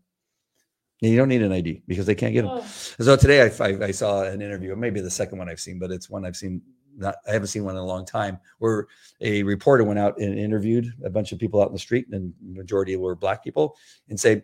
And 1.02 1.10
you 1.10 1.16
don't 1.16 1.28
need 1.28 1.42
an 1.42 1.52
ID 1.52 1.82
because 1.86 2.06
they 2.06 2.14
can't 2.14 2.32
get 2.32 2.42
them. 2.42 2.50
Oh, 2.52 2.62
So 2.62 3.16
today 3.16 3.42
I, 3.42 3.64
I, 3.64 3.86
I 3.86 3.90
saw 3.90 4.22
an 4.22 4.40
interview, 4.40 4.76
maybe 4.76 5.00
the 5.00 5.10
second 5.10 5.38
one 5.38 5.48
I've 5.48 5.60
seen, 5.60 5.78
but 5.78 5.90
it's 5.90 6.08
one 6.08 6.24
I've 6.24 6.36
seen. 6.36 6.62
Not 6.96 7.16
I 7.26 7.32
haven't 7.32 7.48
seen 7.48 7.64
one 7.64 7.74
in 7.74 7.80
a 7.80 7.86
long 7.86 8.04
time. 8.04 8.38
Where 8.58 8.86
a 9.20 9.42
reporter 9.42 9.84
went 9.84 9.98
out 9.98 10.18
and 10.18 10.38
interviewed 10.38 10.92
a 11.04 11.10
bunch 11.10 11.32
of 11.32 11.38
people 11.38 11.60
out 11.60 11.68
in 11.68 11.72
the 11.72 11.78
street, 11.78 12.06
and 12.12 12.32
the 12.40 12.58
majority 12.58 12.96
were 12.96 13.14
black 13.14 13.42
people, 13.42 13.76
and 14.08 14.18
say 14.18 14.42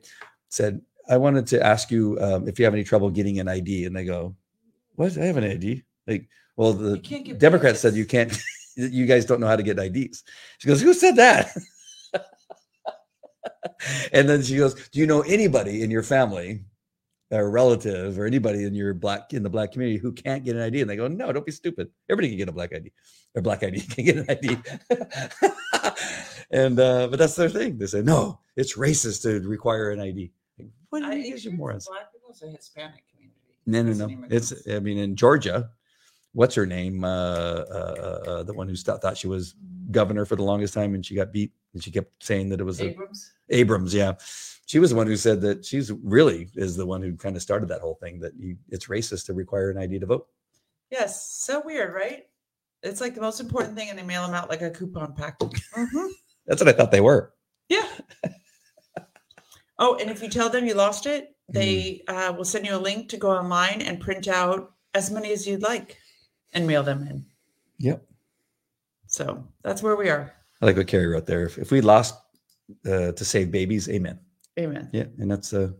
said, 0.48 0.80
"I 1.08 1.16
wanted 1.16 1.46
to 1.48 1.64
ask 1.64 1.90
you 1.90 2.18
um, 2.20 2.48
if 2.48 2.58
you 2.58 2.64
have 2.64 2.74
any 2.74 2.84
trouble 2.84 3.10
getting 3.10 3.38
an 3.40 3.48
ID." 3.48 3.84
And 3.86 3.96
they 3.96 4.04
go, 4.04 4.34
"What? 4.96 5.16
I 5.16 5.24
have 5.26 5.36
an 5.36 5.44
ID." 5.44 5.82
Like, 6.06 6.28
well, 6.56 6.72
the 6.72 6.98
Democrats 7.38 7.80
said 7.80 7.94
you 7.94 8.06
can't. 8.06 8.36
You 8.76 9.04
guys 9.04 9.26
don't 9.26 9.40
know 9.40 9.48
how 9.48 9.56
to 9.56 9.64
get 9.64 9.80
IDs. 9.80 10.22
She 10.58 10.68
goes, 10.68 10.80
"Who 10.80 10.94
said 10.94 11.16
that?" 11.16 11.54
and 14.12 14.28
then 14.28 14.42
she 14.42 14.56
goes, 14.56 14.74
"Do 14.90 15.00
you 15.00 15.06
know 15.06 15.22
anybody 15.22 15.82
in 15.82 15.90
your 15.90 16.04
family 16.04 16.62
or 17.30 17.50
relative 17.50 18.18
or 18.18 18.26
anybody 18.26 18.64
in 18.64 18.74
your 18.74 18.94
black 18.94 19.32
in 19.32 19.42
the 19.42 19.50
black 19.50 19.72
community 19.72 19.98
who 19.98 20.12
can't 20.12 20.44
get 20.44 20.56
an 20.56 20.62
ID?" 20.62 20.80
And 20.80 20.90
they 20.90 20.96
go, 20.96 21.08
"No, 21.08 21.32
don't 21.32 21.46
be 21.46 21.52
stupid. 21.52 21.88
Everybody 22.08 22.30
can 22.30 22.38
get 22.38 22.48
a 22.48 22.52
black 22.52 22.74
ID 22.74 22.92
or 23.34 23.42
black 23.42 23.62
ID 23.62 23.80
can 23.94 24.04
get 24.04 24.16
an 24.16 24.26
ID." 24.28 24.58
and 26.50 26.78
uh, 26.78 27.08
but 27.08 27.18
that's 27.18 27.36
their 27.36 27.48
thing. 27.48 27.78
They 27.78 27.86
say, 27.86 28.02
"No, 28.02 28.40
it's 28.56 28.76
racist 28.76 29.22
to 29.22 29.46
require 29.48 29.90
an 29.90 30.00
ID." 30.00 30.32
Like, 30.58 30.68
what 30.90 31.02
I 31.02 31.14
do 31.14 31.20
you 31.20 31.34
it's 31.34 31.46
morons? 31.46 31.86
Black 31.88 32.12
people, 32.12 32.30
it's 32.30 32.42
a 32.42 32.48
Hispanic 32.48 33.04
community. 33.10 33.36
No, 33.66 33.82
no, 33.82 34.06
no. 34.06 34.26
It's. 34.30 34.52
I 34.68 34.80
mean 34.80 34.98
in 34.98 35.16
Georgia, 35.16 35.70
what's 36.32 36.54
her 36.54 36.66
name? 36.66 37.04
Uh, 37.04 37.08
uh, 37.08 38.22
uh, 38.26 38.42
the 38.42 38.52
one 38.52 38.68
who 38.68 38.76
st- 38.76 39.00
thought 39.00 39.16
she 39.16 39.28
was 39.28 39.54
governor 39.90 40.24
for 40.24 40.36
the 40.36 40.42
longest 40.42 40.74
time 40.74 40.94
and 40.94 41.04
she 41.04 41.14
got 41.14 41.32
beat 41.32 41.52
and 41.74 41.82
she 41.82 41.90
kept 41.90 42.22
saying 42.22 42.48
that 42.48 42.60
it 42.60 42.64
was 42.64 42.80
a, 42.80 42.90
Abrams. 42.90 43.32
Abrams. 43.48 43.94
Yeah, 43.94 44.14
she 44.70 44.78
was 44.78 44.90
the 44.90 44.96
one 44.96 45.08
who 45.08 45.16
said 45.16 45.40
that 45.40 45.64
she's 45.64 45.90
really 45.90 46.48
is 46.54 46.76
the 46.76 46.86
one 46.86 47.02
who 47.02 47.16
kind 47.16 47.34
of 47.34 47.42
started 47.42 47.68
that 47.68 47.80
whole 47.80 47.96
thing 47.96 48.20
that 48.20 48.36
you, 48.38 48.56
it's 48.68 48.86
racist 48.86 49.26
to 49.26 49.34
require 49.34 49.68
an 49.70 49.78
ID 49.78 49.98
to 49.98 50.06
vote. 50.06 50.28
Yes, 50.92 51.28
so 51.28 51.60
weird, 51.64 51.92
right? 51.92 52.28
It's 52.84 53.00
like 53.00 53.16
the 53.16 53.20
most 53.20 53.40
important 53.40 53.76
thing, 53.76 53.90
and 53.90 53.98
they 53.98 54.04
mail 54.04 54.24
them 54.24 54.32
out 54.32 54.48
like 54.48 54.62
a 54.62 54.70
coupon 54.70 55.12
pack. 55.14 55.40
Mhm. 55.40 56.10
That's 56.46 56.62
what 56.62 56.68
I 56.68 56.72
thought 56.72 56.92
they 56.92 57.00
were. 57.00 57.34
Yeah. 57.68 57.88
oh, 59.80 59.96
and 59.96 60.08
if 60.08 60.22
you 60.22 60.28
tell 60.28 60.48
them 60.48 60.66
you 60.66 60.74
lost 60.74 61.06
it, 61.06 61.34
they 61.48 62.04
uh, 62.06 62.32
will 62.36 62.44
send 62.44 62.64
you 62.64 62.76
a 62.76 62.78
link 62.78 63.08
to 63.08 63.16
go 63.16 63.32
online 63.32 63.82
and 63.82 64.00
print 64.00 64.28
out 64.28 64.72
as 64.94 65.10
many 65.10 65.32
as 65.32 65.48
you'd 65.48 65.62
like 65.62 65.98
and 66.52 66.64
mail 66.64 66.84
them 66.84 67.02
in. 67.08 67.26
Yep. 67.78 68.04
So 69.08 69.44
that's 69.62 69.82
where 69.82 69.96
we 69.96 70.10
are. 70.10 70.32
I 70.62 70.66
like 70.66 70.76
what 70.76 70.86
Carrie 70.86 71.08
wrote 71.08 71.26
there. 71.26 71.44
If, 71.46 71.58
if 71.58 71.72
we 71.72 71.80
lost 71.80 72.14
uh, 72.86 73.10
to 73.12 73.24
save 73.24 73.50
babies, 73.50 73.88
amen. 73.88 74.20
Amen. 74.58 74.88
Yeah, 74.92 75.04
and 75.18 75.30
that's 75.30 75.52
uh 75.52 75.70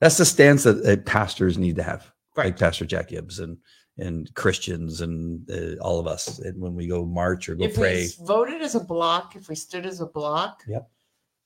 that's 0.00 0.16
the 0.18 0.24
stance 0.24 0.64
that 0.64 0.84
uh, 0.84 0.96
pastors 1.02 1.58
need 1.58 1.76
to 1.76 1.82
have, 1.82 2.10
Right. 2.36 2.46
like 2.46 2.58
Pastor 2.58 2.84
Jack 2.86 3.10
Hibbs 3.10 3.38
and 3.38 3.58
and 3.98 4.32
Christians 4.34 5.00
and 5.00 5.48
uh, 5.50 5.82
all 5.82 5.98
of 5.98 6.06
us. 6.06 6.38
And 6.38 6.60
when 6.60 6.74
we 6.74 6.86
go 6.86 7.04
march 7.04 7.48
or 7.48 7.56
go 7.56 7.64
pray. 7.64 7.68
if 7.68 7.76
pray, 7.76 8.02
we 8.20 8.26
voted 8.26 8.62
as 8.62 8.76
a 8.76 8.80
block, 8.80 9.34
if 9.34 9.48
we 9.48 9.56
stood 9.56 9.84
as 9.86 10.00
a 10.00 10.06
block, 10.06 10.62
Yep. 10.68 10.88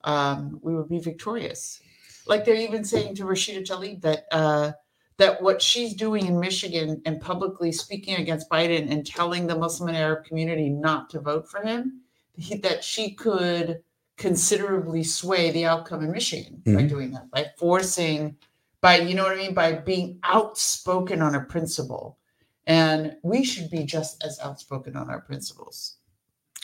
um, 0.05 0.61
we 0.63 0.75
would 0.75 0.89
be 0.89 0.99
victorious. 0.99 1.81
Like 2.27 2.45
they're 2.45 2.55
even 2.55 2.85
saying 2.85 3.15
to 3.17 3.25
Rashida 3.25 3.67
Tlaib 3.67 4.03
that 4.03 4.25
uh, 4.31 4.73
that 5.19 5.43
what 5.43 5.61
she's 5.63 5.95
doing 5.95 6.27
in 6.27 6.39
Michigan 6.39 7.01
and 7.07 7.21
publicly 7.21 7.73
speaking 7.73 8.17
against 8.17 8.49
Biden 8.51 8.91
and 8.91 9.05
telling 9.07 9.47
the 9.47 9.57
Muslim 9.57 9.89
and 9.89 9.97
Arab 9.99 10.25
community 10.25 10.69
not 10.69 11.11
to 11.11 11.21
vote 11.21 11.49
for 11.51 11.63
him, 11.63 12.03
that 12.61 12.85
she 12.85 13.15
could 13.15 13.83
considerably 14.23 15.03
sway 15.03 15.51
the 15.51 15.65
outcome 15.67 16.01
in 16.05 16.13
Michigan 16.13 16.63
by 16.65 16.85
Mhm. 16.85 16.89
doing 16.89 17.11
that, 17.11 17.29
by 17.33 17.51
forcing, 17.59 18.37
by 18.81 18.99
you 18.99 19.15
know 19.17 19.25
what 19.25 19.33
I 19.33 19.37
mean, 19.37 19.53
by 19.53 19.73
being 19.75 20.21
outspoken 20.23 21.21
on 21.21 21.35
a 21.35 21.41
principle. 21.45 22.19
And 22.65 23.17
we 23.25 23.43
should 23.43 23.69
be 23.69 23.83
just 23.83 24.23
as 24.23 24.39
outspoken 24.39 24.97
on 24.97 25.11
our 25.11 25.21
principles. 25.21 25.97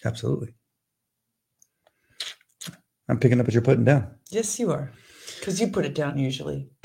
absolutely. 0.05 0.55
I'm 3.09 3.19
picking 3.19 3.41
up 3.41 3.47
what 3.47 3.53
you're 3.55 3.63
putting 3.63 3.85
down. 3.85 4.15
Yes, 4.31 4.61
you 4.61 4.71
are. 4.71 4.93
Because 5.41 5.61
you 5.61 5.67
put 5.69 5.85
it 5.85 5.95
down 5.97 6.17
usually. 6.19 6.71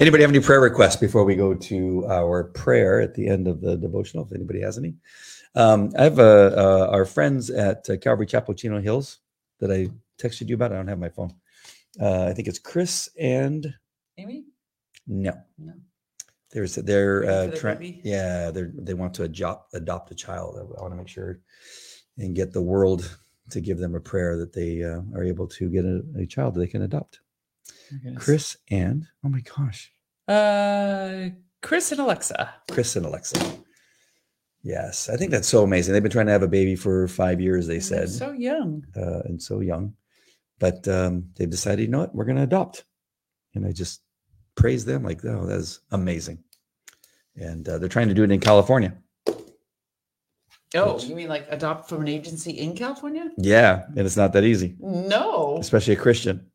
anybody 0.00 0.22
have 0.22 0.30
any 0.30 0.40
prayer 0.40 0.60
requests 0.60 0.96
before 0.96 1.24
we 1.24 1.34
go 1.36 1.52
to 1.54 2.06
our 2.06 2.44
prayer 2.44 3.00
at 3.02 3.14
the 3.14 3.26
end 3.28 3.46
of 3.46 3.60
the 3.60 3.76
devotional? 3.76 4.24
If 4.24 4.32
anybody 4.32 4.62
has 4.62 4.78
any, 4.78 4.94
um, 5.54 5.92
I 5.98 6.04
have 6.04 6.18
uh, 6.18 6.22
uh, 6.56 6.88
our 6.90 7.04
friends 7.04 7.50
at 7.50 7.88
uh, 7.90 7.96
Calvary 7.96 8.26
Chapel 8.26 8.54
Chino 8.54 8.80
Hills 8.80 9.18
that 9.60 9.70
I 9.70 9.88
texted 10.22 10.48
you 10.48 10.54
about. 10.54 10.72
I 10.72 10.76
don't 10.76 10.88
have 10.88 10.98
my 10.98 11.08
phone. 11.08 11.32
Uh, 12.00 12.24
I 12.26 12.32
think 12.34 12.46
it's 12.48 12.58
Chris 12.58 13.08
and 13.18 13.74
Amy? 14.18 14.44
no, 15.06 15.32
No. 15.58 15.72
there's 16.52 16.76
they're 16.76 17.24
uh, 17.24 17.44
for 17.46 17.50
the 17.50 17.56
trying. 17.56 17.78
baby? 17.78 18.00
Yeah, 18.04 18.50
they 18.50 18.64
they 18.74 18.94
want 18.94 19.14
to 19.14 19.24
adopt 19.24 19.74
adopt 19.74 20.10
a 20.12 20.14
child. 20.14 20.56
I, 20.58 20.80
want 20.82 20.92
to 20.92 20.96
make 20.96 21.08
sure 21.08 21.40
and 22.18 22.34
get 22.36 22.52
the 22.52 22.62
world 22.62 23.18
to 23.50 23.60
give 23.60 23.78
them 23.78 23.94
a 23.96 24.00
prayer 24.00 24.36
that 24.36 24.52
they 24.52 24.84
uh, 24.84 25.00
are 25.16 25.24
able 25.24 25.48
to 25.48 25.68
get 25.70 25.84
a, 25.84 26.02
a 26.18 26.26
child 26.26 26.54
they 26.54 26.66
can 26.68 26.82
adopt. 26.82 27.20
Chris 28.16 28.56
and 28.70 29.06
oh 29.24 29.28
my 29.28 29.40
gosh, 29.40 29.90
Uh, 30.28 31.30
Chris 31.60 31.90
and 31.90 32.00
Alexa. 32.00 32.54
Chris 32.70 32.94
and 32.94 33.04
Alexa. 33.04 33.36
Yes, 34.62 35.08
I 35.08 35.16
think 35.16 35.30
that's 35.30 35.48
so 35.48 35.62
amazing. 35.62 35.92
They've 35.94 36.02
been 36.02 36.12
trying 36.12 36.26
to 36.26 36.32
have 36.32 36.42
a 36.42 36.48
baby 36.48 36.76
for 36.76 37.08
five 37.08 37.40
years. 37.40 37.66
They 37.66 37.74
They're 37.74 38.06
said, 38.06 38.08
so 38.10 38.32
young. 38.32 38.84
uh, 38.96 39.20
and 39.24 39.40
so 39.40 39.60
young, 39.60 39.94
but 40.58 40.86
um, 40.86 41.30
they've 41.36 41.48
decided, 41.48 41.82
you 41.82 41.88
know 41.88 42.00
what, 42.00 42.14
we're 42.14 42.26
going 42.26 42.36
to 42.36 42.42
adopt, 42.42 42.84
and 43.54 43.66
I 43.66 43.72
just 43.72 44.02
praise 44.56 44.84
them 44.84 45.02
like, 45.02 45.24
oh, 45.24 45.46
that's 45.46 45.80
amazing. 45.92 46.44
And 47.36 47.66
uh, 47.68 47.78
they're 47.78 47.88
trying 47.88 48.08
to 48.08 48.14
do 48.14 48.22
it 48.24 48.30
in 48.30 48.40
California. 48.40 48.94
Oh, 50.74 50.94
Which- 50.94 51.04
you 51.04 51.16
mean 51.16 51.28
like 51.28 51.46
adopt 51.50 51.88
from 51.88 52.02
an 52.02 52.08
agency 52.08 52.52
in 52.52 52.76
California? 52.76 53.30
Yeah, 53.38 53.84
and 53.96 54.00
it's 54.00 54.16
not 54.16 54.32
that 54.34 54.44
easy, 54.44 54.76
No, 54.78 55.56
especially 55.58 55.94
a 55.94 55.96
Christian. 55.96 56.46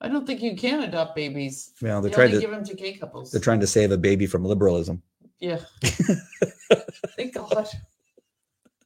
I 0.00 0.08
don't 0.08 0.26
think 0.26 0.42
you 0.42 0.54
can 0.54 0.82
adopt 0.82 1.16
babies. 1.16 1.72
Well, 1.80 2.02
they're 2.02 2.10
They 2.10 2.14
trying 2.14 2.30
to 2.32 2.40
give 2.40 2.50
them 2.50 2.64
to 2.64 2.74
gay 2.74 2.92
couples. 2.92 3.30
they're 3.30 3.40
trying 3.40 3.60
to 3.60 3.66
save 3.66 3.90
a 3.90 3.96
baby 3.96 4.26
from 4.26 4.44
liberalism. 4.44 5.02
Yeah. 5.44 5.60
Thank 7.16 7.34
God. 7.34 7.68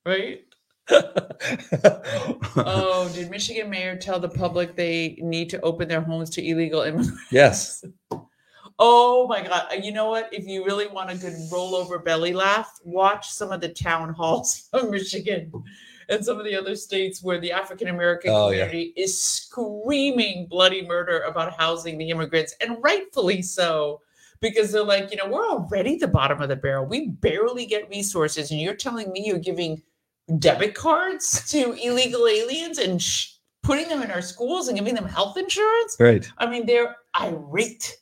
Right? 0.04 0.44
Oh, 2.56 3.10
did 3.14 3.30
Michigan 3.30 3.70
mayor 3.70 3.96
tell 3.96 4.18
the 4.18 4.28
public 4.28 4.74
they 4.74 5.18
need 5.20 5.50
to 5.50 5.60
open 5.60 5.86
their 5.88 6.00
homes 6.00 6.30
to 6.30 6.44
illegal 6.46 6.82
immigrants? 6.82 7.12
yes, 7.30 7.84
Oh 8.80 9.26
my 9.28 9.42
God. 9.42 9.66
Uh, 9.72 9.76
You 9.82 9.90
know 9.92 10.08
what? 10.08 10.28
If 10.32 10.46
you 10.46 10.64
really 10.64 10.86
want 10.86 11.10
a 11.10 11.16
good 11.16 11.34
rollover 11.52 12.02
belly 12.04 12.32
laugh, 12.32 12.78
watch 12.84 13.28
some 13.28 13.50
of 13.50 13.60
the 13.60 13.68
town 13.70 14.12
halls 14.14 14.68
of 14.72 14.90
Michigan 14.90 15.52
and 16.08 16.24
some 16.24 16.38
of 16.38 16.44
the 16.44 16.54
other 16.54 16.76
states 16.76 17.20
where 17.22 17.40
the 17.40 17.50
African 17.52 17.88
American 17.88 18.30
Oh, 18.32 18.50
yeah. 18.50 18.66
community 18.66 18.92
is 18.96 19.20
screaming 19.20 20.46
bloody 20.46 20.86
murder 20.86 21.20
about 21.20 21.52
housing 21.58 21.98
the 21.98 22.08
immigrants, 22.10 22.54
and 22.60 22.76
rightfully 22.82 23.42
so. 23.42 24.00
Because 24.40 24.70
they're 24.72 24.84
like, 24.84 25.10
you 25.10 25.16
know, 25.16 25.28
we're 25.28 25.48
already 25.48 25.96
the 25.96 26.08
bottom 26.08 26.40
of 26.40 26.48
the 26.48 26.56
barrel. 26.56 26.86
We 26.86 27.08
barely 27.08 27.66
get 27.66 27.88
resources, 27.88 28.50
and 28.50 28.60
you're 28.60 28.74
telling 28.74 29.10
me 29.12 29.24
you're 29.26 29.38
giving 29.38 29.82
debit 30.38 30.74
cards 30.74 31.44
to 31.50 31.72
illegal 31.72 32.26
aliens 32.26 32.78
and 32.78 33.00
sh- 33.02 33.32
putting 33.62 33.88
them 33.88 34.02
in 34.02 34.10
our 34.10 34.22
schools 34.22 34.68
and 34.68 34.78
giving 34.78 34.94
them 34.94 35.06
health 35.08 35.36
insurance? 35.36 35.96
right. 35.98 36.30
I 36.38 36.46
mean, 36.48 36.66
they're 36.66 36.94
irate. 37.20 37.96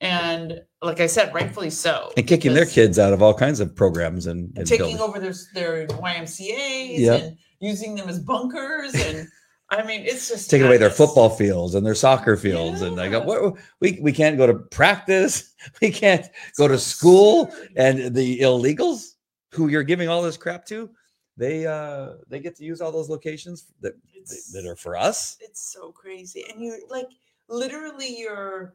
and 0.00 0.60
like 0.82 1.00
I 1.00 1.06
said, 1.06 1.34
rightfully 1.34 1.70
so. 1.70 2.12
And 2.16 2.26
kicking 2.26 2.54
their 2.54 2.66
kids 2.66 2.98
out 3.00 3.12
of 3.12 3.20
all 3.22 3.34
kinds 3.34 3.58
of 3.60 3.74
programs 3.74 4.26
and, 4.26 4.52
and 4.56 4.66
taking 4.66 4.96
buildings. 4.96 5.00
over 5.00 5.18
their 5.18 5.34
their 5.54 5.86
YMCA's 5.88 7.00
Yep. 7.00 7.22
and 7.22 7.36
using 7.60 7.94
them 7.96 8.08
as 8.08 8.20
bunkers 8.20 8.94
and 8.94 9.26
I 9.70 9.82
mean 9.84 10.02
it's 10.06 10.28
just 10.28 10.48
taking 10.50 10.66
away 10.66 10.78
their 10.78 10.90
football 10.90 11.28
fields 11.30 11.74
and 11.74 11.84
their 11.84 11.94
soccer 11.94 12.36
fields 12.36 12.80
and 12.80 12.98
I 13.00 13.08
go 13.08 13.20
what 13.20 13.54
we 13.80 13.98
we 14.00 14.12
can't 14.12 14.36
go 14.38 14.46
to 14.46 14.54
practice? 14.54 15.54
We 15.82 15.90
can't 15.90 16.24
go 16.56 16.68
to 16.68 16.78
school? 16.78 17.52
and 17.76 18.14
the 18.14 18.40
illegals 18.40 19.14
who 19.52 19.68
you're 19.68 19.82
giving 19.82 20.08
all 20.08 20.22
this 20.22 20.36
crap 20.36 20.64
to 20.66 20.88
they 21.36 21.66
uh 21.66 22.14
they 22.28 22.40
get 22.40 22.56
to 22.56 22.64
use 22.64 22.80
all 22.80 22.92
those 22.92 23.08
locations 23.10 23.66
that 23.80 23.94
It's- 24.14 24.50
that 24.52 24.64
are 24.66 24.76
for 24.76 24.96
us. 24.96 25.36
it's 25.40 25.72
so 25.72 25.92
crazy. 25.92 26.44
And 26.50 26.62
you're 26.62 26.78
like 26.88 27.08
literally 27.48 28.18
you're 28.18 28.74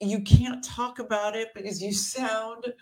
you 0.00 0.20
can't 0.20 0.62
talk 0.64 0.98
about 0.98 1.34
it 1.36 1.48
because 1.54 1.80
you 1.82 1.92
sound 1.92 2.72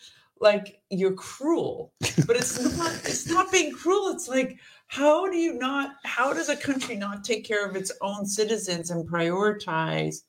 like 0.40 0.80
you're 0.90 1.12
cruel. 1.14 1.92
But 2.26 2.36
it's 2.36 2.58
not 2.78 2.92
it's 3.04 3.28
not 3.28 3.52
being 3.52 3.72
cruel 3.72 4.08
it's 4.14 4.28
like 4.28 4.58
how 4.93 5.26
do 5.26 5.38
you 5.38 5.55
not 5.55 5.95
how 6.05 6.34
does 6.34 6.51
a 6.51 6.57
country 6.57 6.97
not 6.97 7.24
take 7.24 7.47
care 7.47 7.66
of 7.66 7.74
its 7.74 7.90
own 8.03 8.26
citizens 8.26 8.90
and 8.90 9.09
prioritize 9.09 10.24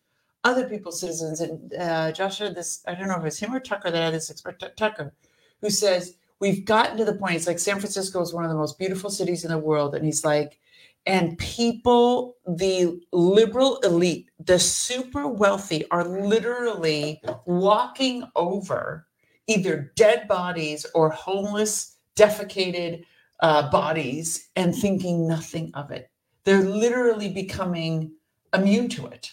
other 0.46 0.70
people's 0.70 1.02
citizens? 1.02 1.42
And 1.42 1.74
uh 1.74 2.14
joshua 2.14 2.50
this 2.50 2.82
i 2.88 2.96
don't 2.96 3.10
know 3.10 3.18
if 3.18 3.26
it's 3.26 3.40
him 3.40 3.54
or 3.54 3.60
tucker 3.60 3.92
that 3.92 4.02
had 4.02 4.14
this 4.14 4.30
expect 4.30 4.64
tucker 4.78 5.14
who 5.60 5.70
says 5.70 6.16
we've 6.40 6.64
gotten 6.64 6.96
to 6.96 7.04
the 7.04 7.16
point 7.16 7.36
it's 7.36 7.46
like 7.46 7.60
san 7.60 7.78
francisco 7.78 8.22
is 8.22 8.34
one 8.34 8.46
of 8.46 8.50
the 8.50 8.56
most 8.56 8.80
beautiful 8.80 9.10
cities 9.10 9.44
in 9.44 9.52
the 9.52 9.58
world 9.58 9.96
and 9.96 10.06
he's 10.06 10.24
like 10.24 10.58
and 11.06 11.38
people 11.40 12.38
the 12.48 13.02
liberal 13.12 13.80
elite 13.80 14.30
the 14.46 14.58
super 14.58 15.28
wealthy 15.28 15.84
are 15.92 16.06
literally 16.06 17.22
walking 17.46 18.24
over 18.38 19.08
either 19.48 19.92
dead 19.98 20.26
bodies 20.30 20.86
or 20.96 21.10
homeless 21.10 21.98
defecated 22.16 23.04
uh, 23.44 23.70
bodies 23.70 24.50
and 24.56 24.74
thinking 24.74 25.28
nothing 25.28 25.70
of 25.76 25.92
it. 25.92 26.10
They're 26.46 26.64
literally 26.64 27.30
becoming 27.30 28.14
immune 28.54 28.88
to 28.90 29.06
it. 29.08 29.32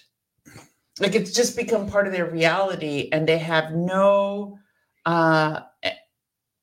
Like 0.98 1.14
it's 1.14 1.32
just 1.32 1.56
become 1.56 1.88
part 1.88 2.08
of 2.08 2.12
their 2.12 2.26
reality 2.26 3.08
and 3.12 3.26
they 3.26 3.38
have 3.38 3.72
no 3.72 4.58
uh 5.06 5.60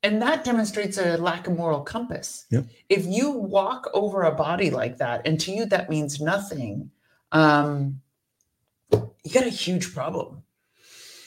and 0.04 0.22
that 0.22 0.44
demonstrates 0.44 0.96
a 0.96 1.16
lack 1.16 1.48
of 1.48 1.56
moral 1.56 1.80
compass. 1.80 2.46
Yep. 2.50 2.66
if 2.88 3.04
you 3.04 3.32
walk 3.32 3.90
over 3.94 4.22
a 4.22 4.34
body 4.34 4.70
like 4.70 4.98
that 4.98 5.26
and 5.26 5.40
to 5.40 5.50
you 5.50 5.66
that 5.66 5.90
means 5.90 6.20
nothing 6.20 6.90
um 7.32 8.00
you 8.92 9.32
got 9.34 9.46
a 9.46 9.50
huge 9.50 9.92
problem. 9.92 10.42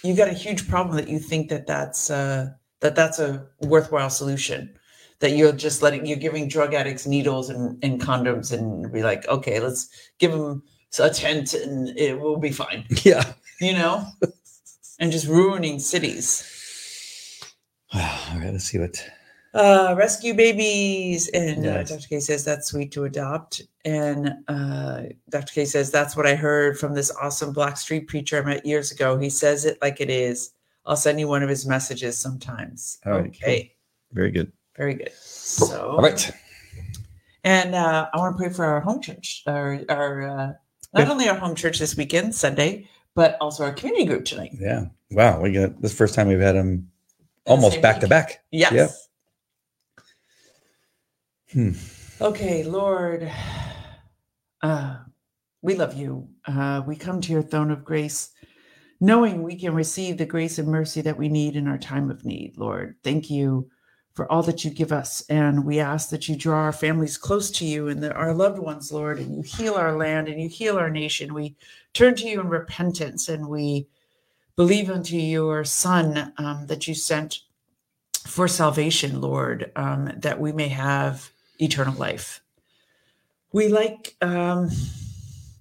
You 0.04 0.16
got 0.16 0.30
a 0.30 0.34
huge 0.34 0.68
problem 0.70 0.96
that 0.96 1.10
you 1.10 1.20
think 1.20 1.50
that 1.50 1.68
that's 1.68 2.10
uh 2.10 2.52
that 2.80 2.96
that's 2.96 3.20
a 3.20 3.48
worthwhile 3.60 4.10
solution 4.10 4.78
that 5.22 5.32
you're 5.38 5.54
just 5.54 5.82
letting 5.82 6.06
you're 6.06 6.18
giving 6.18 6.48
drug 6.48 6.74
addicts 6.74 7.08
needles 7.08 7.50
and, 7.50 7.82
and 7.84 8.02
condoms 8.02 8.52
and 8.52 8.92
be 8.92 9.04
like 9.04 9.26
okay 9.28 9.60
let's 9.60 9.88
give 10.20 10.32
them 10.32 10.62
a 11.00 11.10
tent 11.10 11.54
and 11.54 11.98
it 11.98 12.20
will 12.20 12.38
be 12.38 12.52
fine. 12.52 12.86
Yeah. 13.04 13.24
You 13.62 13.74
know? 13.74 14.06
And 15.00 15.12
just 15.12 15.28
ruining 15.28 15.80
cities. 15.80 16.44
All 17.94 18.02
right 18.40 18.52
let's 18.52 18.66
see 18.66 18.80
what 18.80 19.04
uh 19.54 19.94
rescue 19.98 20.34
babies. 20.34 21.30
And 21.30 21.64
Yes. 21.64 21.92
uh, 21.92 21.96
dr 21.96 22.08
k 22.08 22.20
says 22.20 22.44
that's 22.44 22.68
sweet 22.68 22.92
to 22.94 23.04
adopt. 23.06 23.62
And 23.86 24.34
uh 24.48 25.04
dr 25.30 25.54
k 25.54 25.66
says 25.66 25.92
that's 25.92 26.16
what 26.18 26.26
i 26.26 26.36
heard 26.36 26.80
from 26.80 26.94
this 26.96 27.12
awesome 27.22 27.54
black 27.54 27.78
street 27.78 28.08
preacher 28.08 28.42
i 28.42 28.46
met 28.46 28.66
years 28.66 28.92
ago. 28.92 29.18
He 29.18 29.30
says 29.30 29.66
it 29.66 29.78
like 29.82 30.02
it 30.02 30.10
is. 30.10 30.52
I'll 30.86 30.96
send 30.96 31.20
you 31.20 31.28
one 31.28 31.44
of 31.44 31.50
his 31.50 31.68
messages 31.68 32.18
sometimes. 32.18 32.98
All 33.06 33.14
right, 33.14 33.28
okay. 33.28 33.76
Very 34.14 34.32
good 34.32 34.52
very 34.82 34.96
good 34.96 35.12
so 35.14 35.92
all 35.92 36.02
right 36.02 36.32
and 37.44 37.76
uh 37.76 38.10
i 38.12 38.18
want 38.18 38.36
to 38.36 38.44
pray 38.44 38.52
for 38.52 38.66
our 38.66 38.82
home 38.82 39.00
church 39.00 39.44
our 39.46 39.80
our 39.90 40.24
uh 40.24 40.48
not 40.94 41.04
Good. 41.04 41.08
only 41.08 41.30
our 41.30 41.36
home 41.38 41.54
church 41.54 41.78
this 41.78 41.96
weekend 41.96 42.34
sunday 42.34 42.90
but 43.14 43.38
also 43.40 43.64
our 43.64 43.74
community 43.74 44.06
group 44.06 44.26
tonight 44.26 44.54
yeah 44.60 44.86
wow 45.12 45.40
we 45.40 45.52
got 45.52 45.80
this 45.80 45.94
first 45.94 46.16
time 46.16 46.30
we've 46.30 46.40
had 46.40 46.56
them 46.56 46.90
the 47.46 47.52
almost 47.52 47.80
back 47.80 48.00
to 48.00 48.08
back 48.08 48.44
yes 48.50 48.74
Yep. 48.74 48.90
Hmm. 51.54 51.72
Okay, 52.22 52.64
Lord, 52.64 53.30
uh, 54.62 55.00
we 55.62 55.76
love 55.76 55.96
you. 55.96 56.30
Uh, 56.48 56.82
we 56.88 56.96
come 56.96 57.20
to 57.20 57.32
your 57.34 57.42
throne 57.42 57.72
of 57.72 57.84
grace, 57.84 58.30
knowing 59.02 59.44
we 59.44 59.58
can 59.58 59.74
receive 59.74 60.18
the 60.18 60.26
grace 60.26 60.60
and 60.60 60.70
mercy 60.70 61.02
that 61.02 61.18
we 61.18 61.28
need 61.28 61.58
in 61.58 61.68
our 61.68 61.78
time 61.78 62.10
of 62.10 62.24
need, 62.24 62.54
Lord. 62.56 62.96
Thank 63.04 63.30
you 63.30 63.70
for 64.14 64.30
all 64.32 64.44
that 64.44 64.66
you 64.66 64.72
give 64.72 64.92
us. 64.92 65.24
And 65.30 65.66
we 65.66 65.80
ask 65.80 66.10
that 66.10 66.28
you 66.28 66.36
draw 66.36 66.60
our 66.60 66.74
families 66.74 67.18
close 67.18 67.50
to 67.52 67.66
you 67.66 67.88
and 67.88 68.04
the, 68.04 68.14
our 68.14 68.34
loved 68.34 68.60
ones, 68.60 68.92
Lord, 68.92 69.20
and 69.20 69.36
you 69.36 69.42
heal 69.42 69.76
our 69.76 69.98
land 69.98 70.28
and 70.28 70.42
you 70.42 70.50
heal 70.50 70.78
our 70.78 70.90
nation. 70.90 71.34
We 71.34 71.56
turn 71.94 72.16
to 72.16 72.28
you 72.28 72.42
in 72.42 72.50
repentance 72.50 73.30
and 73.30 73.48
we 73.48 73.88
believe 74.56 74.90
unto 74.90 75.16
your 75.16 75.64
Son 75.64 76.34
um, 76.38 76.66
that 76.68 76.88
you 76.88 76.94
sent 76.94 77.40
for 78.28 78.48
salvation, 78.48 79.22
Lord, 79.22 79.72
um, 79.76 80.12
that 80.18 80.40
we 80.40 80.52
may 80.52 80.68
have 80.68 81.32
eternal 81.60 81.96
life. 81.96 82.42
We 83.54 83.68
like 83.68 84.16
um, 84.22 84.70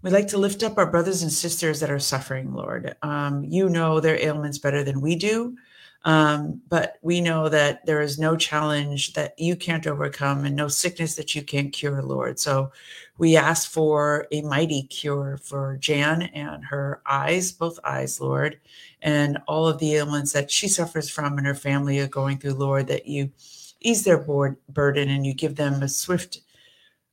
we 0.02 0.10
like 0.10 0.28
to 0.28 0.38
lift 0.38 0.62
up 0.62 0.78
our 0.78 0.90
brothers 0.90 1.22
and 1.22 1.32
sisters 1.32 1.80
that 1.80 1.90
are 1.90 1.98
suffering, 1.98 2.52
Lord. 2.52 2.96
Um, 3.02 3.44
you 3.44 3.68
know 3.68 4.00
their 4.00 4.22
ailments 4.22 4.58
better 4.58 4.82
than 4.82 5.00
we 5.00 5.16
do, 5.16 5.56
um, 6.04 6.62
but 6.68 6.98
we 7.02 7.20
know 7.20 7.48
that 7.50 7.84
there 7.84 8.00
is 8.00 8.18
no 8.18 8.36
challenge 8.36 9.12
that 9.12 9.38
you 9.38 9.54
can't 9.54 9.86
overcome 9.86 10.44
and 10.44 10.56
no 10.56 10.66
sickness 10.66 11.14
that 11.16 11.34
you 11.34 11.42
can't 11.42 11.72
cure, 11.72 12.02
Lord. 12.02 12.38
So 12.38 12.72
we 13.18 13.36
ask 13.36 13.70
for 13.70 14.26
a 14.32 14.40
mighty 14.42 14.84
cure 14.84 15.38
for 15.42 15.76
Jan 15.78 16.22
and 16.22 16.64
her 16.64 17.02
eyes, 17.04 17.52
both 17.52 17.78
eyes, 17.84 18.18
Lord, 18.18 18.58
and 19.02 19.38
all 19.46 19.68
of 19.68 19.78
the 19.78 19.96
ailments 19.96 20.32
that 20.32 20.50
she 20.50 20.68
suffers 20.68 21.10
from 21.10 21.36
and 21.36 21.46
her 21.46 21.54
family 21.54 22.00
are 22.00 22.08
going 22.08 22.38
through, 22.38 22.54
Lord, 22.54 22.86
that 22.86 23.06
you 23.06 23.30
ease 23.80 24.02
their 24.02 24.18
board, 24.18 24.56
burden 24.70 25.10
and 25.10 25.26
you 25.26 25.34
give 25.34 25.56
them 25.56 25.82
a 25.82 25.88
swift 25.88 26.40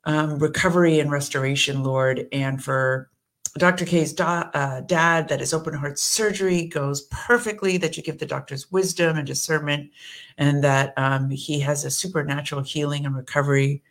um, 0.06 0.40
recovery 0.40 1.02
and 1.02 1.12
restoration, 1.12 1.84
Lord. 1.84 2.28
And 2.32 2.64
for 2.64 3.10
Dr. 3.58 3.86
K's 3.86 4.14
da- 4.14 4.50
uh, 4.54 4.82
dad, 4.82 5.28
that 5.28 5.40
his 5.40 5.54
open 5.54 5.74
heart 5.74 6.00
surgery 6.00 6.66
goes 6.66 7.02
perfectly, 7.04 7.78
that 7.78 7.98
you 7.98 8.04
give 8.04 8.20
the 8.20 8.26
doctors 8.26 8.72
wisdom 8.72 9.18
and 9.18 9.28
discernment, 9.28 9.92
and 10.38 10.64
that 10.64 10.94
um, 10.98 11.30
he 11.30 11.60
has 11.60 11.84
a 11.84 11.92
supernatural 11.92 12.62
healing 12.62 13.06
and 13.06 13.16
recovery. 13.16 13.84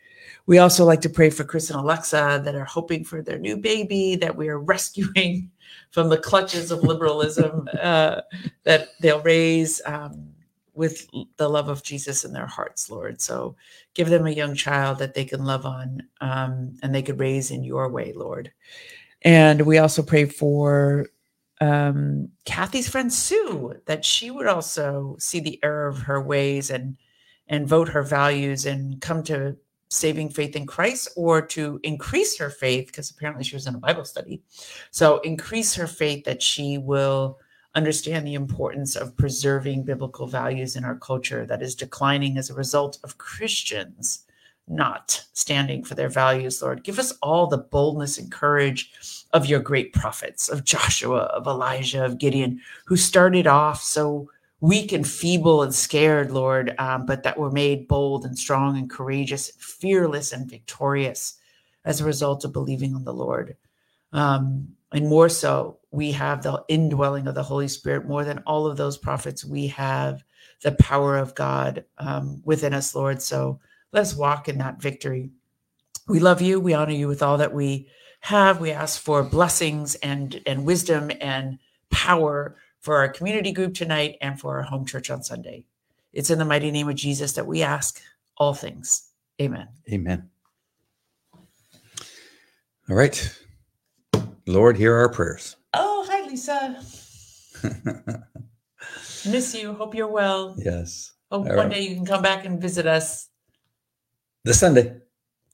We 0.45 0.59
also 0.59 0.85
like 0.85 1.01
to 1.01 1.09
pray 1.09 1.29
for 1.29 1.43
Chris 1.43 1.69
and 1.69 1.79
Alexa 1.79 2.41
that 2.43 2.55
are 2.55 2.65
hoping 2.65 3.03
for 3.03 3.21
their 3.21 3.37
new 3.37 3.57
baby, 3.57 4.15
that 4.15 4.35
we 4.35 4.47
are 4.49 4.59
rescuing 4.73 5.51
from 5.91 6.09
the 6.09 6.17
clutches 6.17 6.71
of 6.71 6.83
liberalism, 6.83 7.67
uh, 7.81 8.21
that 8.63 8.89
they'll 9.01 9.21
raise 9.21 9.81
um, 9.85 10.29
with 10.77 11.07
the 11.37 11.49
love 11.49 11.69
of 11.69 11.83
Jesus 11.83 12.23
in 12.23 12.31
their 12.31 12.45
hearts, 12.45 12.89
Lord. 12.89 13.19
So 13.19 13.55
give 13.95 14.09
them 14.09 14.27
a 14.27 14.31
young 14.31 14.53
child 14.53 14.99
that 14.99 15.15
they 15.15 15.25
can 15.25 15.43
love 15.43 15.65
on 15.65 16.03
um, 16.21 16.77
and 16.83 16.93
they 16.93 17.01
could 17.01 17.19
raise 17.19 17.49
in 17.49 17.63
your 17.63 17.89
way, 17.89 18.13
Lord. 18.13 18.51
And 19.23 19.61
we 19.61 19.77
also 19.77 20.03
pray 20.03 20.25
for 20.25 21.07
um, 21.59 22.29
Kathy's 22.45 22.87
friend 22.87 23.11
Sue 23.11 23.75
that 23.85 24.05
she 24.05 24.29
would 24.29 24.47
also 24.47 25.15
see 25.19 25.39
the 25.39 25.59
error 25.63 25.87
of 25.87 25.99
her 25.99 26.21
ways 26.21 26.69
and 26.69 26.97
and 27.49 27.67
vote 27.67 27.87
her 27.87 28.03
values 28.03 28.65
and 28.65 28.99
come 28.99 29.23
to 29.23 29.55
saving 29.89 30.29
faith 30.29 30.55
in 30.55 30.65
Christ 30.65 31.09
or 31.15 31.41
to 31.41 31.79
increase 31.83 32.37
her 32.37 32.49
faith 32.49 32.87
because 32.87 33.09
apparently 33.09 33.43
she 33.43 33.55
was 33.55 33.67
in 33.67 33.75
a 33.75 33.79
Bible 33.79 34.03
study. 34.03 34.41
So 34.91 35.19
increase 35.19 35.73
her 35.75 35.87
faith 35.87 36.25
that 36.25 36.41
she 36.41 36.77
will 36.77 37.39
understand 37.73 38.27
the 38.27 38.33
importance 38.33 38.95
of 38.95 39.15
preserving 39.15 39.83
biblical 39.83 40.27
values 40.27 40.75
in 40.75 40.83
our 40.83 40.97
culture 40.97 41.45
that 41.45 41.61
is 41.61 41.75
declining 41.75 42.37
as 42.37 42.49
a 42.49 42.55
result 42.55 42.99
of 43.03 43.17
Christians 43.17 44.25
not 44.67 45.23
standing 45.33 45.83
for 45.83 45.95
their 45.95 46.09
values, 46.09 46.61
Lord. 46.61 46.83
Give 46.83 46.99
us 46.99 47.13
all 47.21 47.47
the 47.47 47.57
boldness 47.57 48.17
and 48.17 48.31
courage 48.31 48.91
of 49.33 49.45
your 49.45 49.59
great 49.59 49.93
prophets, 49.93 50.49
of 50.49 50.63
Joshua, 50.63 51.19
of 51.19 51.47
Elijah, 51.47 52.05
of 52.05 52.17
Gideon, 52.17 52.61
who 52.85 52.97
started 52.97 53.47
off 53.47 53.81
so 53.81 54.29
weak 54.59 54.91
and 54.91 55.07
feeble 55.07 55.61
and 55.61 55.73
scared, 55.73 56.31
Lord, 56.31 56.73
um, 56.79 57.05
but 57.05 57.23
that 57.23 57.37
were 57.37 57.51
made 57.51 57.87
bold 57.87 58.25
and 58.25 58.37
strong 58.37 58.77
and 58.77 58.89
courageous, 58.89 59.51
fearless 59.59 60.31
and 60.31 60.49
victorious 60.49 61.35
as 61.85 62.01
a 62.01 62.05
result 62.05 62.43
of 62.43 62.53
believing 62.53 62.95
on 62.95 63.03
the 63.03 63.13
Lord. 63.13 63.55
Um, 64.13 64.69
and 64.91 65.07
more 65.07 65.29
so, 65.29 65.79
we 65.91 66.11
have 66.13 66.41
the 66.41 66.63
indwelling 66.69 67.27
of 67.27 67.35
the 67.35 67.43
Holy 67.43 67.67
Spirit 67.67 68.07
more 68.07 68.23
than 68.23 68.39
all 68.45 68.65
of 68.65 68.77
those 68.77 68.97
prophets. 68.97 69.45
We 69.45 69.67
have 69.67 70.23
the 70.63 70.71
power 70.73 71.17
of 71.17 71.35
God 71.35 71.85
um, 71.97 72.41
within 72.43 72.73
us, 72.73 72.95
Lord. 72.95 73.21
So 73.21 73.59
let's 73.97 74.15
walk 74.15 74.47
in 74.47 74.59
that 74.59 74.79
victory. 74.79 75.31
We 76.07 76.19
love 76.19 76.39
you. 76.39 76.59
We 76.59 76.75
honor 76.75 76.91
you 76.93 77.07
with 77.07 77.23
all 77.23 77.37
that 77.39 77.51
we 77.53 77.87
have. 78.19 78.61
We 78.61 78.69
ask 78.69 79.01
for 79.01 79.23
blessings 79.23 79.95
and 79.95 80.39
and 80.45 80.65
wisdom 80.65 81.09
and 81.19 81.57
power 81.89 82.57
for 82.79 82.97
our 82.97 83.09
community 83.09 83.51
group 83.51 83.73
tonight 83.73 84.17
and 84.21 84.39
for 84.39 84.57
our 84.57 84.61
home 84.61 84.85
church 84.85 85.09
on 85.09 85.23
Sunday. 85.23 85.65
It's 86.13 86.29
in 86.29 86.37
the 86.37 86.45
mighty 86.45 86.69
name 86.69 86.87
of 86.87 86.95
Jesus 86.95 87.33
that 87.33 87.47
we 87.47 87.63
ask 87.63 87.99
all 88.37 88.53
things. 88.53 89.09
Amen. 89.41 89.67
Amen. 89.91 90.29
All 92.89 92.95
right. 92.95 93.17
Lord, 94.45 94.77
hear 94.77 94.95
our 94.95 95.09
prayers. 95.09 95.55
Oh, 95.73 96.05
hi, 96.07 96.27
Lisa. 96.27 96.81
Miss 99.25 99.55
you. 99.55 99.73
Hope 99.73 99.95
you're 99.95 100.07
well. 100.07 100.55
yes. 100.57 101.13
Hope 101.31 101.47
All 101.49 101.55
one 101.55 101.67
right. 101.67 101.71
day 101.71 101.81
you 101.81 101.95
can 101.95 102.05
come 102.05 102.21
back 102.21 102.45
and 102.45 102.61
visit 102.61 102.85
us. 102.85 103.27
This 104.43 104.59
Sunday. 104.59 104.97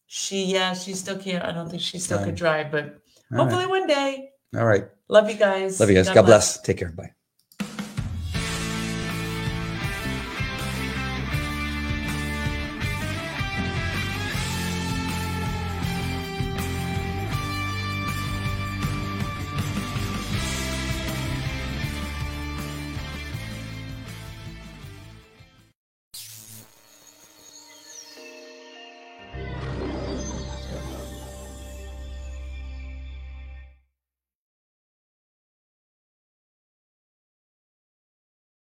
She, 0.07 0.45
yeah, 0.45 0.73
she 0.73 0.93
still 0.93 1.17
can't. 1.17 1.43
I 1.43 1.51
don't 1.51 1.69
think 1.69 1.81
she 1.81 1.97
still 1.97 2.23
could 2.23 2.35
drive, 2.35 2.71
but 2.71 2.99
All 3.31 3.39
hopefully 3.39 3.65
right. 3.65 3.69
one 3.69 3.87
day. 3.87 4.29
All 4.55 4.65
right. 4.65 4.85
Love 5.09 5.29
you 5.29 5.35
guys. 5.35 5.79
Love 5.79 5.89
you 5.89 5.95
guys. 5.95 6.09
God 6.09 6.23
bless. 6.23 6.61
Take 6.61 6.77
care. 6.77 6.89
Bye. 6.91 7.11